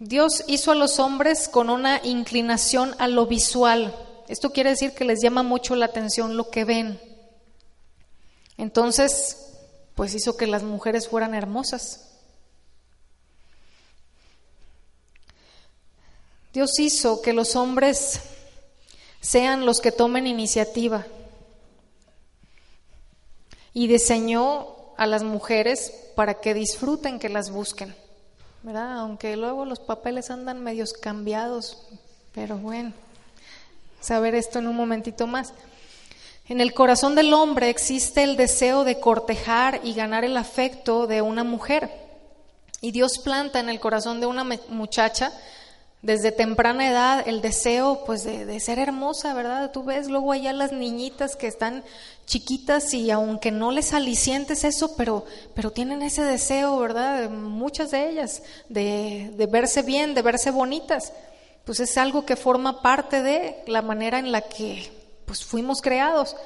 Dios 0.00 0.42
hizo 0.48 0.72
a 0.72 0.74
los 0.74 0.98
hombres 0.98 1.48
con 1.48 1.70
una 1.70 2.00
inclinación 2.02 2.96
a 2.98 3.06
lo 3.06 3.26
visual. 3.26 3.94
Esto 4.26 4.50
quiere 4.50 4.70
decir 4.70 4.92
que 4.92 5.04
les 5.04 5.22
llama 5.22 5.44
mucho 5.44 5.76
la 5.76 5.86
atención 5.86 6.36
lo 6.36 6.50
que 6.50 6.64
ven. 6.64 7.00
Entonces, 8.56 9.54
pues 9.94 10.16
hizo 10.16 10.36
que 10.36 10.48
las 10.48 10.64
mujeres 10.64 11.06
fueran 11.06 11.32
hermosas. 11.36 12.07
Dios 16.52 16.78
hizo 16.78 17.20
que 17.20 17.32
los 17.32 17.56
hombres 17.56 18.20
sean 19.20 19.66
los 19.66 19.80
que 19.80 19.92
tomen 19.92 20.26
iniciativa 20.26 21.06
y 23.74 23.86
diseñó 23.86 24.68
a 24.96 25.06
las 25.06 25.22
mujeres 25.22 25.92
para 26.16 26.40
que 26.40 26.54
disfruten 26.54 27.18
que 27.18 27.28
las 27.28 27.50
busquen, 27.50 27.94
¿verdad? 28.62 28.98
Aunque 28.98 29.36
luego 29.36 29.64
los 29.64 29.78
papeles 29.78 30.30
andan 30.30 30.62
medios 30.62 30.92
cambiados, 30.92 31.86
pero 32.34 32.56
bueno, 32.56 32.92
saber 34.00 34.34
esto 34.34 34.58
en 34.58 34.68
un 34.68 34.76
momentito 34.76 35.26
más. 35.26 35.52
En 36.48 36.62
el 36.62 36.72
corazón 36.72 37.14
del 37.14 37.34
hombre 37.34 37.68
existe 37.68 38.22
el 38.22 38.36
deseo 38.36 38.84
de 38.84 38.98
cortejar 38.98 39.80
y 39.84 39.92
ganar 39.92 40.24
el 40.24 40.36
afecto 40.36 41.06
de 41.06 41.20
una 41.20 41.44
mujer. 41.44 41.90
Y 42.80 42.92
Dios 42.92 43.18
planta 43.18 43.60
en 43.60 43.68
el 43.68 43.80
corazón 43.80 44.18
de 44.20 44.26
una 44.26 44.44
muchacha 44.70 45.30
desde 46.02 46.30
temprana 46.30 46.88
edad 46.88 47.26
el 47.26 47.40
deseo 47.40 48.04
pues 48.06 48.22
de, 48.22 48.60
ser 48.60 48.78
hermosa, 48.78 49.34
¿verdad? 49.34 49.72
Tú 49.72 49.82
ves 49.82 50.08
luego 50.08 50.32
allá 50.32 50.52
las 50.52 50.72
niñitas 50.72 51.34
que 51.34 51.48
están 51.48 51.82
chiquitas 52.26 52.94
y 52.94 53.10
aunque 53.10 53.50
no 53.50 53.72
les 53.72 53.92
alicientes 53.92 54.62
eso, 54.62 54.96
pero, 54.96 55.24
pero 55.54 55.72
tienen 55.72 56.02
ese 56.02 56.22
deseo, 56.22 56.78
¿verdad? 56.78 57.30
Muchas 57.30 57.90
de 57.90 58.10
ellas, 58.10 58.42
de, 58.68 59.32
de 59.34 59.46
verse 59.46 59.82
bien, 59.82 60.14
de 60.14 60.22
verse 60.22 60.50
bonitas. 60.50 61.12
Pues 61.64 61.80
es 61.80 61.98
algo 61.98 62.24
que 62.24 62.36
forma 62.36 62.80
parte 62.80 63.20
de 63.22 63.56
la 63.66 63.82
manera 63.82 64.18
en 64.18 64.30
la 64.30 64.42
que 64.42 64.90
pues 65.26 65.44
fuimos 65.44 65.82
creados. 65.82 66.36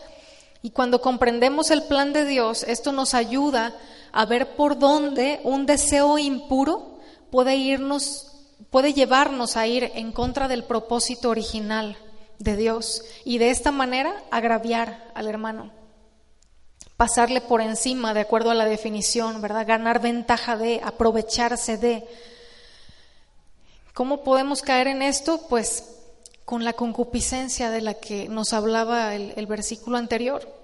Y 0.63 0.71
cuando 0.71 1.01
comprendemos 1.01 1.71
el 1.71 1.83
plan 1.83 2.13
de 2.13 2.25
Dios, 2.25 2.65
esto 2.65 2.91
nos 2.93 3.15
ayuda 3.15 3.75
a 4.13 4.25
ver 4.25 4.57
por 4.57 4.79
dónde 4.79 5.41
un 5.45 5.67
deseo 5.67 6.19
impuro 6.19 7.01
puede 7.31 7.57
irnos 7.57 8.32
puede 8.71 8.93
llevarnos 8.93 9.57
a 9.57 9.67
ir 9.67 9.91
en 9.95 10.13
contra 10.13 10.49
del 10.49 10.65
propósito 10.65 11.31
original 11.31 11.97
de 12.39 12.57
Dios 12.57 13.05
y 13.25 13.39
de 13.39 13.51
esta 13.51 13.71
manera 13.71 14.15
agraviar 14.31 15.11
al 15.15 15.29
hermano, 15.29 15.71
pasarle 16.97 17.41
por 17.41 17.61
encima 17.61 18.15
de 18.15 18.21
acuerdo 18.21 18.51
a 18.51 18.55
la 18.55 18.65
definición, 18.65 19.41
¿verdad? 19.41 19.67
Ganar 19.67 20.01
ventaja 20.01 20.57
de, 20.57 20.81
aprovecharse 20.83 21.77
de. 21.77 22.07
¿Cómo 23.95 24.25
podemos 24.25 24.63
caer 24.63 24.89
en 24.89 25.03
esto? 25.03 25.47
Pues 25.49 25.89
con 26.45 26.65
la 26.65 26.73
concupiscencia 26.73 27.71
de 27.71 27.81
la 27.81 27.95
que 27.95 28.29
nos 28.29 28.53
hablaba 28.53 29.15
el, 29.15 29.33
el 29.37 29.47
versículo 29.47 29.97
anterior. 29.99 30.62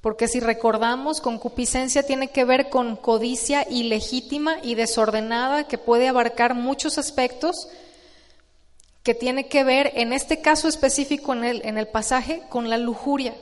Porque 0.00 0.28
si 0.28 0.38
recordamos, 0.38 1.20
concupiscencia 1.20 2.04
tiene 2.04 2.28
que 2.28 2.44
ver 2.44 2.70
con 2.70 2.96
codicia 2.96 3.66
ilegítima 3.68 4.58
y 4.62 4.76
desordenada 4.76 5.64
que 5.64 5.76
puede 5.76 6.06
abarcar 6.08 6.54
muchos 6.54 6.98
aspectos, 6.98 7.68
que 9.02 9.14
tiene 9.14 9.48
que 9.48 9.64
ver, 9.64 9.92
en 9.96 10.12
este 10.12 10.40
caso 10.40 10.68
específico 10.68 11.32
en 11.32 11.44
el, 11.44 11.62
en 11.64 11.78
el 11.78 11.88
pasaje, 11.88 12.42
con 12.48 12.70
la 12.70 12.78
lujuria. 12.78 13.34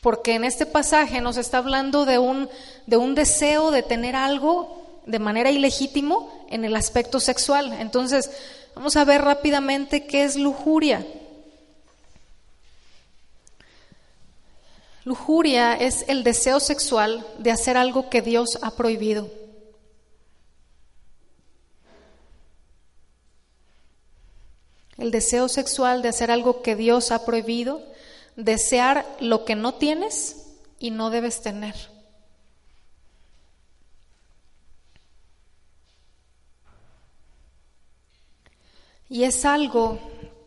Porque 0.00 0.34
en 0.34 0.44
este 0.44 0.66
pasaje 0.66 1.20
nos 1.20 1.36
está 1.36 1.58
hablando 1.58 2.04
de 2.04 2.18
un, 2.18 2.48
de 2.86 2.96
un 2.96 3.14
deseo 3.14 3.70
de 3.70 3.82
tener 3.82 4.14
algo 4.14 4.82
de 5.06 5.18
manera 5.18 5.50
ilegítimo 5.50 6.46
en 6.50 6.64
el 6.64 6.76
aspecto 6.76 7.18
sexual. 7.18 7.72
Entonces, 7.72 8.30
vamos 8.74 8.96
a 8.96 9.04
ver 9.04 9.22
rápidamente 9.22 10.06
qué 10.06 10.24
es 10.24 10.36
lujuria. 10.36 11.04
Lujuria 15.04 15.74
es 15.74 16.04
el 16.08 16.22
deseo 16.22 16.60
sexual 16.60 17.26
de 17.38 17.50
hacer 17.50 17.76
algo 17.76 18.08
que 18.08 18.22
Dios 18.22 18.58
ha 18.62 18.70
prohibido. 18.76 19.28
El 24.96 25.10
deseo 25.10 25.48
sexual 25.48 26.02
de 26.02 26.08
hacer 26.08 26.30
algo 26.30 26.62
que 26.62 26.76
Dios 26.76 27.10
ha 27.10 27.24
prohibido, 27.24 27.82
desear 28.36 29.04
lo 29.18 29.44
que 29.44 29.56
no 29.56 29.74
tienes 29.74 30.36
y 30.78 30.90
no 30.90 31.10
debes 31.10 31.42
tener. 31.42 31.74
Y 39.08 39.24
es 39.24 39.44
algo 39.44 39.98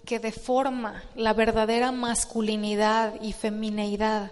que 0.06 0.20
deforma 0.20 1.03
la 1.16 1.34
verdadera 1.34 1.91
masculinidad 1.91 3.22
y 3.22 3.34
femineidad 3.34 4.32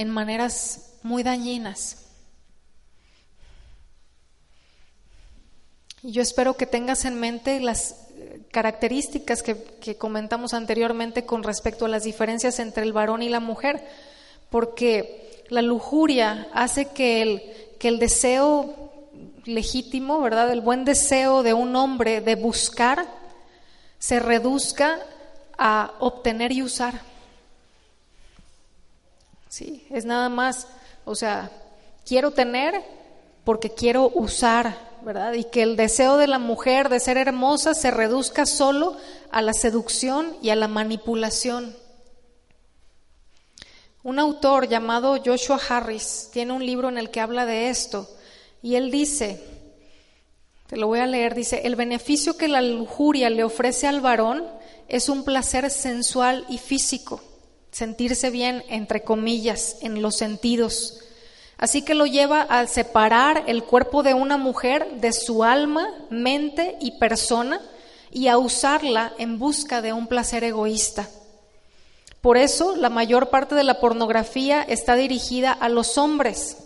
en 0.00 0.08
maneras 0.08 0.94
muy 1.02 1.22
dañinas. 1.22 2.06
Yo 6.02 6.22
espero 6.22 6.56
que 6.56 6.64
tengas 6.64 7.04
en 7.04 7.20
mente 7.20 7.60
las 7.60 7.96
características 8.50 9.42
que, 9.42 9.98
comentamos 9.98 10.54
anteriormente 10.54 11.26
con 11.26 11.42
respecto 11.42 11.84
a 11.84 11.90
las 11.90 12.04
diferencias 12.04 12.60
entre 12.60 12.84
el 12.84 12.94
varón 12.94 13.22
y 13.22 13.28
la 13.28 13.40
mujer, 13.40 13.86
porque 14.48 15.44
la 15.50 15.60
lujuria 15.60 16.48
hace 16.54 16.86
que 16.86 17.20
el, 17.20 17.42
que 17.78 17.88
el 17.88 17.98
deseo 17.98 18.74
legítimo, 19.44 20.22
¿verdad? 20.22 20.50
El 20.50 20.62
buen 20.62 20.86
deseo 20.86 21.42
de 21.42 21.52
un 21.52 21.76
hombre 21.76 22.22
de 22.22 22.36
buscar 22.36 23.06
se 23.98 24.18
reduzca 24.18 24.98
a 25.58 25.92
obtener 25.98 26.52
y 26.52 26.62
usar. 26.62 27.09
Sí, 29.50 29.84
es 29.90 30.04
nada 30.04 30.28
más, 30.28 30.68
o 31.04 31.16
sea, 31.16 31.50
quiero 32.06 32.30
tener 32.30 32.84
porque 33.42 33.70
quiero 33.70 34.08
usar, 34.14 34.78
¿verdad? 35.02 35.32
Y 35.32 35.42
que 35.42 35.62
el 35.62 35.74
deseo 35.74 36.18
de 36.18 36.28
la 36.28 36.38
mujer 36.38 36.88
de 36.88 37.00
ser 37.00 37.18
hermosa 37.18 37.74
se 37.74 37.90
reduzca 37.90 38.46
solo 38.46 38.96
a 39.32 39.42
la 39.42 39.52
seducción 39.52 40.36
y 40.40 40.50
a 40.50 40.54
la 40.54 40.68
manipulación. 40.68 41.76
Un 44.04 44.20
autor 44.20 44.68
llamado 44.68 45.18
Joshua 45.22 45.58
Harris 45.68 46.30
tiene 46.32 46.52
un 46.52 46.64
libro 46.64 46.88
en 46.88 46.96
el 46.96 47.10
que 47.10 47.18
habla 47.18 47.44
de 47.44 47.70
esto 47.70 48.08
y 48.62 48.76
él 48.76 48.92
dice, 48.92 49.42
te 50.68 50.76
lo 50.76 50.86
voy 50.86 51.00
a 51.00 51.06
leer, 51.06 51.34
dice, 51.34 51.62
el 51.64 51.74
beneficio 51.74 52.36
que 52.36 52.46
la 52.46 52.62
lujuria 52.62 53.28
le 53.30 53.42
ofrece 53.42 53.88
al 53.88 54.00
varón 54.00 54.46
es 54.86 55.08
un 55.08 55.24
placer 55.24 55.68
sensual 55.70 56.46
y 56.48 56.58
físico, 56.58 57.20
sentirse 57.70 58.30
bien, 58.30 58.64
entre 58.68 59.02
comillas, 59.02 59.76
en 59.80 60.02
los 60.02 60.16
sentidos. 60.16 61.00
Así 61.58 61.82
que 61.82 61.94
lo 61.94 62.06
lleva 62.06 62.42
a 62.42 62.66
separar 62.66 63.44
el 63.46 63.64
cuerpo 63.64 64.02
de 64.02 64.14
una 64.14 64.38
mujer 64.38 65.00
de 65.00 65.12
su 65.12 65.44
alma, 65.44 65.88
mente 66.08 66.76
y 66.80 66.92
persona 66.92 67.60
y 68.10 68.28
a 68.28 68.38
usarla 68.38 69.12
en 69.18 69.38
busca 69.38 69.82
de 69.82 69.92
un 69.92 70.06
placer 70.06 70.42
egoísta. 70.42 71.08
Por 72.20 72.36
eso 72.36 72.76
la 72.76 72.90
mayor 72.90 73.30
parte 73.30 73.54
de 73.54 73.64
la 73.64 73.80
pornografía 73.80 74.62
está 74.62 74.94
dirigida 74.94 75.52
a 75.52 75.68
los 75.68 75.96
hombres, 75.96 76.58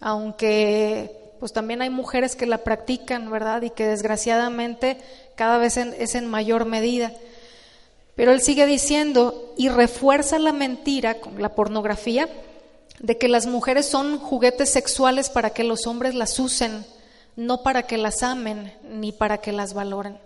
aunque 0.00 1.16
pues 1.40 1.52
también 1.52 1.82
hay 1.82 1.90
mujeres 1.90 2.36
que 2.36 2.46
la 2.46 2.58
practican, 2.58 3.30
¿verdad? 3.30 3.62
Y 3.62 3.70
que 3.70 3.86
desgraciadamente 3.86 4.98
cada 5.36 5.58
vez 5.58 5.76
es 5.76 6.14
en 6.14 6.26
mayor 6.26 6.64
medida. 6.64 7.12
Pero 8.18 8.32
él 8.32 8.42
sigue 8.42 8.66
diciendo, 8.66 9.54
y 9.56 9.68
refuerza 9.68 10.40
la 10.40 10.52
mentira 10.52 11.20
con 11.20 11.40
la 11.40 11.54
pornografía, 11.54 12.28
de 12.98 13.16
que 13.16 13.28
las 13.28 13.46
mujeres 13.46 13.86
son 13.86 14.18
juguetes 14.18 14.70
sexuales 14.70 15.30
para 15.30 15.50
que 15.50 15.62
los 15.62 15.86
hombres 15.86 16.16
las 16.16 16.36
usen, 16.40 16.84
no 17.36 17.62
para 17.62 17.84
que 17.84 17.96
las 17.96 18.24
amen 18.24 18.76
ni 18.82 19.12
para 19.12 19.38
que 19.38 19.52
las 19.52 19.72
valoren. 19.72 20.18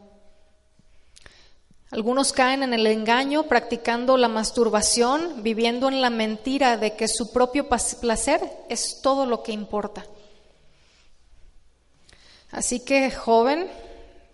Algunos 1.90 2.32
caen 2.32 2.62
en 2.62 2.72
el 2.72 2.86
engaño 2.86 3.42
practicando 3.42 4.16
la 4.16 4.28
masturbación, 4.28 5.42
viviendo 5.42 5.88
en 5.88 6.00
la 6.00 6.08
mentira 6.08 6.78
de 6.78 6.96
que 6.96 7.08
su 7.08 7.30
propio 7.30 7.68
placer 7.68 8.40
es 8.70 9.02
todo 9.02 9.26
lo 9.26 9.42
que 9.42 9.52
importa. 9.52 10.06
Así 12.50 12.80
que, 12.80 13.10
joven, 13.10 13.70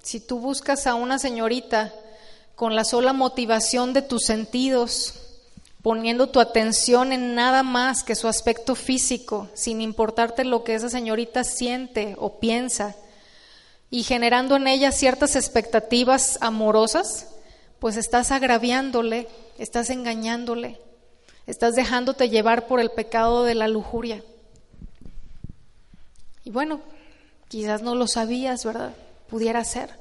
si 0.01 0.21
tú 0.21 0.39
buscas 0.39 0.87
a 0.87 0.95
una 0.95 1.19
señorita 1.19 1.93
con 2.59 2.75
la 2.75 2.83
sola 2.83 3.13
motivación 3.13 3.93
de 3.93 4.03
tus 4.03 4.25
sentidos, 4.25 5.15
poniendo 5.81 6.29
tu 6.29 6.41
atención 6.41 7.13
en 7.13 7.37
nada 7.37 7.63
más 7.63 8.03
que 8.03 8.17
su 8.17 8.27
aspecto 8.27 8.75
físico, 8.75 9.49
sin 9.55 9.81
importarte 9.81 10.45
lo 10.45 10.65
que 10.65 10.75
esa 10.75 10.89
señorita 10.91 11.45
siente 11.45 12.17
o 12.19 12.41
piensa, 12.41 12.97
y 13.91 14.03
generando 14.03 14.57
en 14.57 14.67
ella 14.67 14.91
ciertas 14.91 15.37
expectativas 15.37 16.37
amorosas, 16.41 17.29
pues 17.79 17.97
estás 17.97 18.33
agraviándole, 18.33 19.29
estás 19.59 19.89
engañándole, 19.89 20.81
estás 21.47 21.77
dejándote 21.77 22.29
llevar 22.29 22.67
por 22.67 22.81
el 22.81 22.91
pecado 22.91 23.45
de 23.45 23.55
la 23.55 23.69
lujuria. 23.69 24.25
Y 26.43 26.51
bueno, 26.51 26.81
Quizás 27.49 27.81
no 27.81 27.95
lo 27.95 28.07
sabías, 28.07 28.65
¿verdad? 28.65 28.95
Pudiera 29.29 29.65
ser. 29.65 29.98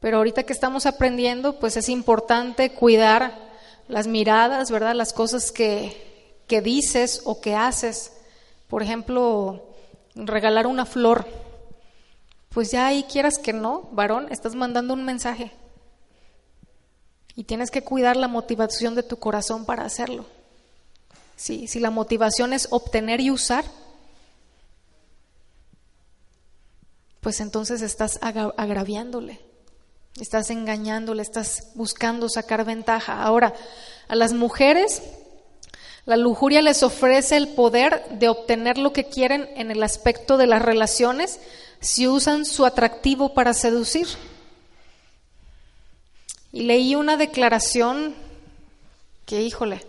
Pero 0.00 0.18
ahorita 0.18 0.44
que 0.44 0.52
estamos 0.52 0.86
aprendiendo, 0.86 1.58
pues 1.58 1.76
es 1.76 1.88
importante 1.88 2.70
cuidar 2.70 3.36
las 3.88 4.06
miradas, 4.06 4.70
¿verdad? 4.70 4.94
Las 4.94 5.12
cosas 5.12 5.50
que, 5.50 6.36
que 6.46 6.60
dices 6.60 7.22
o 7.24 7.40
que 7.40 7.54
haces. 7.54 8.12
Por 8.68 8.82
ejemplo, 8.82 9.74
regalar 10.14 10.66
una 10.66 10.86
flor. 10.86 11.26
Pues 12.50 12.70
ya 12.70 12.86
ahí 12.86 13.04
quieras 13.04 13.38
que 13.38 13.52
no, 13.52 13.88
varón, 13.92 14.28
estás 14.30 14.54
mandando 14.54 14.94
un 14.94 15.04
mensaje. 15.04 15.52
Y 17.34 17.44
tienes 17.44 17.70
que 17.70 17.82
cuidar 17.82 18.16
la 18.16 18.28
motivación 18.28 18.94
de 18.94 19.02
tu 19.02 19.16
corazón 19.18 19.64
para 19.64 19.84
hacerlo. 19.84 20.26
Sí, 21.36 21.68
si 21.68 21.78
la 21.78 21.90
motivación 21.90 22.52
es 22.52 22.66
obtener 22.70 23.20
y 23.20 23.30
usar, 23.30 23.64
pues 27.20 27.40
entonces 27.40 27.80
estás 27.80 28.18
agraviándole, 28.22 29.40
estás 30.22 30.50
engañándole, 30.50 31.22
estás 31.22 31.68
buscando 31.74 32.28
sacar 32.28 32.64
ventaja. 32.64 33.22
Ahora, 33.22 33.54
a 34.08 34.14
las 34.14 34.32
mujeres 34.32 35.02
la 36.08 36.16
lujuria 36.16 36.62
les 36.62 36.82
ofrece 36.82 37.36
el 37.36 37.48
poder 37.48 38.02
de 38.12 38.30
obtener 38.30 38.78
lo 38.78 38.94
que 38.94 39.04
quieren 39.04 39.46
en 39.56 39.70
el 39.70 39.82
aspecto 39.82 40.38
de 40.38 40.46
las 40.46 40.62
relaciones 40.62 41.38
si 41.80 42.08
usan 42.08 42.46
su 42.46 42.64
atractivo 42.64 43.34
para 43.34 43.52
seducir. 43.52 44.08
Y 46.50 46.62
leí 46.62 46.94
una 46.94 47.18
declaración 47.18 48.14
que, 49.26 49.42
híjole, 49.42 49.84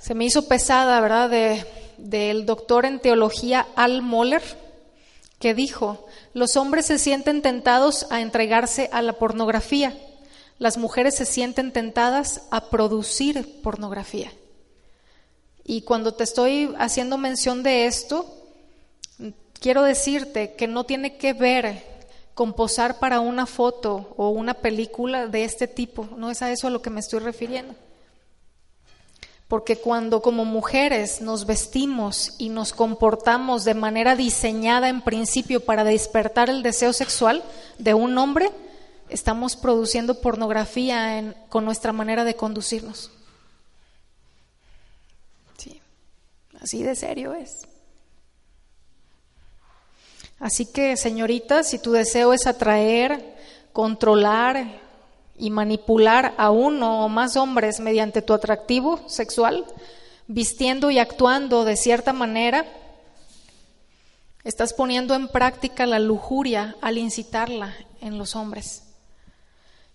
se 0.00 0.14
me 0.14 0.24
hizo 0.24 0.48
pesada, 0.48 0.98
¿verdad? 1.02 1.28
De, 1.28 1.66
del 1.98 2.46
doctor 2.46 2.86
en 2.86 2.98
teología 2.98 3.66
Al 3.76 4.00
Moller, 4.00 4.42
que 5.38 5.52
dijo, 5.52 6.06
los 6.34 6.56
hombres 6.56 6.86
se 6.86 6.98
sienten 6.98 7.42
tentados 7.42 8.06
a 8.10 8.20
entregarse 8.20 8.88
a 8.92 9.02
la 9.02 9.14
pornografía. 9.14 9.96
Las 10.58 10.78
mujeres 10.78 11.16
se 11.16 11.26
sienten 11.26 11.72
tentadas 11.72 12.42
a 12.50 12.70
producir 12.70 13.60
pornografía. 13.62 14.32
Y 15.64 15.82
cuando 15.82 16.14
te 16.14 16.24
estoy 16.24 16.74
haciendo 16.78 17.18
mención 17.18 17.62
de 17.62 17.86
esto, 17.86 18.26
quiero 19.60 19.82
decirte 19.82 20.54
que 20.54 20.66
no 20.66 20.84
tiene 20.84 21.16
que 21.16 21.32
ver 21.34 21.82
con 22.34 22.54
posar 22.54 22.98
para 22.98 23.20
una 23.20 23.46
foto 23.46 24.14
o 24.16 24.30
una 24.30 24.54
película 24.54 25.26
de 25.26 25.44
este 25.44 25.68
tipo. 25.68 26.08
No 26.16 26.30
es 26.30 26.42
a 26.42 26.50
eso 26.50 26.66
a 26.66 26.70
lo 26.70 26.82
que 26.82 26.90
me 26.90 27.00
estoy 27.00 27.20
refiriendo. 27.20 27.74
Porque 29.52 29.76
cuando 29.76 30.22
como 30.22 30.46
mujeres 30.46 31.20
nos 31.20 31.44
vestimos 31.44 32.36
y 32.38 32.48
nos 32.48 32.72
comportamos 32.72 33.64
de 33.64 33.74
manera 33.74 34.16
diseñada 34.16 34.88
en 34.88 35.02
principio 35.02 35.62
para 35.62 35.84
despertar 35.84 36.48
el 36.48 36.62
deseo 36.62 36.94
sexual 36.94 37.44
de 37.76 37.92
un 37.92 38.16
hombre, 38.16 38.50
estamos 39.10 39.56
produciendo 39.56 40.22
pornografía 40.22 41.34
con 41.50 41.66
nuestra 41.66 41.92
manera 41.92 42.24
de 42.24 42.34
conducirnos. 42.34 43.10
Sí, 45.58 45.82
así 46.58 46.82
de 46.82 46.96
serio 46.96 47.34
es. 47.34 47.68
Así 50.40 50.64
que, 50.64 50.96
señorita, 50.96 51.62
si 51.62 51.78
tu 51.78 51.92
deseo 51.92 52.32
es 52.32 52.46
atraer, 52.46 53.36
controlar, 53.74 54.80
y 55.36 55.50
manipular 55.50 56.34
a 56.36 56.50
uno 56.50 57.04
o 57.04 57.08
más 57.08 57.36
hombres 57.36 57.80
mediante 57.80 58.22
tu 58.22 58.32
atractivo 58.32 59.00
sexual, 59.08 59.64
vistiendo 60.26 60.90
y 60.90 60.98
actuando 60.98 61.64
de 61.64 61.76
cierta 61.76 62.12
manera, 62.12 62.66
estás 64.44 64.72
poniendo 64.72 65.14
en 65.14 65.28
práctica 65.28 65.86
la 65.86 65.98
lujuria 65.98 66.76
al 66.80 66.98
incitarla 66.98 67.74
en 68.00 68.18
los 68.18 68.36
hombres. 68.36 68.82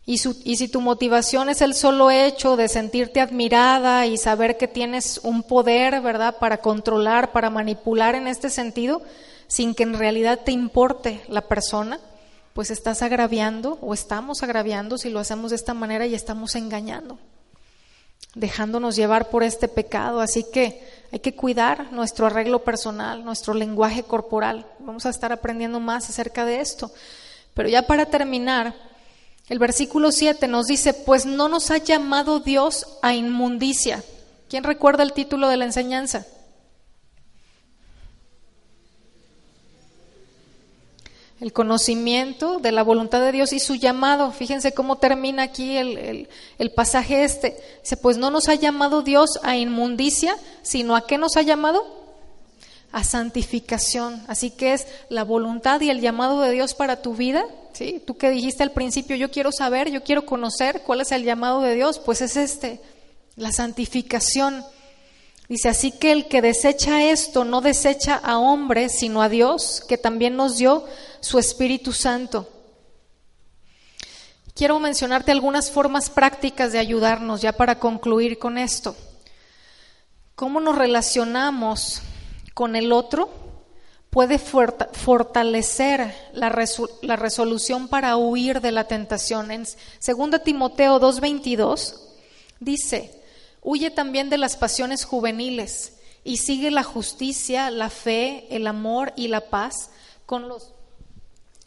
Y, 0.10 0.20
si 0.20 0.70
tu 0.70 0.80
motivación 0.80 1.50
es 1.50 1.62
el 1.62 1.74
solo 1.74 2.12
hecho 2.12 2.56
de 2.56 2.70
sentirte 2.70 3.20
admirada 3.20 4.06
y 4.06 4.16
saber 4.16 4.56
que 4.56 4.70
tienes 4.70 5.20
un 5.22 5.44
poder, 5.44 6.00
¿verdad?, 6.00 6.38
para 6.40 6.60
controlar, 6.60 7.34
para 7.34 7.50
manipular 7.50 8.16
en 8.16 8.26
este 8.26 8.50
sentido, 8.50 9.02
sin 9.48 9.76
que 9.76 9.84
en 9.84 10.00
realidad 10.00 10.40
te 10.46 10.54
importe 10.54 11.22
la 11.28 11.42
persona, 11.42 12.00
pues 12.58 12.72
estás 12.72 13.04
agraviando 13.04 13.78
o 13.84 13.94
estamos 13.94 14.42
agraviando 14.42 14.98
si 14.98 15.12
lo 15.12 15.20
hacemos 15.20 15.52
de 15.52 15.58
esta 15.58 15.76
manera 15.76 16.08
y 16.08 16.16
estamos 16.16 16.56
engañando, 16.56 17.20
dejándonos 18.34 18.96
llevar 18.96 19.30
por 19.30 19.44
este 19.44 19.68
pecado. 19.68 20.22
Así 20.22 20.44
que 20.44 20.84
hay 21.12 21.20
que 21.20 21.36
cuidar 21.36 21.94
nuestro 21.94 22.26
arreglo 22.26 22.64
personal, 22.64 23.24
nuestro 23.24 23.54
lenguaje 23.54 24.02
corporal. 24.02 24.66
Vamos 24.80 25.06
a 25.06 25.12
estar 25.12 25.32
aprendiendo 25.32 25.80
más 25.80 26.10
acerca 26.10 26.46
de 26.46 26.60
esto. 26.60 26.90
Pero 27.54 27.70
ya 27.70 27.84
para 27.84 28.08
terminar, 28.08 28.74
el 29.50 29.60
versículo 29.60 30.12
7 30.12 30.48
nos 30.48 30.66
dice, 30.66 30.96
pues 30.96 31.28
no 31.28 31.50
nos 31.50 31.70
ha 31.70 31.78
llamado 31.78 32.40
Dios 32.40 32.88
a 33.04 33.14
inmundicia. 33.14 34.04
¿Quién 34.50 34.64
recuerda 34.64 35.04
el 35.04 35.14
título 35.14 35.48
de 35.48 35.58
la 35.58 35.66
enseñanza? 35.66 36.26
El 41.40 41.54
conocimiento 41.54 42.60
de 42.60 42.72
la 42.72 42.84
voluntad 42.84 43.22
de 43.22 43.32
Dios 43.32 43.54
y 43.54 43.60
su 43.60 43.76
llamado. 43.76 44.32
Fíjense 44.32 44.74
cómo 44.74 44.98
termina 44.98 45.44
aquí 45.44 45.78
el, 45.78 46.28
el, 46.58 46.72
pasaje 46.72 47.24
este. 47.24 47.56
Dice, 47.82 47.98
pues 47.98 48.18
no 48.18 48.32
nos 48.32 48.50
ha 48.50 48.56
llamado 48.56 49.04
Dios 49.04 49.40
a 49.44 49.56
inmundicia, 49.56 50.36
sino 50.64 50.96
a 50.96 51.06
qué 51.06 51.18
nos 51.18 51.38
ha 51.38 51.44
llamado? 51.44 51.86
A 52.92 53.04
santificación. 53.04 54.24
Así 54.28 54.50
que 54.50 54.74
es 54.74 54.88
la 55.10 55.24
voluntad 55.24 55.80
y 55.82 55.92
el 55.92 56.02
llamado 56.02 56.42
de 56.42 56.52
Dios 56.52 56.74
para 56.74 57.02
tu 57.02 57.14
vida 57.14 57.46
¿sí? 57.78 58.02
Tú 58.06 58.18
que 58.18 58.32
dijiste 58.32 58.64
al 58.64 58.72
principio, 58.72 59.16
yo 59.16 59.30
quiero 59.30 59.52
saber, 59.52 59.92
yo 59.92 60.04
quiero 60.04 60.26
conocer 60.26 60.82
cuál 60.82 61.02
es 61.02 61.12
el 61.12 61.24
llamado 61.24 61.62
de 61.62 61.76
Dios, 61.76 62.00
pues 62.00 62.22
es 62.22 62.36
este, 62.36 62.82
la 63.36 63.52
santificación. 63.52 64.64
Dice, 65.48 65.70
así 65.70 65.92
que 65.92 66.12
el 66.12 66.28
que 66.28 66.42
desecha 66.42 67.04
esto 67.04 67.46
no 67.46 67.62
desecha 67.62 68.16
a 68.16 68.38
hombres, 68.38 69.00
sino 69.00 69.22
a 69.22 69.30
Dios, 69.30 69.84
que 69.88 69.98
también 69.98 70.36
nos 70.36 70.58
dio 70.58 70.86
su 71.22 71.40
Espíritu 71.40 71.94
Santo. 71.94 72.50
Quiero 74.54 74.80
mencionarte 74.80 75.32
algunas 75.32 75.72
formas 75.72 76.10
prácticas 76.10 76.72
de 76.72 76.80
ayudarnos 76.80 77.42
ya 77.42 77.54
para 77.54 77.80
concluir 77.80 78.40
con 78.40 78.58
esto. 78.58 78.96
¿Cómo 80.36 80.60
nos 80.60 80.78
relacionamos 80.78 82.02
con 82.54 82.76
el 82.76 82.92
otro? 82.92 83.48
puede 84.10 84.40
fortalecer 84.40 86.12
la, 86.34 86.50
resolución 86.50 87.88
para 87.88 88.18
huir 88.18 88.62
de 88.62 88.72
la 88.72 88.86
tentación. 88.86 89.52
En 89.52 89.64
2 89.64 90.44
Timoteo 90.44 91.00
2.22 91.00 92.00
dice, 92.60 93.17
huye 93.70 93.92
también 93.92 94.30
de 94.30 94.38
las 94.38 94.56
pasiones 94.56 95.04
juveniles 95.04 95.98
y 96.24 96.38
sigue 96.38 96.72
la 96.72 96.84
justicia, 96.84 97.70
la 97.70 97.90
fe, 97.90 98.48
el 98.50 98.66
amor 98.66 99.12
y 99.18 99.28
la 99.28 99.50
paz 99.50 99.90
con 100.26 100.48
los, 100.48 100.74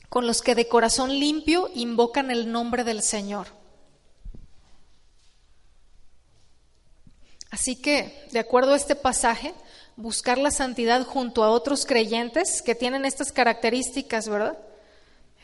con 0.08 0.26
los 0.26 0.40
que 0.40 0.54
de 0.54 0.66
corazón 0.66 1.10
limpio 1.10 1.70
invocan 1.74 2.30
el 2.30 2.50
nombre 2.50 2.84
del 2.84 3.02
Señor. 3.02 3.48
Así 7.50 7.76
que, 7.76 8.26
de 8.32 8.38
acuerdo 8.38 8.72
a 8.72 8.76
este 8.76 8.96
pasaje, 8.96 9.52
buscar 9.96 10.38
la 10.38 10.50
santidad 10.50 11.04
junto 11.04 11.44
a 11.44 11.50
otros 11.50 11.84
creyentes 11.84 12.62
que 12.62 12.74
tienen 12.74 13.04
estas 13.04 13.30
características, 13.30 14.26
¿verdad? 14.26 14.58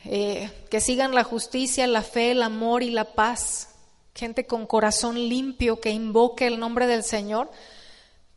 Eh, 0.06 0.50
que 0.70 0.80
sigan 0.80 1.14
la 1.14 1.22
justicia, 1.22 1.86
la 1.86 2.00
fe, 2.00 2.30
el 2.30 2.42
amor 2.42 2.82
y 2.82 2.88
la 2.88 3.12
paz. 3.12 3.75
Gente 4.16 4.46
con 4.46 4.66
corazón 4.66 5.28
limpio 5.28 5.78
que 5.78 5.90
invoque 5.90 6.46
el 6.46 6.58
nombre 6.58 6.86
del 6.86 7.04
Señor. 7.04 7.50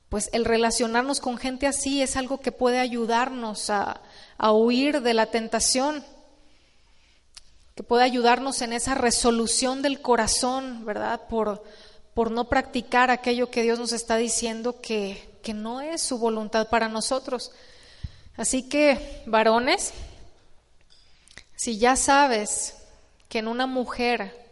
Pues 0.10 0.30
el 0.34 0.44
relacionarnos 0.44 1.22
con 1.22 1.38
gente 1.38 1.68
así 1.68 2.02
es 2.02 2.18
algo 2.18 2.42
que 2.42 2.52
puede 2.52 2.80
ayudarnos 2.80 3.70
a, 3.70 4.02
a 4.38 4.52
huir 4.52 5.02
de 5.02 5.14
la 5.14 5.28
tentación, 5.28 6.04
que 7.76 7.84
puede 7.84 8.04
ayudarnos 8.04 8.62
en 8.62 8.74
esa 8.74 8.94
resolución 8.94 9.82
del 9.82 10.02
corazón, 10.02 10.84
¿verdad? 10.84 11.22
Por, 11.30 11.64
por 12.14 12.30
no 12.30 12.50
practicar 12.50 13.10
aquello 13.10 13.50
que 13.50 13.62
Dios 13.62 13.80
nos 13.80 13.94
está 13.94 14.18
diciendo 14.18 14.82
que, 14.82 15.30
que 15.42 15.54
no 15.54 15.80
es 15.80 16.02
su 16.02 16.18
voluntad 16.18 16.68
para 16.68 16.90
nosotros. 16.90 17.54
Así 18.36 18.68
que, 18.68 19.24
varones, 19.28 19.94
si 21.56 21.78
ya 21.78 21.96
sabes 21.96 22.76
que 23.30 23.40
en 23.40 23.48
una 23.48 23.66
mujer 23.66 24.49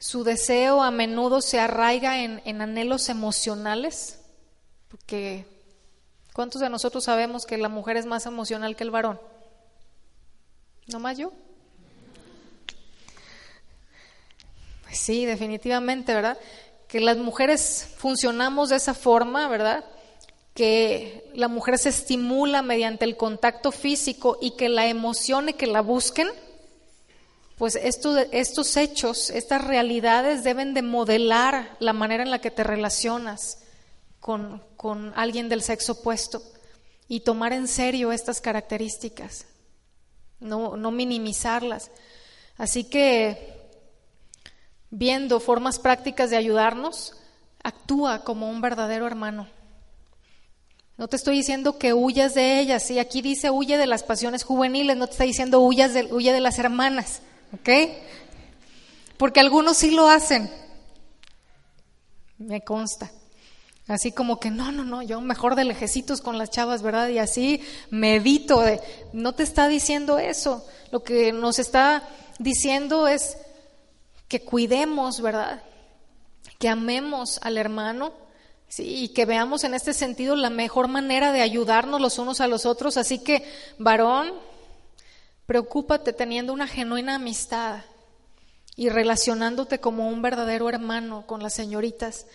su 0.00 0.24
deseo 0.24 0.82
a 0.82 0.90
menudo 0.90 1.42
se 1.42 1.60
arraiga 1.60 2.24
en, 2.24 2.42
en 2.46 2.62
anhelos 2.62 3.10
emocionales, 3.10 4.18
porque 4.88 5.46
¿cuántos 6.32 6.62
de 6.62 6.70
nosotros 6.70 7.04
sabemos 7.04 7.44
que 7.44 7.58
la 7.58 7.68
mujer 7.68 7.98
es 7.98 8.06
más 8.06 8.24
emocional 8.24 8.74
que 8.74 8.84
el 8.84 8.90
varón? 8.90 9.20
¿No 10.88 10.98
más 10.98 11.18
yo? 11.18 11.32
Pues 14.84 14.98
sí, 14.98 15.26
definitivamente, 15.26 16.14
¿verdad? 16.14 16.38
Que 16.88 17.00
las 17.00 17.18
mujeres 17.18 17.86
funcionamos 17.96 18.70
de 18.70 18.76
esa 18.76 18.94
forma, 18.94 19.46
¿verdad? 19.48 19.84
que 20.54 21.30
la 21.34 21.48
mujer 21.48 21.78
se 21.78 21.90
estimula 21.90 22.60
mediante 22.62 23.04
el 23.04 23.16
contacto 23.16 23.70
físico 23.70 24.36
y 24.40 24.56
que 24.56 24.68
la 24.68 24.86
emocione, 24.88 25.54
que 25.54 25.66
la 25.66 25.80
busquen, 25.80 26.28
pues 27.60 27.78
estos 27.82 28.78
hechos, 28.78 29.28
estas 29.28 29.62
realidades 29.62 30.42
deben 30.44 30.72
de 30.72 30.80
modelar 30.80 31.76
la 31.78 31.92
manera 31.92 32.22
en 32.22 32.30
la 32.30 32.38
que 32.38 32.50
te 32.50 32.64
relacionas 32.64 33.58
con, 34.18 34.62
con 34.78 35.12
alguien 35.14 35.50
del 35.50 35.60
sexo 35.60 35.92
opuesto 35.92 36.42
y 37.06 37.20
tomar 37.20 37.52
en 37.52 37.68
serio 37.68 38.12
estas 38.12 38.40
características, 38.40 39.44
no, 40.38 40.78
no 40.78 40.90
minimizarlas. 40.90 41.90
Así 42.56 42.84
que, 42.84 43.60
viendo 44.88 45.38
formas 45.38 45.78
prácticas 45.78 46.30
de 46.30 46.38
ayudarnos, 46.38 47.12
actúa 47.62 48.24
como 48.24 48.48
un 48.48 48.62
verdadero 48.62 49.06
hermano. 49.06 49.46
No 50.96 51.08
te 51.08 51.16
estoy 51.16 51.36
diciendo 51.36 51.76
que 51.76 51.92
huyas 51.92 52.32
de 52.32 52.58
ellas, 52.58 52.84
sí, 52.84 52.98
aquí 52.98 53.20
dice 53.20 53.50
huye 53.50 53.76
de 53.76 53.86
las 53.86 54.02
pasiones 54.02 54.44
juveniles, 54.44 54.96
no 54.96 55.08
te 55.08 55.12
está 55.12 55.24
diciendo 55.24 55.60
huyas 55.60 55.92
de, 55.92 56.04
huye 56.10 56.32
de 56.32 56.40
las 56.40 56.58
hermanas, 56.58 57.20
¿ok? 57.52 57.68
Porque 59.16 59.40
algunos 59.40 59.76
sí 59.76 59.90
lo 59.90 60.08
hacen, 60.08 60.50
me 62.38 62.62
consta. 62.62 63.10
Así 63.86 64.12
como 64.12 64.38
que 64.38 64.50
no, 64.50 64.70
no, 64.70 64.84
no, 64.84 65.02
yo 65.02 65.20
mejor 65.20 65.56
de 65.56 65.64
lejecitos 65.64 66.20
con 66.20 66.38
las 66.38 66.50
chavas, 66.50 66.80
¿verdad? 66.80 67.08
Y 67.08 67.18
así 67.18 67.60
medito. 67.90 68.60
De, 68.60 68.80
no 69.12 69.34
te 69.34 69.42
está 69.42 69.66
diciendo 69.66 70.18
eso. 70.18 70.64
Lo 70.92 71.02
que 71.02 71.32
nos 71.32 71.58
está 71.58 72.08
diciendo 72.38 73.08
es 73.08 73.36
que 74.28 74.42
cuidemos, 74.42 75.20
¿verdad? 75.20 75.62
Que 76.60 76.68
amemos 76.68 77.40
al 77.42 77.58
hermano 77.58 78.12
Sí, 78.70 78.84
y 78.84 79.08
que 79.08 79.26
veamos 79.26 79.64
en 79.64 79.74
este 79.74 79.92
sentido 79.92 80.36
la 80.36 80.48
mejor 80.48 80.86
manera 80.86 81.32
de 81.32 81.42
ayudarnos 81.42 82.00
los 82.00 82.20
unos 82.20 82.40
a 82.40 82.46
los 82.46 82.66
otros. 82.66 82.96
Así 82.96 83.18
que, 83.18 83.42
varón, 83.78 84.32
preocúpate 85.50 86.12
teniendo 86.12 86.52
una 86.52 86.68
genuina 86.68 87.16
amistad 87.16 87.80
y 88.76 88.88
relacionándote 88.88 89.80
como 89.80 90.08
un 90.08 90.22
verdadero 90.22 90.68
hermano 90.68 91.26
con 91.26 91.42
las 91.42 91.54
señoritas. 91.54 92.26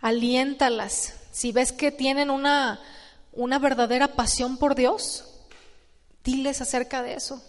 Aliéntalas. 0.00 1.12
Si 1.30 1.52
ves 1.52 1.72
que 1.72 1.92
tienen 1.92 2.30
una, 2.30 2.80
una 3.34 3.58
verdadera 3.58 4.14
pasión 4.14 4.56
por 4.56 4.74
Dios, 4.74 5.26
diles 6.24 6.62
acerca 6.62 7.02
de 7.02 7.16
eso. 7.16 7.44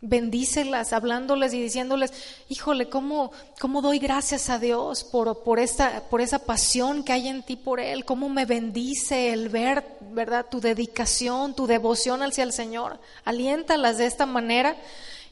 Bendícelas, 0.00 0.92
hablándoles 0.92 1.52
y 1.52 1.60
diciéndoles, 1.60 2.12
híjole, 2.48 2.88
¿cómo, 2.88 3.32
cómo 3.58 3.82
doy 3.82 3.98
gracias 3.98 4.48
a 4.48 4.60
Dios 4.60 5.02
por, 5.02 5.42
por, 5.42 5.58
esta, 5.58 6.04
por 6.08 6.20
esa 6.20 6.38
pasión 6.38 7.02
que 7.02 7.12
hay 7.12 7.26
en 7.26 7.42
ti 7.42 7.56
por 7.56 7.80
Él? 7.80 8.04
¿Cómo 8.04 8.28
me 8.28 8.44
bendice 8.44 9.32
el 9.32 9.48
ver, 9.48 9.84
verdad, 10.12 10.46
tu 10.48 10.60
dedicación, 10.60 11.54
tu 11.54 11.66
devoción 11.66 12.22
hacia 12.22 12.44
el 12.44 12.52
Señor? 12.52 13.00
Aliéntalas 13.24 13.98
de 13.98 14.06
esta 14.06 14.24
manera 14.24 14.76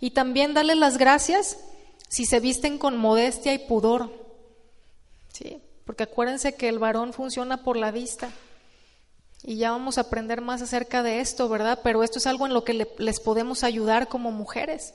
y 0.01 0.11
también 0.11 0.53
dale 0.53 0.75
las 0.75 0.99
gracias 0.99 1.59
si 2.09 2.27
se 2.27 2.41
visten 2.41 2.79
con 2.79 2.97
modestia 2.97 3.55
y 3.55 3.59
pudor. 3.59 4.12
¿Sí? 5.33 5.62
Porque 5.85 6.03
acuérdense 6.03 6.57
que 6.57 6.69
el 6.69 6.81
varón 6.81 7.12
funciona 7.12 7.62
por 7.62 7.77
la 7.77 7.93
vista. 7.93 8.31
Y 9.43 9.57
ya 9.57 9.70
vamos 9.70 9.99
a 9.99 10.03
aprender 10.03 10.41
más 10.41 10.62
acerca 10.62 11.03
de 11.03 11.20
esto, 11.20 11.49
¿verdad? 11.49 11.80
Pero 11.82 12.03
esto 12.03 12.18
es 12.18 12.26
algo 12.26 12.47
en 12.47 12.55
lo 12.55 12.64
que 12.64 12.89
les 12.99 13.20
podemos 13.20 13.64
ayudar 13.64 14.09
como 14.09 14.32
mujeres. 14.32 14.95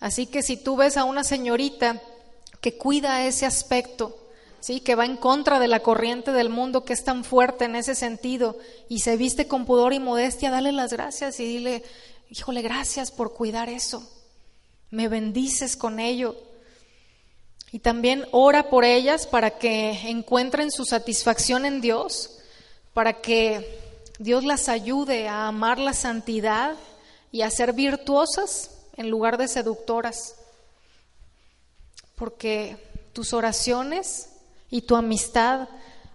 Así 0.00 0.26
que 0.26 0.42
si 0.42 0.56
tú 0.56 0.76
ves 0.76 0.96
a 0.96 1.04
una 1.04 1.22
señorita 1.22 2.00
que 2.60 2.76
cuida 2.76 3.24
ese 3.24 3.46
aspecto, 3.46 4.18
¿sí? 4.60 4.80
que 4.80 4.94
va 4.94 5.04
en 5.04 5.16
contra 5.16 5.58
de 5.58 5.68
la 5.68 5.80
corriente 5.80 6.32
del 6.32 6.48
mundo 6.48 6.84
que 6.84 6.92
es 6.92 7.04
tan 7.04 7.24
fuerte 7.24 7.66
en 7.66 7.76
ese 7.76 7.94
sentido 7.94 8.56
y 8.88 9.00
se 9.00 9.16
viste 9.16 9.46
con 9.46 9.66
pudor 9.66 9.92
y 9.92 9.98
modestia, 9.98 10.50
dale 10.50 10.72
las 10.72 10.92
gracias 10.92 11.38
y 11.40 11.44
dile, 11.44 11.82
híjole, 12.30 12.62
gracias 12.62 13.10
por 13.10 13.34
cuidar 13.34 13.68
eso. 13.68 14.08
Me 14.90 15.08
bendices 15.08 15.76
con 15.76 16.00
ello. 16.00 16.36
Y 17.72 17.80
también 17.80 18.26
ora 18.30 18.70
por 18.70 18.84
ellas 18.84 19.26
para 19.26 19.58
que 19.58 20.08
encuentren 20.08 20.70
su 20.70 20.84
satisfacción 20.84 21.64
en 21.64 21.80
Dios, 21.80 22.38
para 22.92 23.20
que 23.20 23.81
Dios 24.22 24.44
las 24.44 24.68
ayude 24.68 25.28
a 25.28 25.48
amar 25.48 25.80
la 25.80 25.94
santidad 25.94 26.76
y 27.32 27.42
a 27.42 27.50
ser 27.50 27.72
virtuosas 27.72 28.70
en 28.96 29.10
lugar 29.10 29.36
de 29.36 29.48
seductoras. 29.48 30.36
Porque 32.14 32.76
tus 33.12 33.32
oraciones 33.32 34.28
y 34.70 34.82
tu 34.82 34.94
amistad 34.94 35.68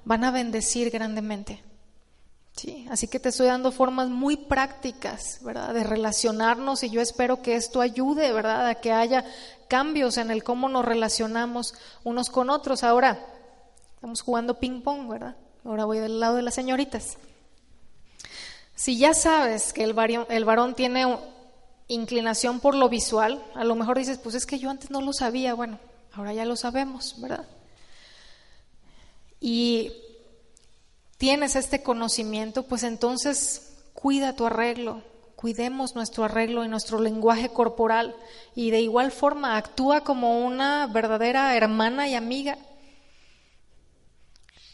van 0.06 0.24
a 0.24 0.32
bendecir 0.32 0.90
grandemente. 0.90 1.62
Sí, 2.56 2.88
así 2.90 3.10
que 3.10 3.20
te 3.20 3.30
estoy 3.30 3.48
dando 3.48 3.74
formas 3.74 4.08
muy 4.08 4.38
prácticas, 4.38 5.40
¿verdad? 5.42 5.74
De 5.74 5.84
relacionarnos 5.84 6.84
y 6.84 6.90
yo 6.90 7.02
espero 7.02 7.42
que 7.42 7.56
esto 7.56 7.82
ayude, 7.82 8.32
¿verdad? 8.32 8.68
A 8.68 8.76
que 8.76 8.94
haya 8.94 9.26
cambios 9.68 10.18
en 10.18 10.32
el 10.32 10.46
cómo 10.46 10.70
nos 10.70 10.86
relacionamos 10.86 11.76
unos 12.06 12.30
con 12.30 12.50
otros. 12.50 12.86
Ahora, 12.86 13.20
estamos 13.96 14.22
jugando 14.22 14.60
ping 14.60 14.82
pong, 14.82 15.10
¿verdad? 15.10 15.36
Ahora 15.66 15.84
voy 15.84 16.00
del 16.00 16.22
lado 16.22 16.38
de 16.38 16.42
las 16.42 16.56
señoritas. 16.56 17.18
Si 18.78 18.96
ya 18.96 19.16
sabes 19.16 19.74
que 19.74 19.84
el 19.84 19.94
varón, 19.94 20.28
el 20.30 20.46
varón 20.46 20.76
tiene 20.76 21.18
inclinación 21.88 22.60
por 22.60 22.76
lo 22.76 22.90
visual, 22.90 23.44
a 23.56 23.64
lo 23.64 23.74
mejor 23.74 23.98
dices, 23.98 24.20
pues 24.20 24.36
es 24.36 24.46
que 24.46 24.60
yo 24.60 24.70
antes 24.70 24.92
no 24.92 25.02
lo 25.02 25.14
sabía, 25.14 25.56
bueno, 25.56 25.80
ahora 26.14 26.32
ya 26.32 26.46
lo 26.46 26.56
sabemos, 26.56 27.20
¿verdad? 27.20 27.48
Y 29.40 29.94
tienes 31.18 31.56
este 31.56 31.82
conocimiento, 31.82 32.68
pues 32.68 32.84
entonces 32.84 33.80
cuida 33.96 34.36
tu 34.36 34.46
arreglo, 34.46 35.02
cuidemos 35.36 35.96
nuestro 35.96 36.26
arreglo 36.26 36.64
y 36.64 36.68
nuestro 36.68 37.00
lenguaje 37.00 37.50
corporal 37.50 38.16
y 38.54 38.70
de 38.70 38.82
igual 38.82 39.12
forma 39.12 39.58
actúa 39.58 40.02
como 40.02 40.46
una 40.46 40.86
verdadera 40.86 41.58
hermana 41.58 42.08
y 42.08 42.14
amiga. 42.14 42.60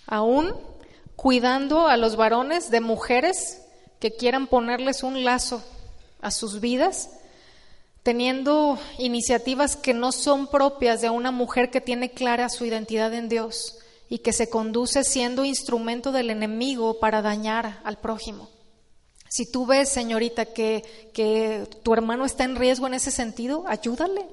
Aún 0.08 0.54
cuidando 1.16 1.88
a 1.88 1.96
los 1.96 2.18
varones 2.18 2.70
de 2.70 2.82
mujeres 2.82 3.63
que 4.04 4.12
quieran 4.12 4.48
ponerles 4.48 5.02
un 5.02 5.24
lazo 5.24 5.64
a 6.20 6.30
sus 6.30 6.60
vidas, 6.60 7.10
teniendo 8.04 8.78
iniciativas 8.98 9.78
que 9.78 9.94
no 9.94 10.12
son 10.12 10.48
propias 10.48 11.00
de 11.00 11.10
una 11.10 11.32
mujer 11.32 11.72
que 11.72 11.80
tiene 11.80 12.12
clara 12.12 12.50
su 12.50 12.66
identidad 12.66 13.14
en 13.14 13.30
Dios 13.30 13.78
y 14.10 14.20
que 14.20 14.34
se 14.34 14.50
conduce 14.50 15.06
siendo 15.06 15.46
instrumento 15.46 16.12
del 16.12 16.32
enemigo 16.32 17.00
para 17.00 17.22
dañar 17.22 17.80
al 17.86 17.98
prójimo. 17.98 18.50
Si 19.30 19.50
tú 19.50 19.66
ves, 19.66 19.88
señorita, 19.88 20.48
que, 20.48 20.84
que 21.14 21.66
tu 21.82 21.94
hermano 21.94 22.26
está 22.26 22.44
en 22.44 22.58
riesgo 22.58 22.88
en 22.88 22.96
ese 22.96 23.10
sentido, 23.10 23.64
ayúdale. 23.68 24.28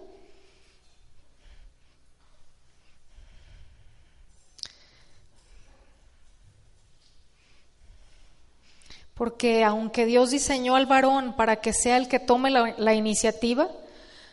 Porque 9.20 9.64
aunque 9.64 10.06
Dios 10.06 10.30
diseñó 10.30 10.76
al 10.76 10.86
varón 10.86 11.36
para 11.36 11.56
que 11.56 11.74
sea 11.74 11.98
el 11.98 12.08
que 12.08 12.18
tome 12.18 12.48
la, 12.50 12.94
iniciativa, 12.94 13.68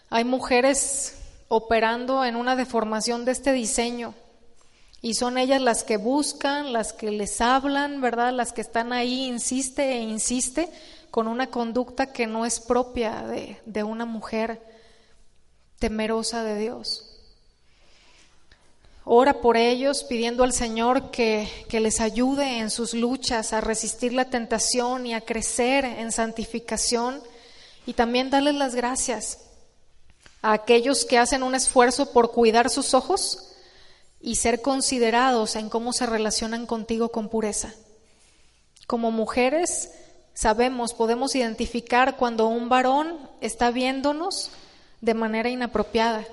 hay 0.09 0.23
mujeres 0.23 1.17
operando 1.49 2.23
en 2.23 2.38
una 2.38 2.55
deformación 2.55 3.25
de 3.25 3.33
este 3.33 3.51
diseño 3.51 4.13
y 5.01 5.15
son 5.15 5.38
ellas 5.38 5.61
las 5.61 5.83
que 5.83 5.97
buscan, 5.97 6.71
las 6.71 6.93
que 6.93 7.11
les 7.11 7.41
hablan, 7.41 7.99
¿verdad? 7.99 8.31
Las 8.31 8.53
que 8.53 8.61
están 8.61 8.93
ahí, 8.93 9.25
insiste 9.25 9.91
e 9.91 9.99
insiste, 10.03 10.69
con 11.11 11.27
una 11.27 11.47
conducta 11.47 12.13
que 12.13 12.25
no 12.25 12.45
es 12.45 12.61
propia 12.61 13.23
de, 13.23 13.59
de 13.65 13.83
una 13.83 14.05
mujer 14.05 14.61
temerosa 15.79 16.45
de 16.45 16.59
Dios. 16.59 17.07
Ora 19.10 19.39
por 19.39 19.55
ellos 19.55 20.03
pidiendo 20.03 20.43
al 20.43 20.51
Señor 20.51 21.12
que, 21.12 21.49
que, 21.70 21.80
les 21.80 22.01
ayude 22.01 22.60
en 22.60 22.70
sus 22.70 22.93
luchas 22.93 23.53
a 23.53 23.62
resistir 23.62 24.12
la 24.12 24.26
tentación 24.26 25.05
y 25.05 25.14
a 25.14 25.22
crecer 25.22 25.86
en 25.86 26.12
santificación. 26.12 27.22
Y 27.86 27.93
también 27.93 28.30
darles 28.30 28.55
las 28.55 28.76
gracias 28.76 29.39
a 30.41 30.51
aquellos 30.51 31.05
que 31.05 31.18
hacen 31.18 31.41
un 31.41 31.55
esfuerzo 31.55 32.12
por 32.12 32.32
cuidar 32.34 32.70
sus 32.70 32.93
ojos 32.93 33.53
y 34.20 34.36
ser 34.36 34.62
considerados 34.62 35.55
en 35.55 35.70
cómo 35.70 35.93
se 35.93 36.05
relacionan 36.05 36.66
contigo 36.66 37.08
con 37.08 37.30
pureza. 37.30 37.74
Como 38.88 39.10
mujeres 39.12 39.89
sabemos, 40.34 40.93
podemos 40.93 41.34
identificar 41.34 42.18
cuando 42.18 42.47
un 42.47 42.68
varón 42.68 43.18
está 43.39 43.72
viéndonos 43.72 44.51
de 44.99 45.14
manera 45.14 45.47
inapropiada, 45.47 46.26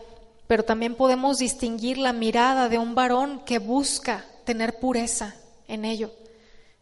pero 0.47 0.65
también 0.65 0.95
podemos 0.95 1.39
distinguir 1.39 1.99
la 1.99 2.13
mirada 2.13 2.69
de 2.69 2.79
un 2.79 2.95
varón 2.95 3.45
que 3.45 3.59
busca 3.59 4.25
tener 4.45 4.79
pureza 4.79 5.35
en 5.69 5.85
ello. 5.85 6.13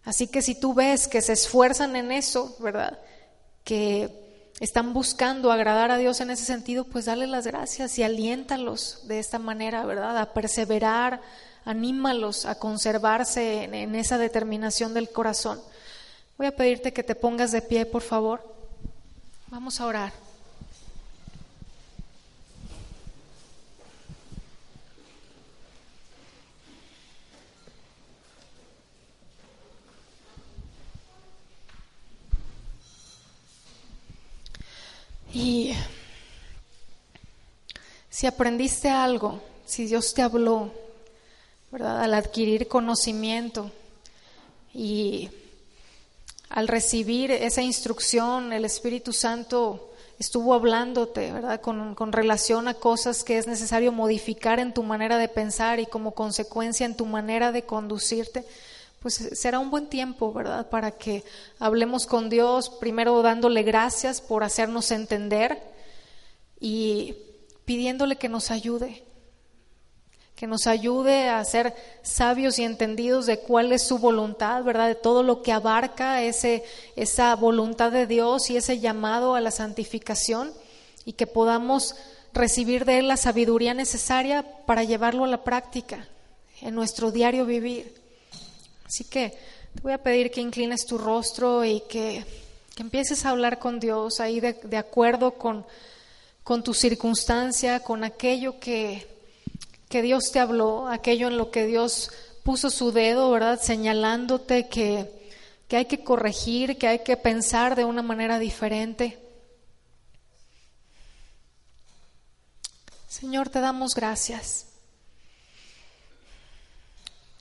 Así 0.04 0.26
que 0.26 0.42
si 0.42 0.54
tú 0.54 0.74
ves 0.74 1.06
que 1.06 1.20
se 1.20 1.32
esfuerzan 1.32 1.94
en 1.94 2.10
eso, 2.10 2.56
¿verdad? 2.58 2.98
Que 3.62 4.50
están 4.58 4.92
buscando 4.92 5.52
agradar 5.52 5.92
a 5.92 5.98
Dios 5.98 6.20
en 6.20 6.30
ese 6.30 6.44
sentido, 6.44 6.84
pues 6.84 7.04
dale 7.04 7.26
las 7.26 7.46
gracias 7.46 7.98
y 7.98 8.02
aliéntalos 8.02 9.06
de 9.06 9.20
esta 9.20 9.38
manera, 9.38 9.84
¿verdad? 9.86 10.18
A 10.18 10.32
perseverar, 10.32 11.20
anímalos 11.64 12.46
a 12.46 12.58
conservarse 12.58 13.64
en, 13.64 13.74
en 13.74 13.94
esa 13.94 14.18
determinación 14.18 14.92
del 14.92 15.10
corazón. 15.10 15.60
Voy 16.36 16.48
a 16.48 16.56
pedirte 16.56 16.92
que 16.92 17.04
te 17.04 17.14
pongas 17.14 17.52
de 17.52 17.62
pie, 17.62 17.86
por 17.86 18.02
favor. 18.02 18.52
Vamos 19.48 19.80
a 19.80 19.86
orar. 19.86 20.31
Y 35.32 35.74
si 38.10 38.26
aprendiste 38.26 38.90
algo, 38.90 39.40
si 39.64 39.86
Dios 39.86 40.12
te 40.12 40.20
habló, 40.20 40.70
¿verdad? 41.70 42.02
Al 42.02 42.12
adquirir 42.12 42.68
conocimiento 42.68 43.70
y 44.74 45.30
al 46.50 46.68
recibir 46.68 47.30
esa 47.30 47.62
instrucción, 47.62 48.52
el 48.52 48.66
Espíritu 48.66 49.14
Santo 49.14 49.92
estuvo 50.18 50.52
hablándote, 50.52 51.32
¿verdad? 51.32 51.62
Con, 51.62 51.94
con, 51.94 52.12
relación 52.12 52.68
a 52.68 52.74
cosas 52.74 53.24
que 53.24 53.38
es 53.38 53.46
necesario 53.46 53.90
modificar 53.90 54.60
en 54.60 54.74
tu 54.74 54.82
manera 54.82 55.16
de 55.16 55.28
pensar 55.28 55.80
y 55.80 55.86
como 55.86 56.12
consecuencia 56.12 56.84
en 56.84 56.96
tu 56.96 57.06
manera 57.06 57.52
de 57.52 57.62
conducirte 57.62 58.44
pues 59.02 59.14
será 59.32 59.58
un 59.58 59.70
buen 59.70 59.88
tiempo, 59.88 60.32
¿verdad? 60.32 60.68
Para 60.70 60.92
que 60.92 61.24
hablemos 61.58 62.06
con 62.06 62.30
Dios, 62.30 62.70
primero 62.70 63.20
dándole 63.20 63.64
gracias 63.64 64.20
por 64.20 64.44
hacernos 64.44 64.92
entender 64.92 65.60
y 66.60 67.16
pidiéndole 67.64 68.14
que 68.14 68.28
nos 68.28 68.52
ayude, 68.52 69.02
que 70.36 70.46
nos 70.46 70.68
ayude 70.68 71.28
a 71.28 71.44
ser 71.44 71.74
sabios 72.02 72.60
y 72.60 72.62
entendidos 72.62 73.26
de 73.26 73.40
cuál 73.40 73.72
es 73.72 73.82
su 73.82 73.98
voluntad, 73.98 74.62
¿verdad? 74.62 74.86
De 74.86 74.94
todo 74.94 75.24
lo 75.24 75.42
que 75.42 75.50
abarca 75.50 76.22
ese, 76.22 76.62
esa 76.94 77.34
voluntad 77.34 77.90
de 77.90 78.06
Dios 78.06 78.50
y 78.50 78.56
ese 78.56 78.78
llamado 78.78 79.34
a 79.34 79.40
la 79.40 79.50
santificación 79.50 80.52
y 81.04 81.14
que 81.14 81.26
podamos 81.26 81.96
recibir 82.32 82.84
de 82.84 83.00
Él 83.00 83.08
la 83.08 83.16
sabiduría 83.16 83.74
necesaria 83.74 84.44
para 84.64 84.84
llevarlo 84.84 85.24
a 85.24 85.28
la 85.28 85.42
práctica 85.42 86.06
en 86.60 86.76
nuestro 86.76 87.10
diario 87.10 87.44
vivir. 87.46 88.01
Así 88.92 89.04
que 89.04 89.30
te 89.30 89.80
voy 89.80 89.94
a 89.94 90.02
pedir 90.02 90.30
que 90.30 90.42
inclines 90.42 90.84
tu 90.84 90.98
rostro 90.98 91.64
y 91.64 91.80
que, 91.88 92.26
que 92.74 92.82
empieces 92.82 93.24
a 93.24 93.30
hablar 93.30 93.58
con 93.58 93.80
Dios 93.80 94.20
ahí 94.20 94.38
de, 94.38 94.52
de 94.52 94.76
acuerdo 94.76 95.30
con, 95.30 95.64
con, 96.44 96.62
tu 96.62 96.74
circunstancia, 96.74 97.80
con 97.80 98.04
aquello 98.04 98.60
que, 98.60 99.08
que 99.88 100.02
Dios 100.02 100.30
te 100.30 100.40
habló, 100.40 100.88
aquello 100.88 101.28
en 101.28 101.38
lo 101.38 101.50
que 101.50 101.64
Dios 101.64 102.10
puso 102.42 102.68
su 102.68 102.92
dedo, 102.92 103.30
¿verdad? 103.30 103.58
Señalándote 103.58 104.68
que, 104.68 105.10
que 105.68 105.76
hay 105.78 105.86
que 105.86 106.04
corregir, 106.04 106.76
que 106.76 106.88
hay 106.88 106.98
que 106.98 107.16
pensar 107.16 107.76
de 107.76 107.86
una 107.86 108.02
manera 108.02 108.38
diferente. 108.38 109.18
Señor, 113.08 113.48
te 113.48 113.60
damos 113.60 113.94
gracias. 113.94 114.66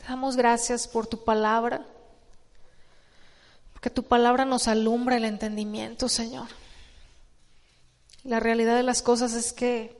Te 0.01 0.07
damos 0.07 0.35
gracias 0.35 0.87
por 0.87 1.05
tu 1.05 1.23
palabra, 1.23 1.85
porque 3.71 3.91
tu 3.91 4.01
palabra 4.01 4.45
nos 4.45 4.67
alumbra 4.67 5.17
el 5.17 5.25
entendimiento, 5.25 6.09
Señor. 6.09 6.47
La 8.23 8.39
realidad 8.39 8.75
de 8.75 8.81
las 8.81 9.03
cosas 9.03 9.33
es 9.33 9.53
que 9.53 9.95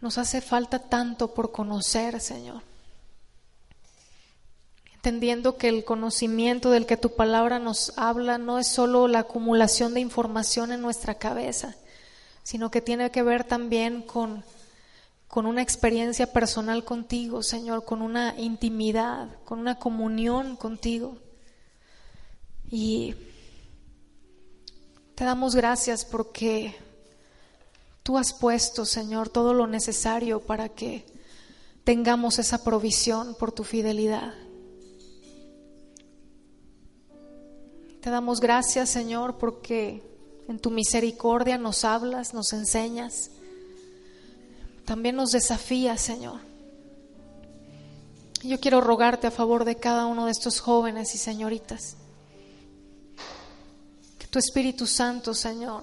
nos 0.00 0.18
hace 0.18 0.40
falta 0.40 0.80
tanto 0.80 1.34
por 1.34 1.52
conocer, 1.52 2.20
Señor. 2.20 2.62
Entendiendo 4.94 5.56
que 5.56 5.68
el 5.68 5.84
conocimiento 5.84 6.72
del 6.72 6.84
que 6.84 6.96
tu 6.96 7.14
palabra 7.14 7.60
nos 7.60 7.96
habla 7.96 8.38
no 8.38 8.58
es 8.58 8.66
solo 8.66 9.06
la 9.06 9.20
acumulación 9.20 9.94
de 9.94 10.00
información 10.00 10.72
en 10.72 10.82
nuestra 10.82 11.14
cabeza, 11.14 11.76
sino 12.42 12.72
que 12.72 12.80
tiene 12.80 13.12
que 13.12 13.22
ver 13.22 13.44
también 13.44 14.02
con 14.02 14.42
con 15.36 15.44
una 15.44 15.60
experiencia 15.60 16.32
personal 16.32 16.82
contigo, 16.82 17.42
Señor, 17.42 17.84
con 17.84 18.00
una 18.00 18.40
intimidad, 18.40 19.28
con 19.44 19.58
una 19.58 19.78
comunión 19.78 20.56
contigo. 20.56 21.18
Y 22.70 23.14
te 25.14 25.24
damos 25.24 25.54
gracias 25.54 26.06
porque 26.06 26.74
tú 28.02 28.16
has 28.16 28.32
puesto, 28.32 28.86
Señor, 28.86 29.28
todo 29.28 29.52
lo 29.52 29.66
necesario 29.66 30.40
para 30.40 30.70
que 30.70 31.04
tengamos 31.84 32.38
esa 32.38 32.64
provisión 32.64 33.36
por 33.38 33.52
tu 33.52 33.62
fidelidad. 33.62 34.32
Te 38.00 38.08
damos 38.08 38.40
gracias, 38.40 38.88
Señor, 38.88 39.36
porque 39.36 40.02
en 40.48 40.58
tu 40.58 40.70
misericordia 40.70 41.58
nos 41.58 41.84
hablas, 41.84 42.32
nos 42.32 42.54
enseñas. 42.54 43.32
También 44.86 45.16
nos 45.16 45.32
desafías, 45.32 46.00
Señor. 46.00 46.38
Yo 48.42 48.60
quiero 48.60 48.80
rogarte 48.80 49.26
a 49.26 49.32
favor 49.32 49.64
de 49.64 49.74
cada 49.74 50.06
uno 50.06 50.26
de 50.26 50.30
estos 50.30 50.60
jóvenes 50.60 51.12
y 51.16 51.18
señoritas. 51.18 51.96
Que 54.16 54.28
tu 54.28 54.38
Espíritu 54.38 54.86
Santo, 54.86 55.34
Señor, 55.34 55.82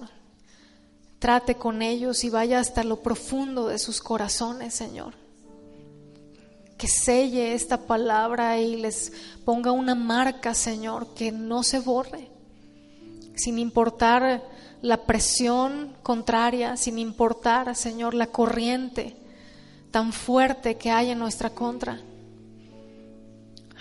trate 1.18 1.56
con 1.56 1.82
ellos 1.82 2.24
y 2.24 2.30
vaya 2.30 2.58
hasta 2.58 2.82
lo 2.82 3.02
profundo 3.02 3.68
de 3.68 3.78
sus 3.78 4.00
corazones, 4.00 4.72
Señor. 4.72 5.12
Que 6.78 6.88
selle 6.88 7.52
esta 7.52 7.86
palabra 7.86 8.58
y 8.58 8.76
les 8.76 9.12
ponga 9.44 9.70
una 9.70 9.94
marca, 9.94 10.54
Señor, 10.54 11.12
que 11.14 11.30
no 11.30 11.62
se 11.62 11.78
borre, 11.78 12.30
sin 13.36 13.58
importar 13.58 14.42
la 14.84 14.98
presión 14.98 15.96
contraria, 16.02 16.76
sin 16.76 16.98
importar, 16.98 17.74
Señor, 17.74 18.12
la 18.12 18.26
corriente 18.26 19.16
tan 19.90 20.12
fuerte 20.12 20.76
que 20.76 20.90
hay 20.90 21.08
en 21.08 21.18
nuestra 21.18 21.48
contra. 21.48 22.02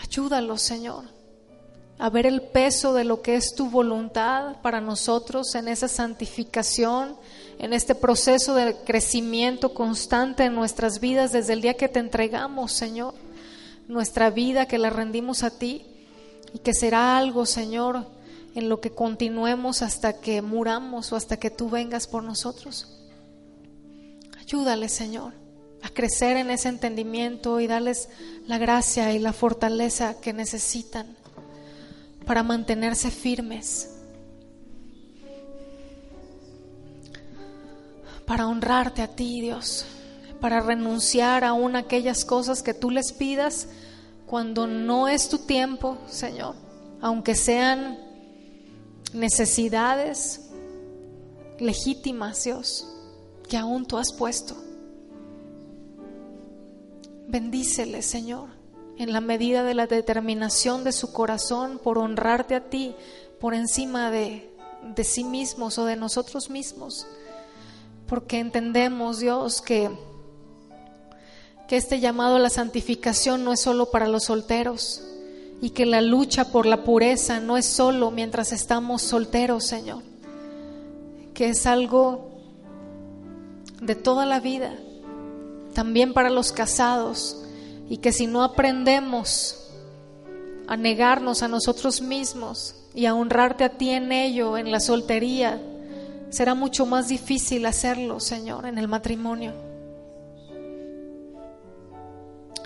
Ayúdalos, 0.01 0.61
Señor, 0.61 1.03
a 1.99 2.09
ver 2.09 2.25
el 2.25 2.41
peso 2.41 2.93
de 2.93 3.03
lo 3.03 3.21
que 3.21 3.35
es 3.35 3.53
tu 3.53 3.69
voluntad 3.69 4.61
para 4.61 4.79
nosotros 4.79 5.53
en 5.55 5.67
esa 5.67 5.89
santificación, 5.89 7.17
en 7.59 7.73
este 7.73 7.95
proceso 7.95 8.55
de 8.55 8.77
crecimiento 8.85 9.73
constante 9.73 10.45
en 10.45 10.55
nuestras 10.55 11.01
vidas 11.01 11.33
desde 11.33 11.51
el 11.51 11.61
día 11.61 11.73
que 11.73 11.89
te 11.89 11.99
entregamos, 11.99 12.71
Señor, 12.71 13.13
nuestra 13.89 14.29
vida 14.29 14.69
que 14.69 14.77
la 14.77 14.89
rendimos 14.89 15.43
a 15.43 15.49
ti 15.49 15.85
y 16.53 16.59
que 16.59 16.73
será 16.73 17.17
algo, 17.17 17.45
Señor, 17.45 18.07
en 18.55 18.69
lo 18.69 18.81
que 18.81 18.91
continuemos 18.91 19.81
hasta 19.81 20.13
que 20.19 20.41
muramos 20.41 21.11
o 21.11 21.15
hasta 21.15 21.37
que 21.37 21.49
tú 21.49 21.69
vengas 21.69 22.07
por 22.07 22.23
nosotros. 22.23 22.87
Ayúdale, 24.39 24.89
Señor, 24.89 25.33
a 25.81 25.89
crecer 25.89 26.37
en 26.37 26.51
ese 26.51 26.69
entendimiento 26.69 27.59
y 27.59 27.67
darles 27.67 28.09
la 28.45 28.57
gracia 28.57 29.13
y 29.13 29.19
la 29.19 29.33
fortaleza 29.33 30.19
que 30.19 30.33
necesitan 30.33 31.17
para 32.25 32.43
mantenerse 32.43 33.11
firmes, 33.11 33.89
para 38.25 38.47
honrarte 38.47 39.01
a 39.01 39.07
ti, 39.07 39.41
Dios, 39.41 39.85
para 40.39 40.61
renunciar 40.61 41.43
aún 41.43 41.75
a 41.75 41.79
aquellas 41.79 42.23
cosas 42.23 42.63
que 42.63 42.73
tú 42.73 42.91
les 42.91 43.11
pidas 43.11 43.67
cuando 44.25 44.67
no 44.67 45.07
es 45.07 45.29
tu 45.29 45.39
tiempo, 45.39 45.97
Señor, 46.07 46.55
aunque 47.01 47.35
sean 47.35 47.97
necesidades 49.11 50.49
legítimas, 51.59 52.43
Dios, 52.43 52.87
que 53.47 53.57
aún 53.57 53.85
tú 53.85 53.97
has 53.97 54.13
puesto. 54.13 54.55
Bendícele, 57.27 58.01
Señor, 58.01 58.49
en 58.97 59.11
la 59.11 59.21
medida 59.21 59.63
de 59.63 59.73
la 59.73 59.87
determinación 59.87 60.83
de 60.83 60.91
su 60.91 61.11
corazón 61.11 61.79
por 61.83 61.97
honrarte 61.97 62.55
a 62.55 62.69
ti 62.69 62.95
por 63.39 63.53
encima 63.53 64.11
de, 64.11 64.53
de 64.95 65.03
sí 65.03 65.23
mismos 65.23 65.77
o 65.77 65.85
de 65.85 65.95
nosotros 65.95 66.49
mismos. 66.49 67.07
Porque 68.07 68.39
entendemos, 68.39 69.19
Dios, 69.19 69.61
que, 69.61 69.89
que 71.67 71.77
este 71.77 71.99
llamado 71.99 72.35
a 72.35 72.39
la 72.39 72.49
santificación 72.49 73.43
no 73.43 73.53
es 73.53 73.61
solo 73.61 73.89
para 73.89 74.07
los 74.07 74.25
solteros, 74.25 75.01
y 75.63 75.69
que 75.69 75.85
la 75.85 76.01
lucha 76.01 76.51
por 76.51 76.65
la 76.65 76.83
pureza 76.83 77.39
no 77.39 77.55
es 77.55 77.65
solo 77.65 78.11
mientras 78.11 78.51
estamos 78.51 79.01
solteros, 79.01 79.63
Señor, 79.63 80.03
que 81.33 81.47
es 81.47 81.65
algo 81.65 82.31
de 83.81 83.95
toda 83.95 84.25
la 84.25 84.41
vida, 84.41 84.73
también 85.73 86.11
para 86.11 86.29
los 86.29 86.51
casados, 86.51 87.45
y 87.89 87.99
que 87.99 88.11
si 88.11 88.27
no 88.27 88.43
aprendemos 88.43 89.69
a 90.67 90.75
negarnos 90.75 91.43
a 91.43 91.47
nosotros 91.47 92.01
mismos 92.01 92.75
y 92.93 93.05
a 93.05 93.15
honrarte 93.15 93.63
a 93.63 93.69
ti 93.69 93.91
en 93.91 94.11
ello, 94.11 94.57
en 94.57 94.69
la 94.69 94.81
soltería, 94.81 95.61
será 96.29 96.55
mucho 96.55 96.85
más 96.85 97.07
difícil 97.07 97.65
hacerlo, 97.65 98.19
Señor, 98.19 98.65
en 98.65 98.77
el 98.77 98.89
matrimonio. 98.89 99.53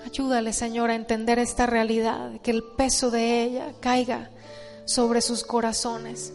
Ayúdale, 0.08 0.54
Señor, 0.54 0.88
a 0.88 0.94
entender 0.94 1.38
esta 1.38 1.66
realidad, 1.66 2.40
que 2.40 2.50
el 2.50 2.62
peso 2.62 3.10
de 3.10 3.42
ella 3.42 3.74
caiga 3.78 4.30
sobre 4.86 5.20
sus 5.20 5.44
corazones. 5.44 6.32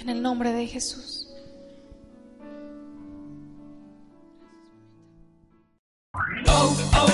En 0.00 0.08
el 0.08 0.20
nombre 0.20 0.52
de 0.52 0.66
Jesús. 0.66 1.28
Oh, 6.48 6.76
oh, 6.96 7.13